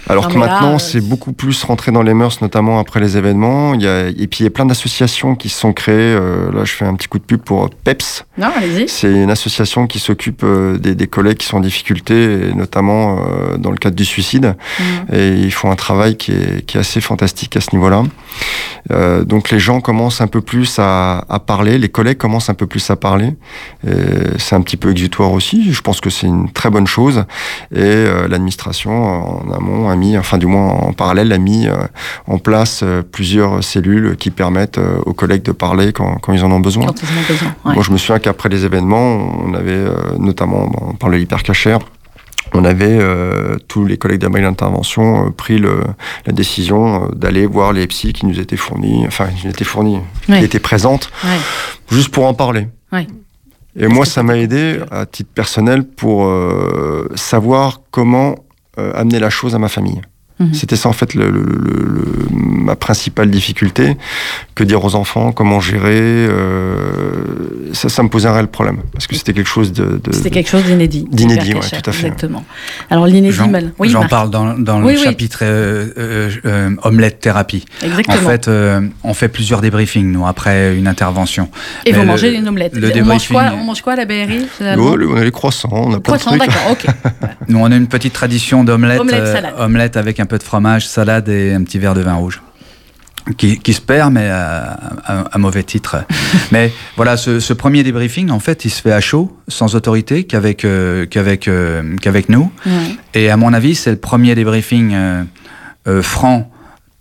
Alors 0.08 0.28
non, 0.28 0.34
que 0.34 0.38
maintenant, 0.40 0.80
c'est 0.80 1.02
beaucoup 1.02 1.34
plus 1.34 1.64
rentré 1.64 1.92
dans 1.92 2.02
les 2.02 2.16
mœurs, 2.16 2.42
notamment 2.42 2.80
après 2.80 3.00
les 3.00 3.18
événements. 3.18 3.76
Il 3.76 3.84
y 3.84 3.88
a, 3.88 4.08
et 4.08 4.28
puis, 4.28 4.40
il 4.40 4.44
y 4.44 4.48
a 4.48 4.52
plein 4.52 4.66
d'associations 4.66 5.36
qui 5.36 5.50
se 5.50 5.60
sont 5.60 5.74
créées. 5.74 6.16
là, 6.16 6.66
je 6.66 6.74
fais 6.74 6.86
un 6.86 6.96
petit 6.96 7.08
coup 7.08 7.20
de 7.20 7.24
pub 7.24 7.42
pour 7.42 7.70
PEPS. 7.70 8.26
Non, 8.38 8.48
allez-y. 8.56 8.90
C'est 8.90 9.12
une 9.12 9.30
association 9.30 9.86
qui 9.86 10.00
s'occupe 10.00 10.44
des, 10.80 10.96
des 10.96 11.08
collègues 11.08 11.38
qui 11.38 11.46
sont 11.46 11.58
en 11.58 11.62
difficulté 11.62 11.91
difficultés, 11.94 12.54
notamment 12.56 13.20
dans 13.58 13.72
le 13.72 13.78
cadre 13.78 13.96
du 13.96 14.06
suicide. 14.06 14.56
Mmh. 14.80 14.84
Et 15.16 15.30
ils 15.30 15.52
font 15.52 15.72
un 15.72 15.76
travail 15.76 16.16
qui 16.16 16.32
est, 16.32 16.66
qui 16.66 16.78
est 16.78 16.80
assez 16.80 17.02
fantastique 17.02 17.56
à 17.58 17.62
ce 17.62 17.76
niveau-là. 17.76 18.04
Euh, 18.92 19.24
donc 19.24 19.52
les 19.52 19.60
gens 19.60 19.82
commencent 19.82 20.22
un 20.22 20.28
peu 20.28 20.42
plus 20.42 20.80
à, 20.80 21.26
à, 21.30 21.40
parler, 21.40 21.78
les 21.78 21.90
collègues 21.90 22.18
commencent 22.18 22.50
un 22.50 22.54
peu 22.54 22.68
plus 22.68 22.90
à 22.90 22.96
parler. 22.96 23.34
C'est 24.38 24.56
un 24.56 24.62
petit 24.62 24.78
peu 24.78 24.92
exutoire 24.92 25.32
aussi. 25.32 25.72
Je 25.72 25.82
pense 25.82 26.02
que 26.02 26.10
c'est 26.10 26.28
une 26.28 26.52
très 26.52 26.70
bonne 26.70 26.88
chose. 26.88 27.26
Et 27.74 27.80
euh, 27.80 28.28
l'administration 28.28 28.92
en 28.92 29.52
amont 29.52 29.90
a 29.90 29.96
mis, 29.96 30.18
enfin 30.18 30.38
du 30.38 30.46
moins 30.46 30.70
en 30.70 30.94
parallèle, 30.94 31.32
a 31.32 31.38
mis 31.38 31.68
euh, 31.68 31.76
en 32.28 32.38
place 32.38 32.82
euh, 32.84 33.02
plusieurs 33.02 33.64
cellules 33.64 34.16
qui 34.18 34.32
permettent 34.32 34.80
aux 35.06 35.14
collègues 35.14 35.44
de 35.44 35.52
parler 35.52 35.94
quand, 35.94 36.16
quand 36.22 36.34
ils 36.34 36.44
en 36.44 36.52
ont 36.52 36.60
besoin. 36.60 36.88
Quand 36.88 37.02
ils 37.02 37.06
en 37.06 37.20
ont 37.20 37.28
besoin 37.28 37.56
ouais. 37.66 37.74
Moi, 37.74 37.84
je 37.84 37.92
me 37.92 37.98
souviens 37.98 38.20
qu'après 38.20 38.50
les 38.50 38.66
événements, 38.66 39.18
on 39.46 39.54
avait 39.54 39.86
notamment, 40.18 40.68
bon, 40.68 40.96
on 41.02 41.10
de 41.10 41.16
l'hypercachère, 41.16 41.80
on 42.54 42.66
avait 42.66 42.98
euh, 43.00 43.58
tous 43.68 43.86
les 43.86 43.98
collègues 43.98 44.22
d'Amérique 44.22 44.48
d'intervention 44.48 45.28
euh, 45.28 45.30
pris 45.30 45.58
le, 45.58 45.84
la 46.26 46.34
décision 46.34 47.06
euh, 47.06 47.08
d'aller 47.16 47.46
voir 47.46 47.74
les 47.74 47.88
psys 47.88 48.14
qui 48.14 48.26
nous 48.26 48.40
étaient 48.40 48.58
fournis, 48.58 49.06
enfin 49.08 49.28
qui 49.28 49.46
nous 49.48 49.52
étaient 49.54 49.64
fournis, 49.66 50.00
Ouais. 50.30 50.40
qui 50.40 50.46
étaient 50.46 50.60
présentes, 50.60 51.10
Ouais. 51.24 51.40
juste 51.92 52.10
pour 52.10 52.26
en 52.26 52.34
parler. 52.34 52.68
Ouais. 52.92 53.08
Et 53.78 53.88
moi, 53.88 54.06
ça 54.06 54.22
m'a 54.22 54.38
aidé 54.38 54.80
à 54.92 55.06
titre 55.06 55.30
personnel 55.34 55.86
pour 55.88 56.26
euh, 56.26 57.08
savoir 57.16 57.80
comment 57.90 58.36
euh, 58.78 58.92
amener 58.96 59.20
la 59.20 59.30
chose 59.30 59.56
à 59.56 59.60
ma 59.60 59.70
famille. 59.70 60.02
Mhm. 60.42 60.54
C'était 60.54 60.76
ça 60.76 60.90
en 60.90 60.94
fait 60.94 61.14
le, 61.14 61.30
le- 61.30 61.42
le- 61.42 61.86
le- 61.86 62.28
ma 62.32 62.76
principale 62.76 63.30
difficulté. 63.30 63.98
Que 64.56 64.64
dire 64.64 64.84
aux 64.84 64.96
enfants, 64.96 65.32
comment 65.32 65.60
gérer. 65.60 66.00
euh, 66.00 66.76
ça, 67.74 67.90
ça 67.90 68.04
me 68.04 68.10
posait 68.10 68.28
un 68.28 68.34
réel 68.34 68.48
problème 68.48 68.80
parce 68.94 69.08
que 69.08 69.16
c'était 69.16 69.34
quelque 69.34 69.48
chose 69.50 69.72
de. 69.74 70.00
de- 70.04 70.12
C'était 70.14 70.30
quelque 70.30 70.50
chose 70.50 70.64
d'inédit. 70.64 71.06
D'inédit, 71.12 71.54
cachère, 71.54 71.82
tout 71.82 71.90
à 71.90 71.94
fait. 71.94 72.08
Exactement. 72.08 72.44
Alors 72.90 73.06
l'inédit, 73.08 73.36
J'en 73.36 73.48
mal. 73.50 73.72
Oui, 73.80 73.90
j'en 73.90 74.00
Marc. 74.00 74.10
parle 74.10 74.30
dans, 74.30 74.58
dans 74.58 74.80
le 74.80 74.86
Oui, 74.86 74.94
oui. 74.98 75.04
chapitre 75.04 75.40
euh, 75.44 75.88
euh, 75.98 76.30
euh, 76.46 76.70
omelette 76.84 77.20
thérapie. 77.20 77.66
Exactement. 77.84 78.18
En 78.18 78.20
fait, 78.30 78.48
euh, 78.48 78.82
on 79.04 79.14
fait 79.14 79.28
plusieurs 79.30 79.62
débriefings, 79.62 80.12
nous, 80.12 80.26
après 80.28 80.76
une 80.78 80.88
intervention. 80.88 81.50
Et 81.86 81.92
mais 81.92 81.98
vous 81.98 82.02
le- 82.04 82.08
mangez 82.08 82.34
une 82.36 82.48
omelette. 82.48 82.76
le 82.76 82.80
on, 82.80 83.06
mange 83.06 83.22
débriefing- 83.28 83.32
quoi, 83.34 83.44
on 83.54 83.64
mange 83.64 83.82
quoi 83.82 83.94
à 83.94 83.96
la 83.98 84.06
BRI 84.06 84.46
finalement 84.58 84.86
Oh, 84.92 84.96
le- 84.96 85.10
on 85.10 85.16
a 85.18 85.24
les 85.24 85.32
croissants, 85.32 85.70
on 85.72 85.94
a 85.94 86.00
plein 86.00 86.18
Croissant, 86.18 86.32
de 86.34 86.38
trucs. 86.40 86.50
d'accord, 86.52 86.72
ok. 86.72 86.86
Nous, 87.48 87.60
on 87.60 87.72
a 87.72 87.76
une 87.76 87.88
petite 87.88 88.14
tradition 88.14 88.64
d'omelette. 88.64 89.00
Omelette, 89.00 89.22
euh, 89.22 89.34
salade. 89.34 89.54
omelette 89.58 89.98
avec 89.98 90.20
un 90.20 90.26
peu 90.32 90.38
de 90.38 90.44
fromage, 90.44 90.88
salade 90.88 91.28
et 91.30 91.54
un 91.54 91.64
petit 91.64 91.78
verre 91.78 91.94
de 91.94 92.02
vin 92.02 92.14
rouge. 92.16 92.42
Qui, 93.38 93.60
qui 93.60 93.74
se 93.74 93.82
perd, 93.82 94.12
mais 94.12 94.28
à, 94.30 94.80
à- 95.06 95.20
à 95.32 95.38
mauvais 95.38 95.62
titre. 95.62 95.98
mais 96.52 96.72
voilà, 96.96 97.18
ce, 97.18 97.40
ce 97.40 97.54
premier 97.54 97.84
débriefing, 97.84 98.32
en 98.32 98.40
fait, 98.40 98.66
il 98.66 98.72
se 98.72 98.82
fait 98.82 98.92
à 98.94 99.00
chaud, 99.02 99.38
sans 99.48 99.76
autorité, 99.76 100.24
qu'avec 100.24 100.66
euh, 100.66 101.06
qu'avec 101.06 101.48
euh, 101.48 101.98
qu'avec 102.02 102.30
nous. 102.30 102.52
Ouais. 102.66 102.72
Et 103.14 103.30
à 103.30 103.38
mon 103.38 103.54
avis, 103.54 103.76
c'est 103.76 103.92
le 103.92 103.98
premier 103.98 104.34
débriefing 104.34 104.94
euh, 104.94 105.24
euh, 105.88 106.02
franc, 106.02 106.50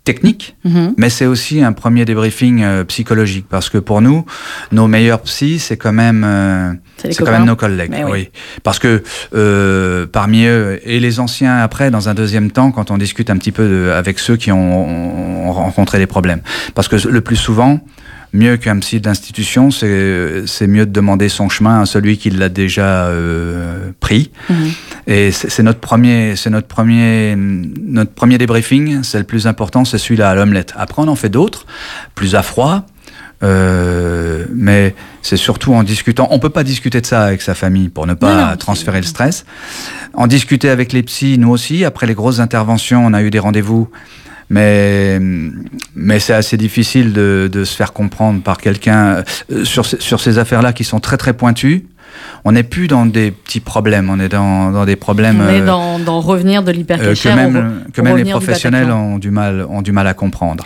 technique, 0.03 0.55
Mhm. 0.65 0.95
mais 0.97 1.09
c'est 1.09 1.27
aussi 1.27 1.61
un 1.61 1.73
premier 1.73 2.05
débriefing 2.05 2.63
euh, 2.63 2.83
psychologique. 2.85 3.45
Parce 3.49 3.69
que 3.69 3.77
pour 3.77 4.01
nous, 4.01 4.25
nos 4.71 4.87
meilleurs 4.87 5.21
psys, 5.21 5.59
c'est 5.59 5.77
quand 5.77 5.93
même, 5.93 6.23
euh, 6.25 6.73
C'est 6.97 7.15
quand 7.15 7.31
même 7.31 7.45
nos 7.45 7.55
collègues. 7.55 7.93
Oui. 8.05 8.11
oui. 8.11 8.29
Parce 8.63 8.79
que 8.79 9.03
euh, 9.35 10.07
parmi 10.11 10.45
eux, 10.45 10.79
et 10.83 10.99
les 10.99 11.19
anciens 11.19 11.57
après, 11.59 11.91
dans 11.91 12.09
un 12.09 12.13
deuxième 12.15 12.49
temps, 12.51 12.71
quand 12.71 12.89
on 12.89 12.97
discute 12.97 13.29
un 13.29 13.37
petit 13.37 13.51
peu 13.51 13.67
de- 13.67 13.89
avec 13.91 14.17
ceux 14.19 14.37
qui 14.37 14.51
ont, 14.51 15.47
ont 15.47 15.51
rencontré 15.51 15.99
des 15.99 16.07
problèmes. 16.07 16.41
Parce 16.73 16.87
que 16.87 16.95
le 17.07 17.21
plus 17.21 17.35
souvent, 17.35 17.79
mieux 18.33 18.57
qu'un 18.57 18.79
psy 18.79 19.01
d'institution, 19.01 19.71
c'est 19.71 20.67
mieux 20.67 20.85
de 20.85 20.91
demander 20.91 21.29
son 21.29 21.49
chemin 21.49 21.81
à 21.81 21.85
celui 21.85 22.17
qui 22.17 22.29
l'a 22.29 22.49
déjà 22.49 23.05
euh, 23.07 23.91
pris. 23.99 24.31
Mhm. 24.49 24.55
Et 25.07 25.31
c'est 25.31 25.63
notre 25.63 25.79
premier, 25.79 26.35
c'est 26.35 26.49
notre 26.49 26.67
premier, 26.67 27.35
notre 27.37 28.11
premier 28.11 28.37
débriefing. 28.37 29.03
C'est 29.03 29.17
le 29.19 29.25
plus 29.25 29.47
important, 29.47 29.83
c'est 29.83 29.97
celui-là 29.97 30.29
à 30.29 30.35
l'omelette. 30.35 30.73
Après, 30.77 31.01
on 31.01 31.07
en 31.07 31.15
fait 31.15 31.29
d'autres, 31.29 31.65
plus 32.15 32.35
à 32.35 32.43
froid. 32.43 32.85
euh, 33.43 34.45
mais 34.53 34.93
c'est 35.23 35.37
surtout 35.37 35.73
en 35.73 35.83
discutant. 35.83 36.27
On 36.31 36.37
peut 36.39 36.49
pas 36.51 36.63
discuter 36.63 37.01
de 37.01 37.05
ça 37.07 37.23
avec 37.23 37.41
sa 37.41 37.55
famille 37.55 37.89
pour 37.89 38.05
ne 38.05 38.13
pas 38.13 38.35
Non, 38.35 38.51
non, 38.51 38.57
transférer 38.57 38.99
le 39.01 39.05
stress. 39.07 39.45
En 40.13 40.27
discuter 40.27 40.69
avec 40.69 40.93
les 40.93 41.01
psys, 41.03 41.37
nous 41.39 41.49
aussi. 41.49 41.83
Après 41.83 42.05
les 42.05 42.13
grosses 42.13 42.39
interventions, 42.39 43.03
on 43.05 43.13
a 43.13 43.21
eu 43.23 43.31
des 43.31 43.39
rendez-vous. 43.39 43.89
Mais, 44.53 45.17
mais 45.95 46.19
c'est 46.19 46.33
assez 46.33 46.57
difficile 46.57 47.13
de, 47.13 47.49
de 47.49 47.63
se 47.63 47.73
faire 47.73 47.93
comprendre 47.93 48.41
par 48.43 48.57
quelqu'un 48.57 49.23
euh, 49.51 49.63
sur, 49.63 49.85
ces- 49.85 50.01
sur 50.01 50.19
ces 50.19 50.37
affaires-là 50.39 50.73
qui 50.73 50.83
sont 50.83 50.99
très 50.99 51.15
très 51.15 51.31
pointues. 51.31 51.85
On 52.43 52.51
n'est 52.51 52.63
plus 52.63 52.89
dans 52.89 53.05
des 53.05 53.31
petits 53.31 53.61
problèmes, 53.61 54.09
on 54.09 54.19
est 54.19 54.27
dans, 54.27 54.71
dans 54.71 54.83
des 54.83 54.97
problèmes 54.97 55.39
On 55.39 55.47
est 55.49 55.61
euh, 55.61 55.65
dans, 55.65 55.99
dans 55.99 56.19
revenir 56.19 56.63
de 56.63 56.69
euh, 56.69 56.73
que 56.73 56.77
l'hypercachère. 56.77 57.33
au 57.33 57.37
même, 57.51 57.83
que 57.93 58.01
même 58.01 58.17
les 58.17 58.23
du 58.25 58.31
professionnels 58.31 58.91
ont 58.91 59.17
du, 59.17 59.31
mal, 59.31 59.65
ont 59.69 59.81
du 59.81 59.93
mal 59.93 60.07
à 60.07 60.13
comprendre. 60.13 60.65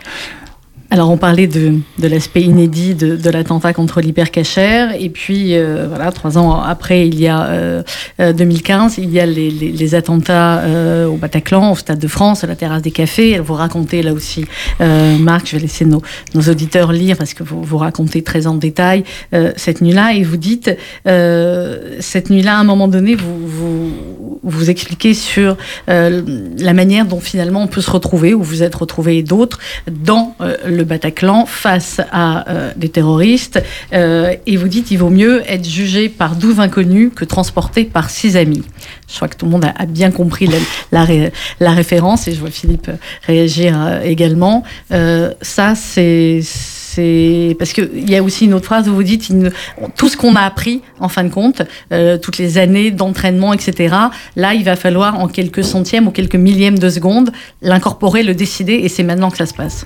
Alors 0.96 1.10
on 1.10 1.18
parlait 1.18 1.48
de, 1.48 1.74
de 2.00 2.08
l'aspect 2.08 2.44
inédit 2.44 2.96
de, 2.96 3.18
de 3.18 3.30
l'attentat 3.30 3.74
contre 3.74 4.00
l'hypercachère 4.00 4.96
et 4.98 5.10
puis 5.10 5.58
euh, 5.58 5.88
voilà 5.90 6.10
trois 6.14 6.38
ans 6.38 6.62
après 6.62 7.06
il 7.06 7.20
y 7.20 7.28
a 7.28 7.48
euh, 7.48 7.84
euh, 8.22 8.32
2015 8.32 9.00
il 9.00 9.10
y 9.10 9.20
a 9.20 9.26
les, 9.26 9.94
attentats 9.94 10.60
euh, 10.60 11.06
au 11.08 11.18
Bataclan 11.18 11.74
au 11.74 11.76
Stade 11.76 12.00
de 12.00 12.08
France 12.08 12.46
à 12.46 12.48
la 12.48 12.56
terrasse 12.56 12.82
des 12.82 12.92
cafés. 12.92 13.40
Vous 13.40 13.56
racontez 13.56 14.04
là 14.04 14.14
aussi 14.14 14.46
euh, 14.80 15.18
Marc 15.18 15.48
je 15.48 15.58
vais 15.58 15.64
laisser 15.64 15.84
nos, 15.84 16.02
nos 16.34 16.44
auditeurs 16.44 16.94
lire 16.94 17.18
parce 17.18 17.34
que 17.34 17.44
vous, 17.44 17.62
vous 17.62 17.78
racontez 17.78 18.22
très 18.22 18.48
en 18.48 18.56
détail 18.56 19.04
euh, 19.34 19.52
cette 19.58 19.82
nuit-là. 19.82 20.14
Et 20.14 20.24
vous 20.24 20.38
dites 20.38 20.72
euh, 21.10 21.98
cette 22.00 22.30
nuit-là 22.30 22.56
à 22.56 22.62
un 22.62 22.64
moment 22.64 22.88
donné 22.88 23.16
vous 23.16 23.46
vous, 23.46 23.92
vous 24.44 24.70
expliquez 24.70 25.14
sur 25.14 25.58
euh, 25.90 26.22
la 26.58 26.74
manière 26.74 27.06
dont 27.06 27.20
finalement 27.20 27.62
on 27.64 27.68
peut 27.68 27.82
se 27.82 27.92
retrouver 27.92 28.34
ou 28.34 28.44
vous 28.44 28.64
êtes 28.64 28.76
retrouvés 28.76 29.18
et 29.18 29.24
d'autres 29.24 29.60
dans 29.90 30.36
euh, 30.42 30.56
le 30.66 30.84
Bataclan 30.84 31.46
face 31.46 32.02
à 32.12 32.50
euh, 32.50 32.72
des 32.76 32.90
terroristes 32.90 33.62
et 33.92 34.58
vous 34.58 34.68
dites 34.68 34.92
il 34.92 34.98
vaut 34.98 35.10
mieux 35.10 35.44
être 35.50 35.68
jugé 35.68 36.10
par 36.10 36.36
12 36.36 36.60
inconnus 36.60 37.12
que 37.16 37.26
transporté 37.26 37.84
par 37.86 38.10
six 38.10 38.38
amis. 38.38 38.64
Je 39.10 39.16
crois 39.16 39.28
que 39.28 39.36
tout 39.38 39.46
le 39.46 39.52
monde 39.52 39.66
a, 39.66 39.86
bien 39.86 40.12
compris 40.12 40.48
la, 40.48 40.58
la, 40.92 41.04
ré- 41.04 41.32
la 41.60 41.72
référence 41.72 42.28
et 42.28 42.34
je 42.34 42.40
vois 42.40 42.52
Philippe 42.52 42.90
réagir 43.26 44.02
également. 44.04 44.64
Ça 45.42 45.76
c'est 45.76 46.42
c'est 46.96 47.56
parce 47.60 47.74
qu'il 47.74 48.10
y 48.10 48.16
a 48.16 48.24
aussi 48.24 48.46
une 48.46 48.54
autre 48.54 48.66
phrase 48.66 48.88
où 48.90 48.94
vous 48.96 49.04
dites 49.04 49.30
il 49.30 49.38
ne- 49.40 49.50
tout 49.96 50.08
ce 50.10 50.18
qu'on 50.18 50.36
a 50.36 50.42
appris 50.42 50.82
en 51.00 51.10
fin 51.10 51.24
de 51.24 51.30
compte, 51.30 51.62
euh, 51.92 52.18
toutes 52.18 52.38
les 52.38 52.58
années 52.58 52.92
d'entraînement, 52.92 53.54
etc. 53.54 53.96
Là, 54.36 54.54
il 54.54 54.64
va 54.64 54.76
falloir 54.76 55.20
en 55.20 55.28
quelques 55.28 55.64
centièmes 55.64 56.08
ou 56.08 56.12
quelques 56.12 56.36
millièmes 56.36 56.80
de 56.80 56.90
seconde 56.90 57.32
l'incorporer, 57.62 58.24
le 58.24 58.34
décider, 58.34 58.74
et 58.74 58.90
c'est 58.90 59.04
maintenant 59.04 59.30
que 59.30 59.38
ça 59.38 59.46
se 59.46 59.54
passe. 59.54 59.86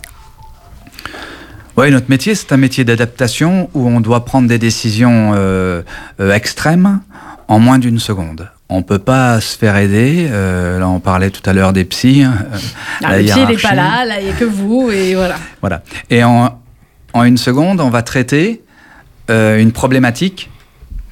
Oui, 1.78 1.92
notre 1.92 2.10
métier, 2.10 2.36
c'est 2.36 2.52
un 2.52 2.58
métier 2.58 2.84
d'adaptation 2.84 3.70
où 3.74 3.88
on 3.88 4.02
doit 4.02 4.26
prendre 4.26 4.48
des 4.50 4.58
décisions 4.60 5.32
euh, 5.36 5.82
euh, 6.20 6.34
extrêmes 6.34 7.00
en 7.48 7.60
moins 7.60 7.80
d'une 7.80 8.00
seconde. 8.00 8.50
On 8.72 8.84
peut 8.84 9.00
pas 9.00 9.40
se 9.42 9.58
faire 9.58 9.78
aider. 9.78 10.28
euh, 10.30 10.78
là, 10.78 10.88
on 10.90 11.00
parlait 11.00 11.30
tout 11.32 11.42
à 11.50 11.54
l'heure 11.54 11.74
des 11.74 11.86
psys. 11.86 12.24
euh, 12.24 12.28
Ah, 13.04 13.12
la 13.12 13.18
le 13.18 13.24
il 13.24 13.46
n'est 13.48 13.58
pas 13.58 13.74
là, 13.74 14.06
là, 14.06 14.20
il 14.20 14.26
n'y 14.26 14.32
a 14.32 14.36
que 14.36 14.44
vous, 14.46 14.92
et 14.92 15.16
voilà. 15.16 15.36
Voilà. 15.62 15.82
Et 16.10 16.24
en, 16.24 16.59
en 17.14 17.24
une 17.24 17.38
seconde, 17.38 17.82
on 17.82 17.90
va 17.90 18.02
traiter 18.02 18.62
euh, 19.30 19.60
une 19.60 19.72
problématique 19.72 20.50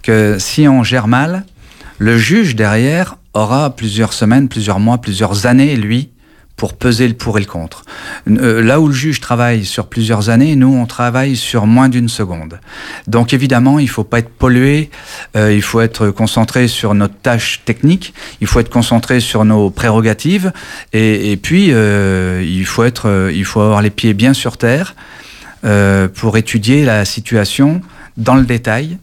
que 0.04 0.38
si 0.40 0.68
on 0.68 0.84
gère 0.84 1.08
mal, 1.08 1.46
le 1.98 2.18
juge 2.18 2.56
derrière 2.56 3.18
aura 3.34 3.76
plusieurs 3.76 4.14
semaines, 4.14 4.48
plusieurs 4.48 4.80
mois, 4.80 5.00
plusieurs 5.00 5.46
années, 5.46 5.76
lui, 5.76 6.10
pour 6.58 6.74
peser 6.74 7.08
le 7.08 7.14
pour 7.14 7.38
et 7.38 7.42
le 7.42 7.48
contre. 7.48 7.86
Euh, 8.28 8.62
là 8.64 8.82
où 8.82 8.88
le 8.88 8.94
juge 8.94 9.22
travaille 9.22 9.64
sur 9.64 9.86
plusieurs 9.88 10.30
années, 10.30 10.56
nous, 10.56 10.74
on 10.74 10.88
travaille 10.88 11.36
sur 11.36 11.68
moins 11.68 11.88
d'une 11.88 12.10
seconde. 12.10 12.60
Donc 13.06 13.32
évidemment, 13.32 13.78
il 13.78 13.88
faut 13.88 14.04
pas 14.04 14.20
être 14.20 14.30
pollué, 14.30 14.90
euh, 15.36 15.54
il 15.54 15.62
faut 15.62 15.82
être 15.82 16.10
concentré 16.10 16.68
sur 16.68 16.96
notre 16.96 17.14
tâche 17.16 17.62
technique, 17.64 18.14
il 18.42 18.48
faut 18.48 18.60
être 18.60 18.72
concentré 18.72 19.20
sur 19.20 19.46
nos 19.46 19.70
prérogatives, 19.70 20.52
et, 20.94 21.32
et 21.32 21.38
puis 21.38 21.68
euh, 21.72 22.44
il, 22.44 22.66
faut 22.66 22.84
être, 22.84 23.08
euh, 23.08 23.32
il 23.32 23.46
faut 23.46 23.62
avoir 23.62 23.84
les 23.84 23.92
pieds 23.92 24.16
bien 24.16 24.34
sur 24.34 24.58
terre 24.58 24.96
euh, 25.66 26.08
pour 26.08 26.38
étudier 26.38 26.86
la 26.86 27.06
situation 27.06 27.82
dans 28.18 28.36
le 28.36 28.44
détail 28.46 28.98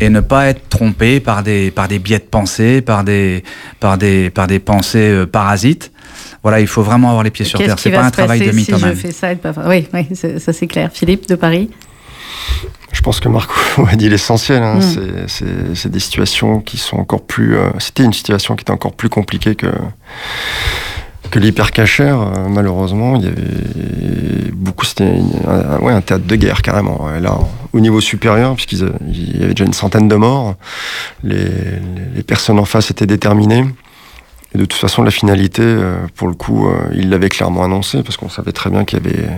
et 0.00 0.08
ne 0.08 0.20
pas 0.20 0.48
être 0.48 0.68
trompé 0.68 1.20
par 1.20 1.42
des, 1.42 1.70
par 1.70 1.86
des 1.88 1.98
biais 1.98 2.18
de 2.18 2.24
pensée, 2.24 2.80
par 2.80 3.04
des, 3.04 3.44
par 3.80 3.98
des, 3.98 4.30
par 4.30 4.46
des 4.46 4.58
pensées 4.58 5.10
euh, 5.10 5.26
parasites. 5.26 5.92
Voilà, 6.42 6.60
il 6.60 6.66
faut 6.66 6.82
vraiment 6.82 7.08
avoir 7.10 7.22
les 7.22 7.30
pieds 7.30 7.44
sur 7.44 7.58
terre. 7.58 7.78
C'est 7.78 7.90
pas 7.90 8.02
un 8.04 8.10
travail 8.10 8.40
de 8.40 8.44
si 8.46 8.50
je 8.50 8.56
mythomane. 8.56 8.96
fais 8.96 9.12
ça 9.12 9.34
pas... 9.36 9.52
Oui, 9.66 9.86
oui 9.94 10.08
ça 10.40 10.52
c'est 10.52 10.66
clair. 10.66 10.90
Philippe 10.92 11.28
de 11.28 11.36
Paris 11.36 11.70
Je 12.90 13.00
pense 13.00 13.20
que 13.20 13.28
Marco 13.28 13.54
a 13.88 13.94
dit 13.94 14.08
l'essentiel. 14.08 14.62
hein. 14.62 14.76
Mm. 14.78 14.82
C'est- 14.82 15.28
C'est 15.28 15.74
c'est 15.76 15.88
des 15.90 16.00
situations 16.00 16.60
qui 16.60 16.78
sont 16.78 16.96
encore 16.96 17.22
plus. 17.24 17.56
euh, 17.56 17.70
C'était 17.78 18.02
une 18.04 18.12
situation 18.12 18.56
qui 18.56 18.62
était 18.62 18.72
encore 18.72 18.94
plus 18.94 19.08
compliquée 19.08 19.54
que 19.54 19.68
que 21.32 21.38
l'hypercachère, 21.38 22.20
euh, 22.20 22.48
malheureusement, 22.48 23.16
il 23.16 23.24
y 23.24 23.26
avait 23.26 24.52
beaucoup, 24.52 24.84
c'était 24.84 25.10
un, 25.48 25.78
ouais, 25.78 25.92
un 25.92 26.02
théâtre 26.02 26.26
de 26.26 26.36
guerre 26.36 26.60
carrément. 26.60 27.08
là, 27.20 27.38
au 27.72 27.80
niveau 27.80 28.00
supérieur, 28.02 28.54
puisqu'il 28.54 28.80
y 28.80 29.42
avait 29.42 29.54
déjà 29.54 29.64
une 29.64 29.72
centaine 29.72 30.08
de 30.08 30.14
morts, 30.14 30.54
les, 31.24 31.48
les, 32.14 32.22
personnes 32.22 32.58
en 32.58 32.66
face 32.66 32.90
étaient 32.90 33.06
déterminées. 33.06 33.64
Et 34.54 34.58
de 34.58 34.64
toute 34.66 34.78
façon, 34.78 35.02
la 35.02 35.10
finalité, 35.10 35.62
euh, 35.64 36.06
pour 36.14 36.28
le 36.28 36.34
coup, 36.34 36.68
euh, 36.68 36.90
il 36.94 37.08
l'avait 37.08 37.30
clairement 37.30 37.64
annoncé, 37.64 38.02
parce 38.02 38.18
qu'on 38.18 38.28
savait 38.28 38.52
très 38.52 38.68
bien 38.68 38.84
qu'il 38.84 39.02
y 39.02 39.08
avait 39.08 39.30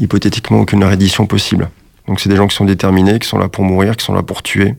hypothétiquement 0.00 0.60
aucune 0.60 0.82
reddition 0.82 1.26
possible. 1.26 1.70
Donc 2.08 2.18
c'est 2.18 2.28
des 2.28 2.36
gens 2.36 2.48
qui 2.48 2.56
sont 2.56 2.64
déterminés, 2.64 3.20
qui 3.20 3.28
sont 3.28 3.38
là 3.38 3.48
pour 3.48 3.62
mourir, 3.62 3.96
qui 3.96 4.04
sont 4.04 4.14
là 4.14 4.24
pour 4.24 4.42
tuer. 4.42 4.74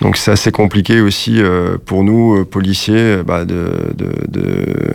Donc 0.00 0.16
c'est 0.16 0.30
assez 0.30 0.50
compliqué 0.50 1.00
aussi 1.00 1.42
euh, 1.42 1.76
pour 1.84 2.04
nous, 2.04 2.38
euh, 2.38 2.44
policiers, 2.44 2.94
euh, 2.96 3.22
bah, 3.22 3.44
de, 3.44 3.92
de, 3.94 4.94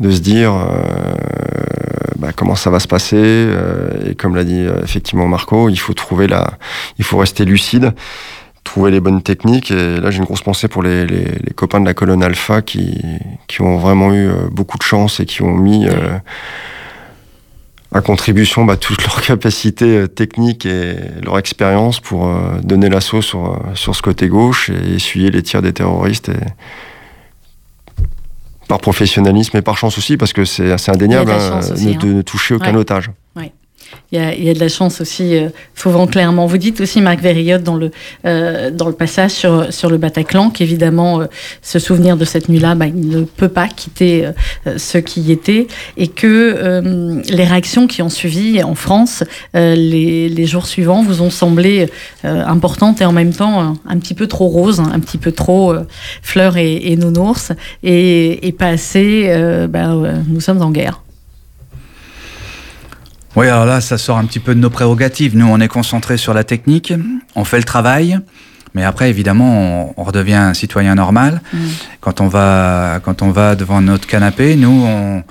de, 0.00 0.10
se 0.10 0.20
dire 0.20 0.52
bah, 2.18 2.28
comment 2.36 2.54
ça 2.54 2.70
va 2.70 2.78
se 2.78 2.86
passer. 2.86 3.48
et 4.06 4.14
comme 4.14 4.36
l'a 4.36 4.44
dit 4.44 4.64
effectivement 4.82 5.26
Marco, 5.26 5.68
il 5.68 5.76
faut 5.76 5.94
trouver 5.94 6.28
la, 6.28 6.52
il 6.98 7.04
faut 7.04 7.18
rester 7.18 7.44
lucide, 7.44 7.94
trouver 8.64 8.90
les 8.92 9.00
bonnes 9.00 9.22
techniques. 9.22 9.72
Et 9.72 9.98
là 9.98 10.10
j'ai 10.10 10.18
une 10.18 10.24
grosse 10.24 10.42
pensée 10.42 10.68
pour 10.68 10.82
les, 10.82 11.06
copains 11.56 11.80
de 11.80 11.86
la 11.86 11.94
colonne 11.94 12.22
Alpha 12.22 12.62
qui, 12.62 13.02
qui 13.48 13.60
ont 13.62 13.78
vraiment 13.78 14.14
eu 14.14 14.30
beaucoup 14.52 14.78
de 14.78 14.84
chance 14.84 15.18
et 15.18 15.26
qui 15.26 15.42
ont 15.42 15.54
mis 15.56 15.88
à 17.92 18.00
contribution 18.00 18.64
bah, 18.64 18.76
toute 18.76 19.02
leur 19.02 19.20
capacité 19.26 19.96
euh, 19.96 20.06
technique 20.06 20.66
et 20.66 20.96
leur 21.22 21.38
expérience 21.38 22.00
pour 22.00 22.26
euh, 22.26 22.58
donner 22.62 22.88
l'assaut 22.88 23.22
sur, 23.22 23.52
euh, 23.52 23.74
sur 23.74 23.94
ce 23.94 24.02
côté 24.02 24.28
gauche 24.28 24.70
et 24.70 24.96
essuyer 24.96 25.30
les 25.30 25.42
tirs 25.42 25.62
des 25.62 25.72
terroristes. 25.72 26.28
Et... 26.28 26.36
Par 28.68 28.80
professionnalisme 28.80 29.56
et 29.56 29.62
par 29.62 29.78
chance 29.78 29.96
aussi, 29.96 30.18
parce 30.18 30.34
que 30.34 30.44
c'est 30.44 30.90
indéniable 30.90 31.30
hein, 31.30 31.60
de, 31.60 31.88
hein. 31.88 31.98
ne 32.04 32.20
toucher 32.20 32.54
aucun 32.54 32.74
otage. 32.74 33.10
Il 34.10 34.18
y, 34.18 34.22
a, 34.22 34.34
il 34.34 34.42
y, 34.42 34.48
a, 34.48 34.54
de 34.54 34.58
la 34.58 34.68
chance 34.68 35.02
aussi, 35.02 35.36
euh, 35.36 35.50
souvent 35.74 36.06
clairement. 36.06 36.46
Vous 36.46 36.56
dites 36.56 36.80
aussi, 36.80 37.02
Marc 37.02 37.20
Verriot, 37.20 37.58
dans 37.58 37.76
le, 37.76 37.90
euh, 38.24 38.70
dans 38.70 38.88
le 38.88 38.94
passage 38.94 39.32
sur, 39.32 39.72
sur 39.72 39.90
le 39.90 39.98
Bataclan, 39.98 40.48
qu'évidemment, 40.48 41.20
euh, 41.20 41.26
se 41.60 41.78
souvenir 41.78 42.16
de 42.16 42.24
cette 42.24 42.48
nuit-là, 42.48 42.74
bah, 42.74 42.86
il 42.86 43.08
ne 43.08 43.24
peut 43.24 43.48
pas 43.48 43.68
quitter 43.68 44.26
euh, 44.66 44.78
ceux 44.78 45.00
qui 45.00 45.20
y 45.20 45.32
étaient, 45.32 45.66
et 45.98 46.08
que 46.08 46.26
euh, 46.26 47.20
les 47.28 47.44
réactions 47.44 47.86
qui 47.86 48.00
ont 48.00 48.08
suivi 48.08 48.62
en 48.62 48.74
France 48.74 49.24
les, 49.54 50.28
les, 50.28 50.46
jours 50.46 50.66
suivants 50.66 51.02
vous 51.02 51.20
ont 51.20 51.30
semblé 51.30 51.88
importantes 52.24 53.00
et 53.00 53.04
en 53.04 53.12
même 53.12 53.32
temps 53.32 53.76
un 53.86 53.98
petit 53.98 54.14
peu 54.14 54.26
trop 54.26 54.48
roses, 54.48 54.80
un 54.80 55.00
petit 55.00 55.18
peu 55.18 55.32
trop 55.32 55.74
fleurs 56.22 56.56
et, 56.56 56.76
et 56.92 56.96
nounours, 56.96 57.52
et, 57.82 58.46
et 58.46 58.52
pas 58.52 58.68
assez, 58.68 59.30
bah, 59.68 59.94
nous 60.28 60.40
sommes 60.40 60.62
en 60.62 60.70
guerre. 60.70 61.02
Oui, 63.36 63.46
alors 63.46 63.66
là, 63.66 63.80
ça 63.80 63.98
sort 63.98 64.18
un 64.18 64.24
petit 64.24 64.40
peu 64.40 64.54
de 64.54 64.60
nos 64.60 64.70
prérogatives. 64.70 65.36
Nous, 65.36 65.46
on 65.46 65.60
est 65.60 65.68
concentré 65.68 66.16
sur 66.16 66.34
la 66.34 66.44
technique, 66.44 66.92
on 67.34 67.44
fait 67.44 67.58
le 67.58 67.64
travail, 67.64 68.18
mais 68.74 68.84
après, 68.84 69.10
évidemment, 69.10 69.92
on, 69.96 70.00
on 70.00 70.04
redevient 70.04 70.34
un 70.34 70.54
citoyen 70.54 70.94
normal. 70.94 71.42
Mmh. 71.52 71.58
Quand, 72.00 72.20
on 72.20 72.28
va, 72.28 73.00
quand 73.02 73.22
on 73.22 73.30
va 73.30 73.54
devant 73.54 73.80
notre 73.80 74.06
canapé, 74.06 74.56
nous, 74.56 74.84
on 74.86 75.22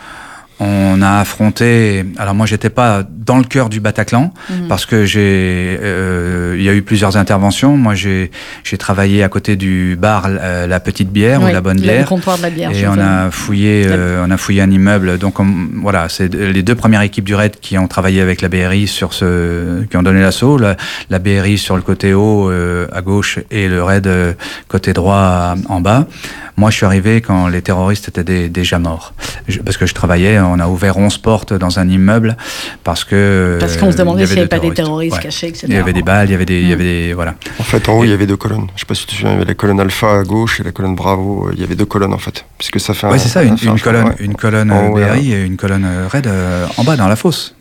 on 0.60 1.02
a 1.02 1.20
affronté. 1.20 2.06
Alors 2.18 2.34
moi, 2.36 2.46
j'étais 2.46 2.70
pas 2.70 3.04
dans 3.04 3.38
le 3.38 3.44
cœur 3.44 3.70
du 3.70 3.80
Bataclan 3.80 4.34
mmh. 4.50 4.68
parce 4.68 4.86
que 4.86 5.06
j'ai. 5.06 5.78
Euh, 5.82 6.56
il 6.58 6.64
y 6.64 6.70
a 6.70 6.74
eu 6.74 6.82
plusieurs 6.82 7.18
interventions. 7.18 7.78
Moi, 7.78 7.94
j'ai 7.96 8.32
j'ai 8.64 8.78
travaillé 8.78 9.24
à 9.24 9.30
côté 9.30 9.56
du 9.56 9.96
bar 10.00 10.26
euh, 10.28 10.68
la 10.68 10.80
petite 10.80 11.12
bière 11.12 11.42
oui, 11.42 11.50
ou 11.50 11.54
la 11.54 11.62
bonne 11.62 11.80
bière. 11.80 12.02
Le 12.02 12.08
comptoir 12.08 12.38
de 12.38 12.44
la 12.44 12.50
bière. 12.50 12.72
Et 12.72 12.88
on 12.88 12.98
a 13.00 13.32
fouillé, 13.32 13.84
euh, 13.88 14.26
on 14.26 14.32
a 14.32 14.38
fouillé 14.38 14.62
un 14.62 14.72
immeuble. 14.72 15.18
Donc 15.18 15.40
on, 15.40 15.48
voilà, 15.82 16.10
c'est 16.10 16.34
les 16.34 16.64
deux 16.64 16.76
premières 16.76 17.02
équipes 17.02 17.26
du 17.26 17.36
RAID 17.36 17.60
qui 17.60 17.78
ont 17.78 17.88
travaillé 17.88 18.22
avec 18.22 18.42
la 18.42 18.50
BRI 18.50 18.88
sur 18.88 19.14
ce, 19.14 19.84
qui 19.86 19.98
ont 19.98 20.04
donné 20.04 20.22
l'assaut. 20.22 20.58
La, 20.58 20.76
la, 21.10 21.20
BRI 21.20 21.58
sur 21.58 21.76
le 21.76 21.82
côté 21.82 22.14
haut 22.14 22.50
euh, 22.50 22.88
à 22.92 23.02
gauche 23.02 23.40
et 23.52 23.68
le 23.68 23.84
RAID 23.84 24.08
euh, 24.08 24.34
côté 24.68 24.94
droit 24.94 25.56
en 25.70 25.82
bas. 25.82 26.08
Moi, 26.56 26.72
je 26.72 26.78
suis 26.78 26.86
arrivé 26.86 27.22
quand 27.22 27.48
les 27.48 27.62
terroristes 27.62 28.08
étaient 28.08 28.24
des, 28.24 28.50
déjà 28.50 28.80
morts. 28.80 29.14
Je, 29.48 29.60
parce 29.60 29.78
que 29.78 29.86
je 29.86 29.94
travaillais, 29.94 30.40
on 30.48 30.60
a 30.60 30.68
ouvert 30.68 30.98
11 30.98 31.18
portes 31.20 31.54
dans 31.54 31.80
un 31.80 31.88
immeuble 31.90 32.38
parce 32.84 33.04
que. 33.04 33.58
Parce 33.60 33.78
qu'on 33.78 33.92
se 33.92 33.98
demandait 33.98 34.26
s'il 34.26 34.36
n'y 34.36 34.42
avait 34.42 34.50
pas 34.50 34.60
des 34.60 34.74
terroristes 34.74 35.18
ouais. 35.18 35.24
cachés, 35.24 35.48
etc. 35.48 35.68
Il 35.70 35.76
y 35.76 35.78
avait 35.78 35.94
des 35.94 36.04
balles, 36.04 36.30
il 36.30 36.32
y 36.32 36.36
avait 36.36 36.46
des. 36.46 36.60
Mmh. 36.60 36.64
Il 36.64 36.70
y 36.70 36.74
avait 36.74 36.84
des 36.84 37.14
voilà. 37.14 37.36
En 37.60 37.64
fait, 37.64 37.88
en 37.90 38.00
haut, 38.00 38.04
il 38.04 38.10
y 38.10 38.14
avait 38.14 38.28
deux 38.28 38.38
colonnes. 38.38 38.68
Je 38.76 38.82
sais 38.82 38.86
pas 38.86 38.96
si 38.96 39.02
tu 39.02 39.08
te 39.08 39.12
souviens, 39.14 39.32
il 39.32 39.34
y 39.34 39.38
avait 39.38 39.46
la 39.46 39.54
colonne 39.54 39.80
Alpha 39.80 40.20
à 40.20 40.24
gauche 40.24 40.60
et 40.60 40.64
la 40.64 40.72
colonne 40.72 40.96
Bravo. 40.96 41.50
Il 41.54 41.60
y 41.60 41.64
avait 41.64 41.76
deux 41.76 41.86
colonnes, 41.86 42.14
en 42.14 42.18
fait. 42.18 42.46
Puisque 42.58 42.80
ça 42.80 42.94
fait 42.94 43.08
un. 43.08 43.12
Oui, 43.12 43.20
c'est 43.20 43.30
ça, 43.30 43.44
une, 43.44 43.58
une, 43.62 43.80
colonne, 43.80 44.08
ouais. 44.08 44.16
une 44.20 44.36
colonne 44.36 44.70
BRI 44.70 45.02
ouais. 45.02 45.26
et 45.26 45.46
une 45.46 45.58
colonne 45.58 45.88
RAID 46.10 46.28
euh, 46.28 46.66
en 46.78 46.84
bas, 46.84 46.96
dans 46.96 47.08
la 47.08 47.16
fosse. 47.16 47.57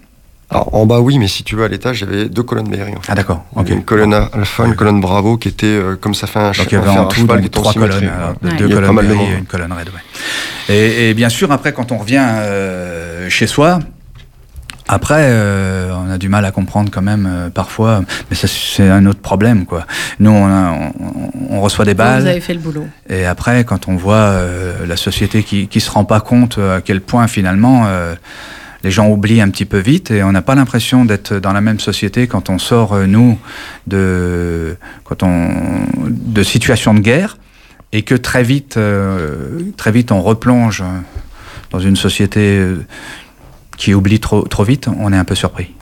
Alors, 0.50 0.74
en 0.74 0.86
bas, 0.86 1.00
oui, 1.00 1.18
mais 1.18 1.26
si 1.26 1.42
tu 1.42 1.56
veux, 1.56 1.64
à 1.64 1.68
l'étage, 1.68 2.00
il 2.00 2.10
y 2.10 2.12
avait 2.12 2.28
deux 2.28 2.42
colonnes 2.42 2.68
BRI. 2.68 2.94
En 2.96 3.00
fait. 3.00 3.08
Ah, 3.08 3.14
d'accord. 3.14 3.44
Okay. 3.56 3.72
Une 3.72 3.82
colonne 3.84 4.14
Alpha, 4.14 4.64
une 4.64 4.76
colonne 4.76 5.00
Bravo, 5.00 5.36
qui 5.36 5.48
était, 5.48 5.66
euh, 5.66 5.96
comme 5.96 6.14
ça 6.14 6.26
fait 6.26 6.38
un 6.38 6.52
Donc, 6.52 6.66
il 6.70 6.72
y 6.72 6.76
avait 6.76 6.88
en 6.90 7.06
tout 7.06 7.26
donc, 7.26 7.50
trois 7.50 7.72
colonnes. 7.72 8.08
Alors, 8.08 8.34
ouais. 8.42 8.56
Deux 8.56 8.68
colonnes 8.68 8.94
BRI 8.94 9.32
et 9.32 9.38
une 9.38 9.46
colonne 9.46 9.72
RAID, 9.72 9.88
ouais. 9.88 10.74
Et, 10.74 11.10
et, 11.10 11.14
bien 11.14 11.28
sûr, 11.28 11.50
après, 11.50 11.72
quand 11.72 11.90
on 11.90 11.98
revient 11.98 12.24
euh, 12.24 13.28
chez 13.28 13.46
soi, 13.48 13.80
après, 14.88 15.22
euh, 15.22 15.92
on 15.92 16.10
a 16.10 16.18
du 16.18 16.28
mal 16.28 16.44
à 16.44 16.52
comprendre 16.52 16.90
quand 16.92 17.02
même 17.02 17.26
euh, 17.28 17.50
parfois, 17.50 18.02
mais 18.30 18.36
ça 18.36 18.46
c'est 18.46 18.88
un 18.88 19.04
autre 19.06 19.18
problème 19.18 19.66
quoi. 19.66 19.84
Nous, 20.20 20.30
on, 20.30 20.46
a, 20.46 20.72
on, 21.00 21.32
on 21.56 21.60
reçoit 21.60 21.84
des 21.84 21.94
balles. 21.94 22.22
Vous 22.22 22.28
avez 22.28 22.40
fait 22.40 22.54
le 22.54 22.60
boulot. 22.60 22.86
Et 23.08 23.26
après, 23.26 23.64
quand 23.64 23.88
on 23.88 23.96
voit 23.96 24.14
euh, 24.14 24.86
la 24.86 24.96
société 24.96 25.42
qui 25.42 25.66
qui 25.66 25.80
se 25.80 25.90
rend 25.90 26.04
pas 26.04 26.20
compte 26.20 26.58
à 26.58 26.80
quel 26.80 27.00
point 27.00 27.26
finalement 27.26 27.84
euh, 27.86 28.14
les 28.86 28.92
gens 28.92 29.10
oublient 29.10 29.40
un 29.40 29.50
petit 29.50 29.64
peu 29.64 29.78
vite 29.78 30.12
et 30.12 30.22
on 30.22 30.30
n'a 30.30 30.42
pas 30.42 30.54
l'impression 30.54 31.04
d'être 31.04 31.34
dans 31.34 31.52
la 31.52 31.60
même 31.60 31.80
société 31.80 32.28
quand 32.28 32.50
on 32.50 32.58
sort 32.58 32.92
euh, 32.92 33.06
nous 33.06 33.36
de 33.88 34.76
quand 35.02 35.24
on 35.24 35.50
de 36.08 36.42
situations 36.44 36.94
de 36.94 37.00
guerre 37.00 37.36
et 37.92 38.02
que 38.02 38.14
très 38.14 38.44
vite 38.44 38.76
euh, 38.76 39.60
très 39.76 39.90
vite 39.90 40.12
on 40.12 40.22
replonge 40.22 40.84
dans 41.72 41.80
une 41.80 41.96
société 41.96 42.64
qui 43.76 43.94
oublie 43.94 44.20
trop 44.20 44.64
vite, 44.64 44.88
on 44.88 45.12
est 45.12 45.16
un 45.16 45.24
peu 45.24 45.34
surpris. 45.34 45.75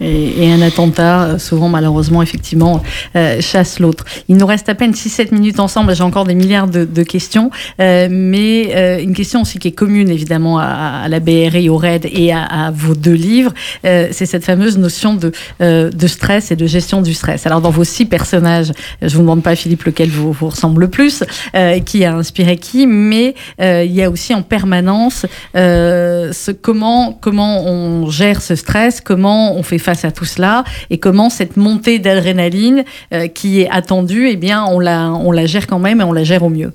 Et, 0.00 0.44
et, 0.44 0.52
un 0.52 0.62
attentat, 0.62 1.38
souvent 1.38 1.68
malheureusement, 1.68 2.22
effectivement, 2.22 2.82
euh, 3.16 3.40
chasse 3.40 3.80
l'autre. 3.80 4.04
Il 4.28 4.36
nous 4.36 4.46
reste 4.46 4.68
à 4.68 4.74
peine 4.74 4.92
6-7 4.92 5.32
minutes 5.34 5.60
ensemble, 5.60 5.94
j'ai 5.94 6.02
encore 6.02 6.24
des 6.24 6.34
milliards 6.34 6.68
de, 6.68 6.84
de 6.84 7.02
questions, 7.02 7.50
euh, 7.80 8.08
mais 8.10 8.70
euh, 8.74 9.02
une 9.02 9.14
question 9.14 9.42
aussi 9.42 9.58
qui 9.58 9.68
est 9.68 9.72
commune 9.72 10.10
évidemment 10.10 10.58
à, 10.58 11.02
à 11.04 11.08
la 11.08 11.20
BRI, 11.20 11.68
au 11.68 11.76
RAID 11.76 12.08
et 12.12 12.32
à, 12.32 12.42
à 12.42 12.70
vos 12.70 12.94
deux 12.94 13.12
livres, 13.12 13.52
euh, 13.84 14.08
c'est 14.12 14.26
cette 14.26 14.44
fameuse 14.44 14.78
notion 14.78 15.14
de, 15.14 15.32
euh, 15.60 15.90
de 15.90 16.06
stress 16.06 16.50
et 16.50 16.56
de 16.56 16.66
gestion 16.66 17.02
du 17.02 17.14
stress. 17.14 17.46
Alors 17.46 17.60
dans 17.60 17.70
vos 17.70 17.84
six 17.84 18.06
personnages, 18.06 18.72
je 19.02 19.14
vous 19.14 19.22
demande 19.22 19.42
pas 19.42 19.56
Philippe 19.56 19.84
lequel 19.84 20.08
vous, 20.08 20.32
vous 20.32 20.48
ressemble 20.48 20.82
le 20.82 20.88
plus, 20.88 21.24
euh, 21.54 21.80
qui 21.80 22.04
a 22.04 22.14
inspiré 22.14 22.56
qui, 22.56 22.86
mais 22.86 23.34
il 23.60 23.92
y 23.92 24.02
a 24.02 24.10
aussi 24.10 24.34
en 24.34 24.42
permanence 24.42 25.26
ce, 25.54 26.50
comment, 26.50 27.12
comment 27.12 27.64
on 27.66 28.08
gère 28.10 28.42
ce 28.42 28.54
stress, 28.54 29.00
comment 29.00 29.56
on 29.56 29.62
fait 29.62 29.78
face 29.78 29.87
à 29.88 30.10
tout 30.10 30.24
cela 30.24 30.64
et 30.90 30.98
comment 30.98 31.30
cette 31.30 31.56
montée 31.56 31.98
d'adrénaline 31.98 32.84
euh, 33.12 33.28
qui 33.28 33.60
est 33.60 33.70
attendue, 33.70 34.28
eh 34.28 34.36
bien, 34.36 34.64
on 34.64 34.80
la, 34.80 35.10
on 35.10 35.32
la 35.32 35.46
gère 35.46 35.66
quand 35.66 35.78
même 35.78 36.00
et 36.00 36.04
on 36.04 36.12
la 36.12 36.24
gère 36.24 36.42
au 36.42 36.50
mieux. 36.50 36.72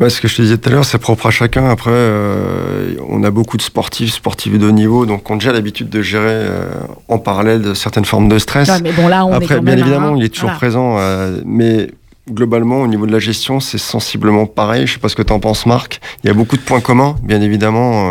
Bah, 0.00 0.08
ce 0.08 0.22
que 0.22 0.28
je 0.28 0.36
te 0.36 0.40
disais 0.40 0.56
tout 0.56 0.70
à 0.70 0.72
l'heure, 0.72 0.84
c'est 0.86 0.96
propre 0.96 1.26
à 1.26 1.30
chacun. 1.30 1.68
Après, 1.68 1.90
euh, 1.92 2.94
on 3.06 3.22
a 3.22 3.30
beaucoup 3.30 3.58
de 3.58 3.62
sportifs, 3.62 4.14
sportifs 4.14 4.58
de 4.58 4.66
haut 4.66 4.72
niveau, 4.72 5.04
donc 5.04 5.30
on 5.30 5.34
a 5.34 5.36
déjà 5.36 5.52
l'habitude 5.52 5.90
de 5.90 6.00
gérer 6.00 6.24
euh, 6.30 6.70
en 7.08 7.18
parallèle 7.18 7.60
de 7.60 7.74
certaines 7.74 8.06
formes 8.06 8.30
de 8.30 8.38
stress. 8.38 8.70
Ouais, 8.70 8.80
mais 8.82 8.92
bon, 8.92 9.08
là, 9.08 9.26
on 9.26 9.32
Après, 9.34 9.56
est 9.56 9.60
bien 9.60 9.76
évidemment, 9.76 10.14
un... 10.14 10.16
il 10.16 10.24
est 10.24 10.30
toujours 10.30 10.48
voilà. 10.48 10.56
présent, 10.56 10.96
euh, 10.98 11.42
mais 11.44 11.90
globalement, 12.30 12.80
au 12.80 12.86
niveau 12.86 13.04
de 13.04 13.12
la 13.12 13.18
gestion, 13.18 13.60
c'est 13.60 13.76
sensiblement 13.76 14.46
pareil. 14.46 14.86
Je 14.86 14.94
sais 14.94 14.98
pas 14.98 15.10
ce 15.10 15.16
que 15.16 15.22
tu 15.22 15.34
en 15.34 15.38
penses, 15.38 15.66
Marc. 15.66 16.00
Il 16.24 16.28
y 16.28 16.30
a 16.30 16.34
beaucoup 16.34 16.56
de 16.56 16.62
points 16.62 16.80
communs, 16.80 17.16
bien 17.22 17.42
évidemment 17.42 18.08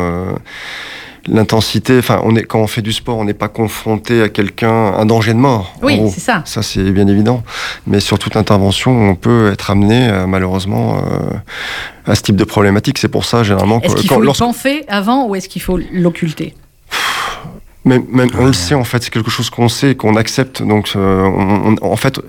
l'intensité, 1.28 2.00
enfin, 2.00 2.22
on 2.24 2.36
est 2.36 2.44
quand 2.44 2.60
on 2.60 2.68
fait 2.68 2.82
du 2.82 2.94
sport, 2.94 3.18
on 3.18 3.26
n'est 3.26 3.34
pas 3.34 3.48
confronté 3.48 4.22
à 4.22 4.30
quelqu'un, 4.30 4.94
un 4.94 5.06
danger 5.06 5.34
de 5.34 5.40
mort. 5.40 5.76
Oui, 5.82 6.02
c'est 6.14 6.20
ça. 6.20 6.42
Ça, 6.46 6.62
c'est 6.62 6.92
bien 6.92 7.08
évident. 7.08 7.44
Mais 7.88 8.00
sur 8.00 8.20
toute 8.20 8.36
intervention, 8.36 8.92
on 9.10 9.16
peut 9.16 9.52
être 9.52 9.72
amené, 9.72 10.10
euh, 10.10 10.28
malheureusement, 10.28 10.98
euh, 10.98 11.02
à 12.06 12.16
ce 12.16 12.22
type 12.22 12.36
de 12.36 12.44
problématique. 12.44 12.98
C'est 12.98 13.08
pour 13.08 13.26
ça, 13.26 13.44
généralement. 13.44 13.82
Est-ce 13.82 13.96
qu'il 13.96 14.10
faut 14.10 14.22
le 14.22 14.32
penser 14.32 14.86
avant 14.88 15.28
ou 15.28 15.36
est-ce 15.36 15.50
qu'il 15.50 15.62
faut 15.62 15.80
l'occulter? 15.92 16.56
Même, 17.86 18.06
même, 18.10 18.30
on 18.38 18.46
le 18.46 18.54
sait 18.54 18.76
en 18.76 18.84
fait, 18.84 19.02
c'est 19.02 19.10
quelque 19.10 19.32
chose 19.32 19.50
qu'on 19.50 19.70
sait, 19.70 19.96
qu'on 19.96 20.16
accepte. 20.16 20.62
Donc, 20.62 20.92
euh, 20.96 21.24
on, 21.24 21.76
on, 21.82 21.92
en 21.92 21.96
fait, 21.96 22.20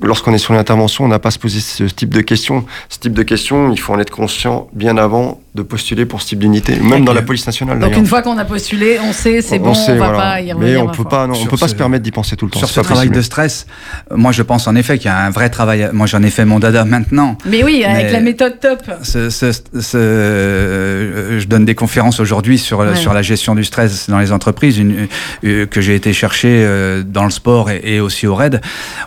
lorsqu'on 0.00 0.34
est 0.34 0.38
sur 0.38 0.52
l'intervention, 0.54 1.04
on 1.04 1.08
n'a 1.08 1.18
pas 1.18 1.28
à 1.28 1.32
se 1.32 1.38
poser 1.38 1.60
ce 1.60 1.84
type 1.84 2.10
de 2.10 2.20
questions. 2.20 2.64
Ce 2.88 2.98
type 2.98 3.14
de 3.14 3.22
questions, 3.22 3.72
il 3.72 3.80
faut 3.80 3.94
en 3.94 3.98
être 3.98 4.10
conscient 4.10 4.68
bien 4.72 4.96
avant 4.96 5.40
de 5.56 5.62
postuler 5.62 6.06
pour 6.06 6.22
ce 6.22 6.28
type 6.28 6.38
d'unité, 6.38 6.76
même 6.78 7.04
dans 7.04 7.14
la 7.14 7.22
police 7.22 7.46
nationale. 7.46 7.80
Donc 7.80 7.96
une 7.96 8.06
fois 8.06 8.22
qu'on 8.22 8.38
a 8.38 8.44
postulé, 8.44 8.98
on 9.02 9.12
sait, 9.12 9.42
c'est 9.42 9.58
bon, 9.58 9.72
on 9.72 9.96
va 9.96 10.10
pas 10.10 10.40
y 10.40 10.52
revenir. 10.52 10.84
Mais 10.84 10.88
on 10.88 10.92
peut 10.92 11.04
pas, 11.04 11.26
non, 11.26 11.34
on 11.40 11.46
peut 11.46 11.56
pas 11.56 11.68
se 11.68 11.74
permettre 11.74 12.04
d'y 12.04 12.12
penser 12.12 12.36
tout 12.36 12.44
le 12.44 12.50
temps. 12.50 12.60
Sur 12.60 12.68
ce 12.68 12.80
travail 12.80 13.10
de 13.10 13.22
stress, 13.22 13.66
moi 14.10 14.30
je 14.32 14.42
pense 14.42 14.68
en 14.68 14.76
effet 14.76 14.98
qu'il 14.98 15.06
y 15.06 15.14
a 15.14 15.18
un 15.18 15.30
vrai 15.30 15.50
travail. 15.50 15.88
Moi 15.92 16.06
j'en 16.06 16.22
ai 16.22 16.30
fait 16.30 16.44
mon 16.44 16.60
dada 16.60 16.84
maintenant. 16.84 17.36
Mais 17.46 17.64
oui, 17.64 17.82
avec 17.84 18.12
la 18.12 18.20
méthode 18.20 18.60
top. 18.60 18.82
Ce, 19.02 19.30
ce, 19.30 19.50
ce, 19.52 21.38
je 21.38 21.46
donne 21.46 21.64
des 21.64 21.74
conférences 21.74 22.20
aujourd'hui 22.20 22.58
sur, 22.58 22.96
sur 22.96 23.12
la 23.12 23.22
gestion 23.22 23.54
du 23.54 23.64
stress 23.64 24.08
dans 24.08 24.18
les 24.18 24.32
entreprises, 24.32 24.78
une, 24.78 25.08
euh, 25.44 25.66
que 25.66 25.80
j'ai 25.80 25.94
été 25.94 26.12
chercher 26.12 26.62
euh, 26.64 27.02
dans 27.02 27.24
le 27.24 27.30
sport 27.30 27.70
et, 27.70 27.80
et 27.84 28.00
aussi 28.00 28.26
au 28.26 28.34
RAID. 28.34 28.60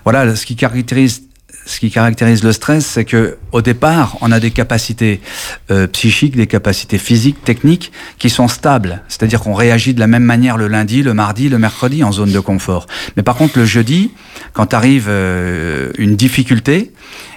Voilà, 0.03 0.35
ce 0.35 0.45
qui 0.45 0.55
caractérise 0.55 1.28
ce 1.69 1.79
qui 1.79 1.91
caractérise 1.91 2.43
le 2.43 2.51
stress, 2.51 2.83
c'est 2.83 3.05
que 3.05 3.37
au 3.51 3.61
départ, 3.61 4.17
on 4.21 4.31
a 4.31 4.39
des 4.39 4.49
capacités 4.49 5.21
euh, 5.69 5.85
psychiques, 5.85 6.35
des 6.35 6.47
capacités 6.47 6.97
physiques, 6.97 7.43
techniques 7.43 7.91
qui 8.17 8.31
sont 8.31 8.47
stables. 8.47 9.03
C'est-à-dire 9.07 9.39
qu'on 9.39 9.53
réagit 9.53 9.93
de 9.93 9.99
la 9.99 10.07
même 10.07 10.23
manière 10.23 10.57
le 10.57 10.67
lundi, 10.67 11.03
le 11.03 11.13
mardi, 11.13 11.47
le 11.47 11.59
mercredi 11.59 12.03
en 12.03 12.11
zone 12.11 12.31
de 12.31 12.39
confort. 12.39 12.87
Mais 13.15 13.21
par 13.23 13.35
contre, 13.35 13.59
le 13.59 13.65
jeudi, 13.65 14.11
quand 14.53 14.73
arrive 14.73 15.05
euh, 15.09 15.91
une 15.99 16.15
difficulté, 16.15 16.91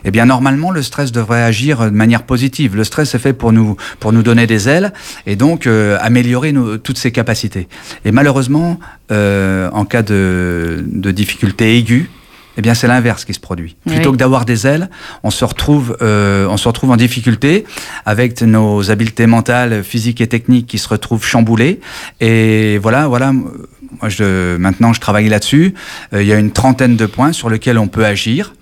eh 0.04 0.10
bien 0.10 0.24
normalement 0.24 0.70
le 0.70 0.80
stress 0.80 1.12
devrait 1.12 1.42
agir 1.42 1.84
de 1.84 1.90
manière 1.90 2.22
positive. 2.22 2.74
Le 2.74 2.84
stress 2.84 3.14
est 3.14 3.18
fait 3.18 3.34
pour 3.34 3.52
nous 3.52 3.76
pour 4.00 4.14
nous 4.14 4.22
donner 4.22 4.46
des 4.46 4.66
ailes 4.66 4.94
et 5.26 5.36
donc 5.36 5.66
euh, 5.66 5.98
améliorer 6.00 6.54
toutes 6.82 6.98
ces 6.98 7.12
capacités. 7.12 7.68
Et 8.06 8.12
malheureusement, 8.12 8.80
en 9.10 9.84
cas 9.84 10.02
de 10.02 11.10
difficulté 11.10 11.76
aiguë, 11.76 12.08
eh 12.56 12.62
bien 12.62 12.74
c'est 12.74 12.86
l'inverse 12.86 13.24
qui 13.24 13.34
se 13.34 13.40
produit. 13.40 13.76
Plutôt 13.86 14.12
que 14.12 14.16
d'avoir 14.16 14.44
des 14.44 14.66
ailes, 14.66 14.90
on 15.22 15.30
se 15.30 15.44
retrouve, 15.44 15.96
euh, 16.02 16.46
on 16.48 16.56
se 16.56 16.68
retrouve 16.68 16.90
en 16.90 16.96
difficulté 16.96 17.64
avec 18.04 18.40
nos 18.42 18.90
habiletés 18.90 19.26
mentales, 19.26 19.82
physiques 19.82 20.20
et 20.20 20.26
techniques 20.26 20.66
qui 20.66 20.78
se 20.78 20.88
retrouvent 20.88 21.24
chamboulées. 21.24 21.80
Et 22.20 22.78
voilà, 22.78 23.08
voilà. 23.08 23.32
Moi, 23.32 24.08
je, 24.08 24.56
maintenant, 24.56 24.92
je 24.92 25.00
travaille 25.00 25.28
là-dessus. 25.28 25.74
Euh, 26.12 26.22
il 26.22 26.28
y 26.28 26.32
a 26.32 26.38
une 26.38 26.52
trentaine 26.52 26.96
de 26.96 27.06
points 27.06 27.32
sur 27.32 27.50
lesquels 27.50 27.78
on 27.78 27.88
peut 27.88 28.04
agir. 28.04 28.54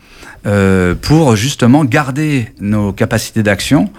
Euh, 0.47 0.95
pour 0.95 1.37
justement 1.37 1.85
garder 1.85 2.49
nos 2.61 2.95
capacités 2.95 3.43
d'action 3.43 3.91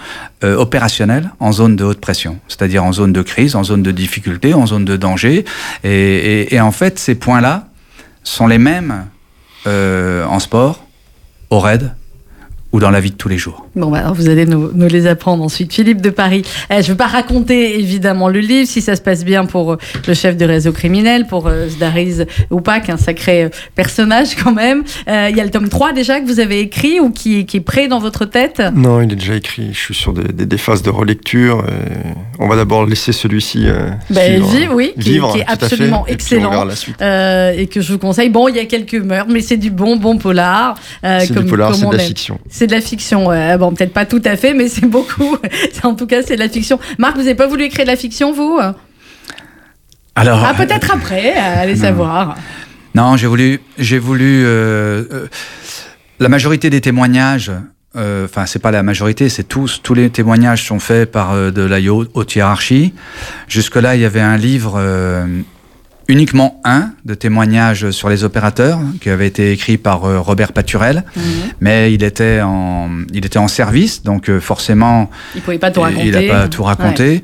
euh, 0.43 0.55
opérationnelles 0.55 1.29
en 1.39 1.51
zone 1.51 1.75
de 1.75 1.83
haute 1.83 2.01
pression, 2.01 2.39
c'est-à-dire 2.47 2.83
en 2.83 2.91
zone 2.91 3.13
de 3.13 3.21
crise, 3.21 3.55
en 3.55 3.63
zone 3.63 3.83
de 3.83 3.91
difficulté, 3.91 4.55
en 4.55 4.65
zone 4.65 4.83
de 4.83 4.97
danger. 4.97 5.45
Et, 5.83 5.89
et, 5.91 6.55
et 6.55 6.59
en 6.59 6.71
fait, 6.71 6.97
ces 6.97 7.13
points-là 7.13 7.67
sont 8.23 8.47
les 8.47 8.57
mêmes 8.57 9.05
en 9.65 10.39
sport, 10.39 10.83
au 11.49 11.59
raid, 11.59 11.93
ou 12.71 12.79
dans 12.79 12.91
la 12.91 13.01
vie 13.01 13.11
de 13.11 13.15
tous 13.15 13.29
les 13.29 13.37
jours. 13.37 13.65
Bon, 13.73 13.89
bah, 13.89 14.11
vous 14.13 14.27
allez 14.27 14.45
nous, 14.45 14.69
nous, 14.73 14.87
les 14.87 15.07
apprendre 15.07 15.43
ensuite. 15.43 15.73
Philippe 15.73 16.01
de 16.01 16.09
Paris, 16.09 16.43
eh, 16.69 16.75
je 16.75 16.79
ne 16.79 16.83
veux 16.87 16.97
pas 16.97 17.07
raconter 17.07 17.79
évidemment 17.79 18.27
le 18.27 18.39
livre, 18.39 18.67
si 18.67 18.81
ça 18.81 18.97
se 18.97 19.01
passe 19.01 19.23
bien 19.23 19.45
pour 19.45 19.73
euh, 19.73 19.77
le 20.07 20.13
chef 20.13 20.35
de 20.35 20.43
réseau 20.43 20.73
criminel, 20.73 21.25
pour 21.25 21.47
euh, 21.47 21.69
Zdariz 21.69 22.25
Oupak, 22.49 22.89
un 22.89 22.97
sacré 22.97 23.43
euh, 23.43 23.49
personnage 23.75 24.35
quand 24.35 24.51
même. 24.51 24.83
Il 25.07 25.13
euh, 25.13 25.29
y 25.29 25.39
a 25.39 25.45
le 25.45 25.51
tome 25.51 25.69
3 25.69 25.93
déjà 25.93 26.19
que 26.19 26.25
vous 26.25 26.41
avez 26.41 26.59
écrit 26.59 26.99
ou 26.99 27.11
qui, 27.11 27.45
qui, 27.45 27.57
est 27.57 27.61
prêt 27.61 27.87
dans 27.87 27.99
votre 27.99 28.25
tête? 28.25 28.61
Non, 28.75 29.01
il 29.01 29.13
est 29.13 29.15
déjà 29.15 29.35
écrit. 29.35 29.69
Je 29.71 29.79
suis 29.79 29.95
sur 29.95 30.11
des, 30.11 30.33
des, 30.33 30.45
des 30.45 30.57
phases 30.57 30.81
de 30.81 30.89
relecture. 30.89 31.65
on 32.39 32.49
va 32.49 32.57
d'abord 32.57 32.85
laisser 32.85 33.13
celui-ci 33.13 33.67
ben, 34.09 34.43
vivre, 34.43 34.73
oui, 34.75 34.91
vivre, 34.97 35.31
qui, 35.31 35.37
qui 35.37 35.43
est 35.43 35.47
absolument 35.47 36.05
excellent 36.07 36.67
et 36.69 37.67
que 37.67 37.79
je 37.79 37.93
vous 37.93 37.99
conseille. 37.99 38.29
Bon, 38.29 38.49
il 38.49 38.57
y 38.57 38.59
a 38.59 38.65
quelques 38.65 38.95
meurtres, 38.95 39.31
mais 39.31 39.41
c'est 39.41 39.57
du 39.57 39.71
bon, 39.71 39.95
bon 39.95 40.17
polar. 40.17 40.75
c'est 41.01 41.31
du 41.31 41.45
polar, 41.45 41.73
c'est 41.73 41.85
de 41.87 41.95
la 41.95 41.99
fiction 41.99 42.37
c'est 42.49 42.67
de 42.67 42.73
la 42.73 42.81
fiction. 42.81 43.31
Bon, 43.61 43.73
peut-être 43.73 43.93
pas 43.93 44.05
tout 44.05 44.21
à 44.25 44.35
fait, 44.35 44.53
mais 44.53 44.67
c'est 44.67 44.87
beaucoup. 44.87 45.37
en 45.83 45.93
tout 45.95 46.07
cas, 46.07 46.23
c'est 46.23 46.35
de 46.35 46.39
la 46.39 46.49
fiction. 46.49 46.79
Marc, 46.97 47.15
vous 47.15 47.23
n'avez 47.23 47.35
pas 47.35 47.47
voulu 47.47 47.63
écrire 47.63 47.85
de 47.85 47.91
la 47.91 47.95
fiction, 47.95 48.33
vous? 48.33 48.59
Alors. 50.15 50.43
Ah, 50.45 50.53
peut-être 50.53 50.91
après, 50.91 51.33
allez 51.33 51.75
savoir. 51.75 52.35
Non, 52.95 53.15
j'ai 53.15 53.27
voulu, 53.27 53.61
j'ai 53.77 53.99
voulu. 53.99 54.43
Euh, 54.43 55.03
euh, 55.11 55.27
la 56.19 56.27
majorité 56.27 56.69
des 56.69 56.81
témoignages. 56.81 57.51
Euh, 57.95 58.25
enfin, 58.25 58.45
c'est 58.45 58.59
pas 58.59 58.71
la 58.71 58.83
majorité, 58.83 59.29
c'est 59.29 59.43
tous. 59.43 59.81
Tous 59.83 59.93
les 59.93 60.09
témoignages 60.09 60.65
sont 60.65 60.79
faits 60.79 61.11
par 61.11 61.33
euh, 61.33 61.51
de 61.51 61.61
la 61.61 61.79
haute 61.91 62.35
hiérarchie. 62.35 62.93
Jusque-là, 63.47 63.95
il 63.95 64.01
y 64.01 64.05
avait 64.05 64.21
un 64.21 64.37
livre 64.37 64.81
uniquement 66.11 66.59
un 66.65 66.91
de 67.05 67.13
témoignages 67.13 67.91
sur 67.91 68.09
les 68.09 68.25
opérateurs 68.25 68.79
qui 68.99 69.09
avait 69.09 69.27
été 69.27 69.53
écrit 69.53 69.77
par 69.77 70.03
euh, 70.03 70.19
Robert 70.19 70.51
Paturel, 70.51 71.05
mmh. 71.15 71.21
mais 71.61 71.93
il 71.93 72.03
était 72.03 72.41
en 72.41 72.89
il 73.13 73.25
était 73.25 73.39
en 73.39 73.47
service, 73.47 74.03
donc 74.03 74.29
euh, 74.29 74.41
forcément 74.41 75.09
il 75.35 75.41
pouvait 75.41 75.57
pas 75.57 75.71
tout 75.71 75.79
raconter. 75.79 76.07
Il 76.07 76.11
n'a 76.11 76.33
pas 76.33 76.47
tout 76.49 76.63
raconté. 76.63 77.09
Ouais. 77.09 77.21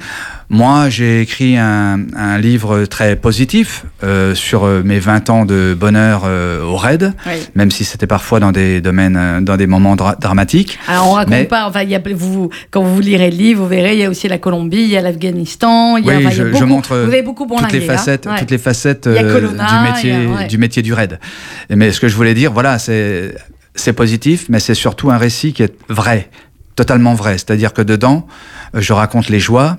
Moi, 0.49 0.87
j'ai 0.87 1.19
écrit 1.19 1.57
un, 1.57 2.05
un, 2.15 2.37
livre 2.37 2.85
très 2.85 3.17
positif 3.17 3.83
euh, 4.01 4.33
sur 4.33 4.63
euh, 4.63 4.81
mes 4.81 4.97
20 4.97 5.29
ans 5.29 5.45
de 5.45 5.75
bonheur 5.77 6.21
euh, 6.25 6.63
au 6.63 6.77
RAID, 6.77 7.11
oui. 7.25 7.33
même 7.55 7.69
si 7.69 7.83
c'était 7.83 8.07
parfois 8.07 8.39
dans 8.39 8.53
des 8.53 8.79
domaines, 8.79 9.17
euh, 9.17 9.41
dans 9.41 9.57
des 9.57 9.67
moments 9.67 9.97
dra 9.97 10.15
dramatiques. 10.15 10.79
Alors, 10.87 11.09
on 11.09 11.11
raconte 11.13 11.31
Mais... 11.31 11.43
pas, 11.43 11.67
enfin, 11.67 11.83
y 11.83 11.95
a, 11.95 12.01
vous, 12.15 12.49
quand 12.71 12.81
vous 12.81 13.01
lirez 13.01 13.29
le 13.29 13.35
livre, 13.35 13.63
vous 13.63 13.67
verrez, 13.67 13.95
il 13.95 13.99
y 13.99 14.05
a 14.05 14.09
aussi 14.09 14.29
la 14.29 14.37
Colombie, 14.37 14.83
il 14.83 14.89
y 14.89 14.95
a 14.95 15.01
l'Afghanistan, 15.01 15.97
il 15.97 16.05
y 16.05 16.11
a, 16.11 16.15
oui, 16.15 16.25
enfin, 16.25 16.33
je, 16.33 16.43
y 16.43 16.45
a 16.45 16.49
beaucoup, 16.49 16.59
je 16.59 16.65
montre 16.65 16.97
vous 16.97 17.11
avez 17.11 17.23
beaucoup 17.23 17.45
bon 17.45 17.57
toutes, 17.57 17.73
les 17.73 17.81
facettes, 17.81 18.25
ouais. 18.25 18.39
toutes 18.39 18.51
les 18.51 18.57
facettes 18.57 19.03
Colonna, 19.03 19.67
du, 19.67 19.91
métier, 19.91 20.13
a, 20.13 20.29
ouais. 20.29 20.47
du 20.47 20.57
métier 20.57 20.81
du 20.81 20.93
RAID. 20.93 21.19
Mais 21.69 21.91
ce 21.91 21.99
que 21.99 22.07
je 22.07 22.15
voulais 22.15 22.33
dire, 22.33 22.53
voilà, 22.53 22.79
c'est 22.79 23.93
positif, 23.93 24.45
mais 24.47 24.61
c'est 24.61 24.75
surtout 24.75 25.11
un 25.11 25.17
récit 25.17 25.51
qui 25.51 25.63
est 25.63 25.75
vrai, 25.89 26.29
totalement 26.77 27.15
vrai. 27.15 27.33
C'est-à-dire 27.33 27.73
que 27.73 27.81
dedans, 27.81 28.27
je 28.73 28.93
raconte 28.93 29.27
les 29.27 29.41
joies, 29.41 29.77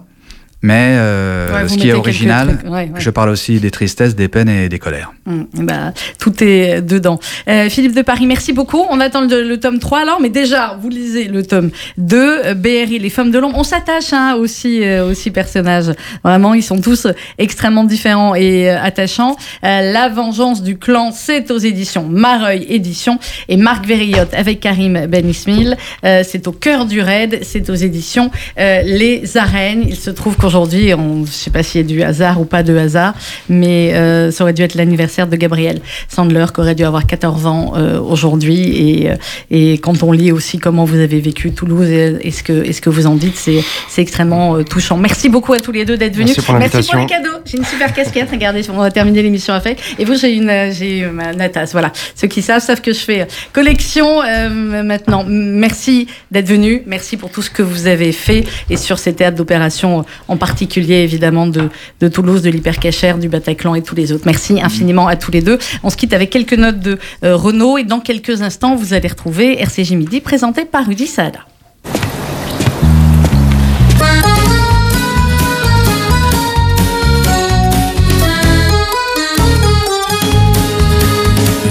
mais 0.61 0.97
euh, 0.97 1.53
ouais, 1.53 1.69
ce 1.69 1.77
qui 1.77 1.89
est 1.89 1.93
original, 1.93 2.59
ouais, 2.65 2.71
ouais. 2.71 2.91
je 2.99 3.11
parle 3.11 3.31
aussi 3.31 3.61
des 3.61 3.71
tristesses, 3.71 4.17
des 4.17 4.27
peines 4.27 4.49
et 4.49 4.69
des 4.69 4.81
colères. 4.81 5.13
Mmh, 5.27 5.43
bah, 5.65 5.93
tout 6.19 6.43
est 6.43 6.83
dedans. 6.83 7.21
Euh, 7.49 7.69
Philippe 7.69 7.95
de 7.95 8.03
Paris, 8.03 8.27
merci 8.27 8.53
beaucoup. 8.53 8.85
On 8.91 8.99
attend 8.99 9.21
le, 9.21 9.45
le, 9.45 9.61
tome 9.61 9.79
3 9.79 10.01
alors, 10.01 10.21
mais 10.21 10.31
déjà, 10.31 10.77
vous 10.81 10.89
lisez 10.89 11.25
le 11.29 11.45
tome 11.45 11.71
2, 11.99 12.55
BRI, 12.55 12.99
Les 12.99 13.11
Femmes 13.11 13.31
de 13.31 13.39
l'Ombre. 13.39 13.57
On 13.57 13.63
s'attache 13.63 14.13
hein, 14.13 14.35
aussi, 14.35 14.83
euh, 14.83 15.09
aussi 15.09 15.31
personnages. 15.31 15.93
Vraiment, 16.25 16.55
ils 16.55 16.63
sont 16.63 16.81
tous 16.81 17.07
extrêmement 17.39 17.85
différents 17.85 18.35
et 18.35 18.69
euh, 18.69 18.83
attachants. 18.83 19.37
La 19.63 20.09
vengeance 20.09 20.63
du 20.63 20.77
clan, 20.77 21.13
c'est 21.13 21.51
aux 21.51 21.59
éditions 21.59 22.09
Mareuil 22.09 22.67
Éditions 22.69 23.19
et 23.49 23.57
Marc 23.57 23.87
Verriotte 23.87 24.35
avec 24.35 24.61
Karim 24.61 25.07
Ben 25.07 25.29
Ismail. 25.29 25.77
c'est 26.03 26.49
au 26.49 26.53
cœur 26.53 26.87
du 26.87 27.01
raid, 27.01 27.41
c'est 27.43 27.71
aux 27.71 27.75
éditions 27.75 28.31
Les 28.57 29.37
Arènes. 29.37 29.85
Il 29.87 29.97
se 29.97 30.11
trouve 30.11 30.37
aujourd'hui, 30.49 30.88
je 30.88 30.96
ne 30.96 31.26
sais 31.26 31.51
pas 31.51 31.62
s'il 31.62 31.80
y 31.80 31.84
a 31.84 31.86
du 31.86 32.03
hasard 32.03 32.40
ou 32.40 32.44
pas 32.44 32.62
de 32.62 32.76
hasard, 32.76 33.14
mais 33.49 33.94
euh, 33.94 34.30
ça 34.30 34.44
aurait 34.44 34.53
dû 34.53 34.62
être 34.62 34.74
l'anniversaire 34.74 35.26
de 35.26 35.36
Gabriel 35.36 35.80
Sandler, 36.09 36.46
qui 36.53 36.61
aurait 36.61 36.74
dû 36.74 36.84
avoir 36.84 37.07
14 37.07 37.46
ans 37.46 37.72
euh, 37.76 38.01
aujourd'hui. 38.01 38.61
Et, 38.61 39.11
et 39.51 39.74
quand 39.74 40.03
on 40.03 40.12
lit 40.12 40.32
aussi 40.32 40.59
comment 40.59 40.84
vous 40.84 40.99
avez 40.99 41.20
vécu 41.20 41.53
Toulouse 41.53 41.88
et, 41.88 42.16
et 42.22 42.30
ce, 42.30 42.42
que, 42.42 42.53
et 42.53 42.72
ce 42.72 42.80
que 42.80 42.90
vous 42.90 43.07
en 43.07 43.14
dites, 43.14 43.36
c'est 43.36 43.62
extrêmement 44.01 44.57
euh, 44.57 44.64
touchant. 44.64 44.96
Merci 44.96 45.28
beaucoup 45.28 45.53
à 45.53 45.61
tous 45.61 45.72
les 45.72 45.84
deux 45.84 45.96
d'être 45.96 46.14
venus. 46.14 46.36
Merci 46.36 46.40
pour, 46.42 46.55
Merci 46.59 46.90
pour 46.90 47.01
les 47.01 47.07
cadeaux. 47.07 47.38
J'ai 47.44 47.59
une 47.59 47.64
super 47.64 47.92
casquette. 47.92 48.30
Regardez, 48.30 48.62
on 48.70 48.78
va 48.78 48.90
terminer 48.90 49.22
l'émission 49.22 49.55
avec. 49.55 49.78
Et 49.99 50.05
vous, 50.05 50.14
j'ai 50.14 50.34
une, 50.34 50.72
j'ai 50.72 51.07
ma 51.07 51.32
Natas. 51.32 51.70
Voilà. 51.72 51.92
Ceux 52.14 52.28
qui 52.28 52.42
savent 52.42 52.62
savent 52.62 52.80
que 52.80 52.92
je 52.92 53.01
fais 53.01 53.26
collection 53.53 54.22
euh, 54.22 54.49
maintenant. 54.82 55.24
Merci 55.26 56.07
d'être 56.30 56.49
venus. 56.49 56.82
Merci 56.86 57.16
pour 57.16 57.30
tout 57.30 57.42
ce 57.42 57.51
que 57.51 57.62
vous 57.62 57.86
avez 57.86 58.12
fait 58.12 58.44
et 58.70 58.76
sur 58.76 58.99
ces 58.99 59.14
théâtres 59.14 59.36
d'opération 59.36 60.05
en 60.28 60.36
particulier 60.39 60.97
évidemment 60.97 61.47
de, 61.47 61.68
de 62.01 62.09
Toulouse, 62.09 62.43
de 62.43 62.51
l'Hypercachère, 62.51 63.18
du 63.18 63.28
Bataclan 63.28 63.74
et 63.74 63.82
tous 63.82 63.95
les 63.95 64.12
autres. 64.12 64.24
Merci 64.26 64.61
infiniment 64.62 65.07
à 65.07 65.16
tous 65.16 65.30
les 65.30 65.43
deux. 65.43 65.59
On 65.82 65.91
se 65.91 65.97
quitte 65.97 66.12
avec 66.12 66.30
quelques 66.30 66.55
notes 66.55 66.80
de 66.80 66.99
euh, 67.24 67.36
Renault 67.36 67.78
et 67.78 67.84
dans 67.84 68.01
quelques 68.01 68.43
instants, 68.43 68.76
vous 68.76 68.95
allez 68.95 69.09
retrouver 69.09 69.61
RCJ 69.61 69.93
Midi 69.93 70.20
présenté 70.20 70.64
par 70.64 70.86
Rudy 70.86 71.07
Saada. 71.07 71.41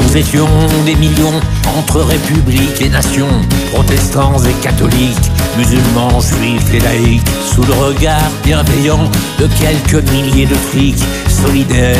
Nous 0.04 0.18
étions 0.18 0.48
des 0.86 0.96
millions 0.96 1.40
entre 1.78 2.02
républiques 2.02 2.82
et 2.82 2.90
nations, 2.90 3.28
protestants 3.72 4.44
et 4.46 4.64
catholiques, 4.64 5.16
musulmans, 5.58 6.20
juifs 6.22 6.74
et 6.74 6.80
laïcs, 6.80 7.22
sous 7.46 7.64
le 7.64 7.74
regard 7.74 8.32
bienveillant 8.44 9.10
de 9.40 9.48
quelques 9.60 10.10
milliers 10.12 10.46
de 10.46 10.56
flics, 10.56 11.04
solidaires 11.28 11.98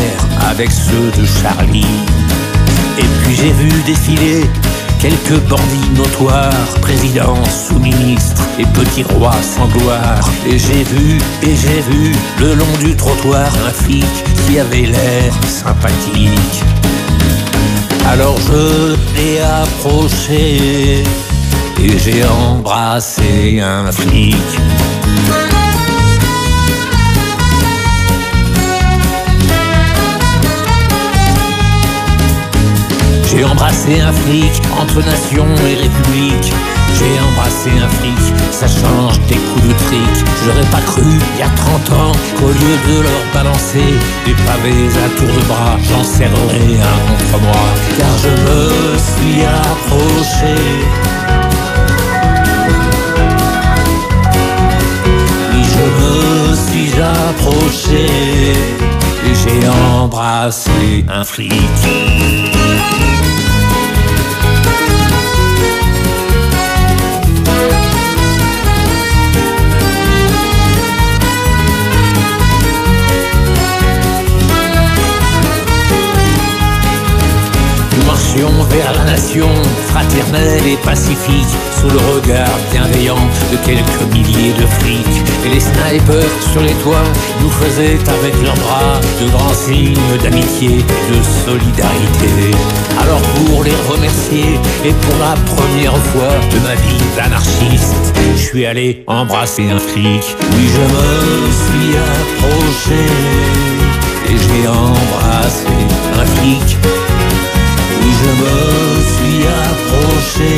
avec 0.50 0.72
ceux 0.72 1.12
de 1.20 1.26
Charlie. 1.26 1.96
Et 3.00 3.06
puis 3.24 3.36
j'ai 3.36 3.52
vu 3.52 3.70
défiler 3.86 4.46
quelques 5.00 5.42
bandits 5.48 5.90
notoires, 5.96 6.68
présidents, 6.82 7.44
sous-ministres 7.46 8.44
et 8.60 8.66
petits 8.66 9.04
rois 9.04 9.42
sans 9.42 9.68
gloire. 9.68 10.30
Et 10.46 10.58
j'ai 10.58 10.84
vu, 10.84 11.18
et 11.44 11.56
j'ai 11.56 11.82
vu, 11.82 12.14
le 12.40 12.56
long 12.56 12.78
du 12.80 12.96
trottoir, 12.96 13.48
un 13.68 13.72
flic 13.72 14.06
qui 14.48 14.60
avait 14.60 14.88
l'air 14.88 15.34
sympathique. 15.48 16.64
Alors 18.10 18.38
je 18.40 18.96
l'ai 19.16 19.40
approché 19.42 21.04
et 21.84 21.98
j'ai 21.98 22.24
embrassé 22.26 23.60
un 23.60 23.92
flic. 23.92 24.36
J'ai 33.30 33.44
embrassé 33.44 34.02
un 34.02 34.12
flic 34.12 34.52
entre 34.80 35.06
nation 35.06 35.46
et 35.70 35.76
république. 35.76 36.54
J'ai 36.98 37.20
embrassé 37.30 37.70
un 37.80 37.90
flic, 37.90 38.34
ça 38.52 38.68
change 38.68 39.20
des 39.28 39.36
coups 39.36 39.68
de 39.68 39.74
trick. 39.86 40.26
J'aurais 40.44 40.70
pas 40.72 40.82
cru, 40.82 41.04
il 41.04 41.40
y 41.40 41.44
a 41.44 41.50
30 41.50 41.92
ans, 41.92 42.12
qu'au 42.40 42.48
lieu 42.48 42.76
de 42.88 43.02
leur 43.04 43.24
balancer 43.36 43.94
des 44.26 44.34
pavés 44.34 44.90
à 45.06 45.10
tour 45.16 45.28
de 45.28 45.46
bras, 45.46 45.78
j'en 45.84 46.04
serrerais 46.04 46.80
un 46.82 47.00
contre 47.12 47.44
moi. 47.44 47.66
Car 48.00 48.18
je 48.24 48.30
me 48.30 48.98
suis 48.98 49.44
approché 49.44 51.37
approché 57.02 58.06
et 59.26 59.36
j'ai 59.36 59.68
embrassé 59.68 61.06
un 61.10 61.24
flic. 61.24 61.54
Vers 78.70 78.94
la 78.94 79.04
nation, 79.12 79.50
fraternelle 79.88 80.66
et 80.68 80.78
pacifique, 80.78 81.48
sous 81.80 81.90
le 81.90 81.98
regard 81.98 82.50
bienveillant 82.72 83.18
de 83.52 83.58
quelques 83.66 84.14
milliers 84.14 84.54
de 84.54 84.66
flics. 84.66 85.24
Et 85.46 85.50
les 85.50 85.60
snipers 85.60 86.30
sur 86.52 86.62
les 86.62 86.74
toits 86.84 87.08
nous 87.42 87.50
faisaient 87.50 87.98
avec 88.08 88.34
leurs 88.44 88.56
bras 88.56 89.00
de 89.22 89.30
grands 89.30 89.54
signes 89.54 89.96
d'amitié 90.22 90.80
et 90.80 91.12
de 91.12 91.24
solidarité. 91.46 92.52
Alors 93.02 93.22
pour 93.22 93.64
les 93.64 93.76
remercier 93.90 94.60
et 94.86 94.94
pour 94.94 95.20
la 95.20 95.36
première 95.56 95.98
fois 96.12 96.34
de 96.52 96.60
ma 96.60 96.76
vie 96.76 97.04
d'anarchiste, 97.16 98.14
je 98.36 98.42
suis 98.42 98.66
allé 98.66 99.04
embrasser 99.08 99.70
un 99.70 99.80
flic. 99.80 100.36
Oui, 100.52 100.70
je 100.74 100.82
me 100.82 101.52
suis 101.64 101.98
approché 101.98 103.04
et 104.30 104.38
j'ai 104.38 104.68
embrassé 104.68 105.68
un 106.20 106.26
flic 106.26 107.07
je 108.20 108.30
me 108.42 108.58
suis 109.14 109.42
approché 109.66 110.56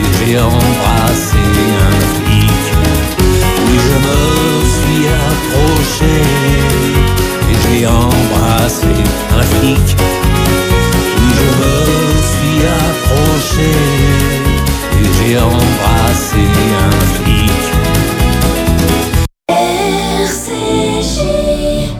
et 0.00 0.10
j'ai 0.18 0.38
embrassé 0.38 1.42
un 1.86 2.00
flic. 2.14 2.62
Oui, 3.66 3.76
je 3.86 3.96
me 4.06 4.20
suis 4.76 5.04
approché 5.28 6.14
et 7.50 7.56
j'ai 7.62 7.86
embrassé 7.86 8.94
un 9.38 9.42
flic. 9.42 9.88
Oui, 11.18 11.30
je 11.38 11.48
me 11.60 11.76
suis 12.30 12.60
approché 12.86 13.70
et 15.00 15.08
j'ai 15.16 15.38
embrassé 15.38 16.42
un 16.86 17.00
flic. 17.14 17.31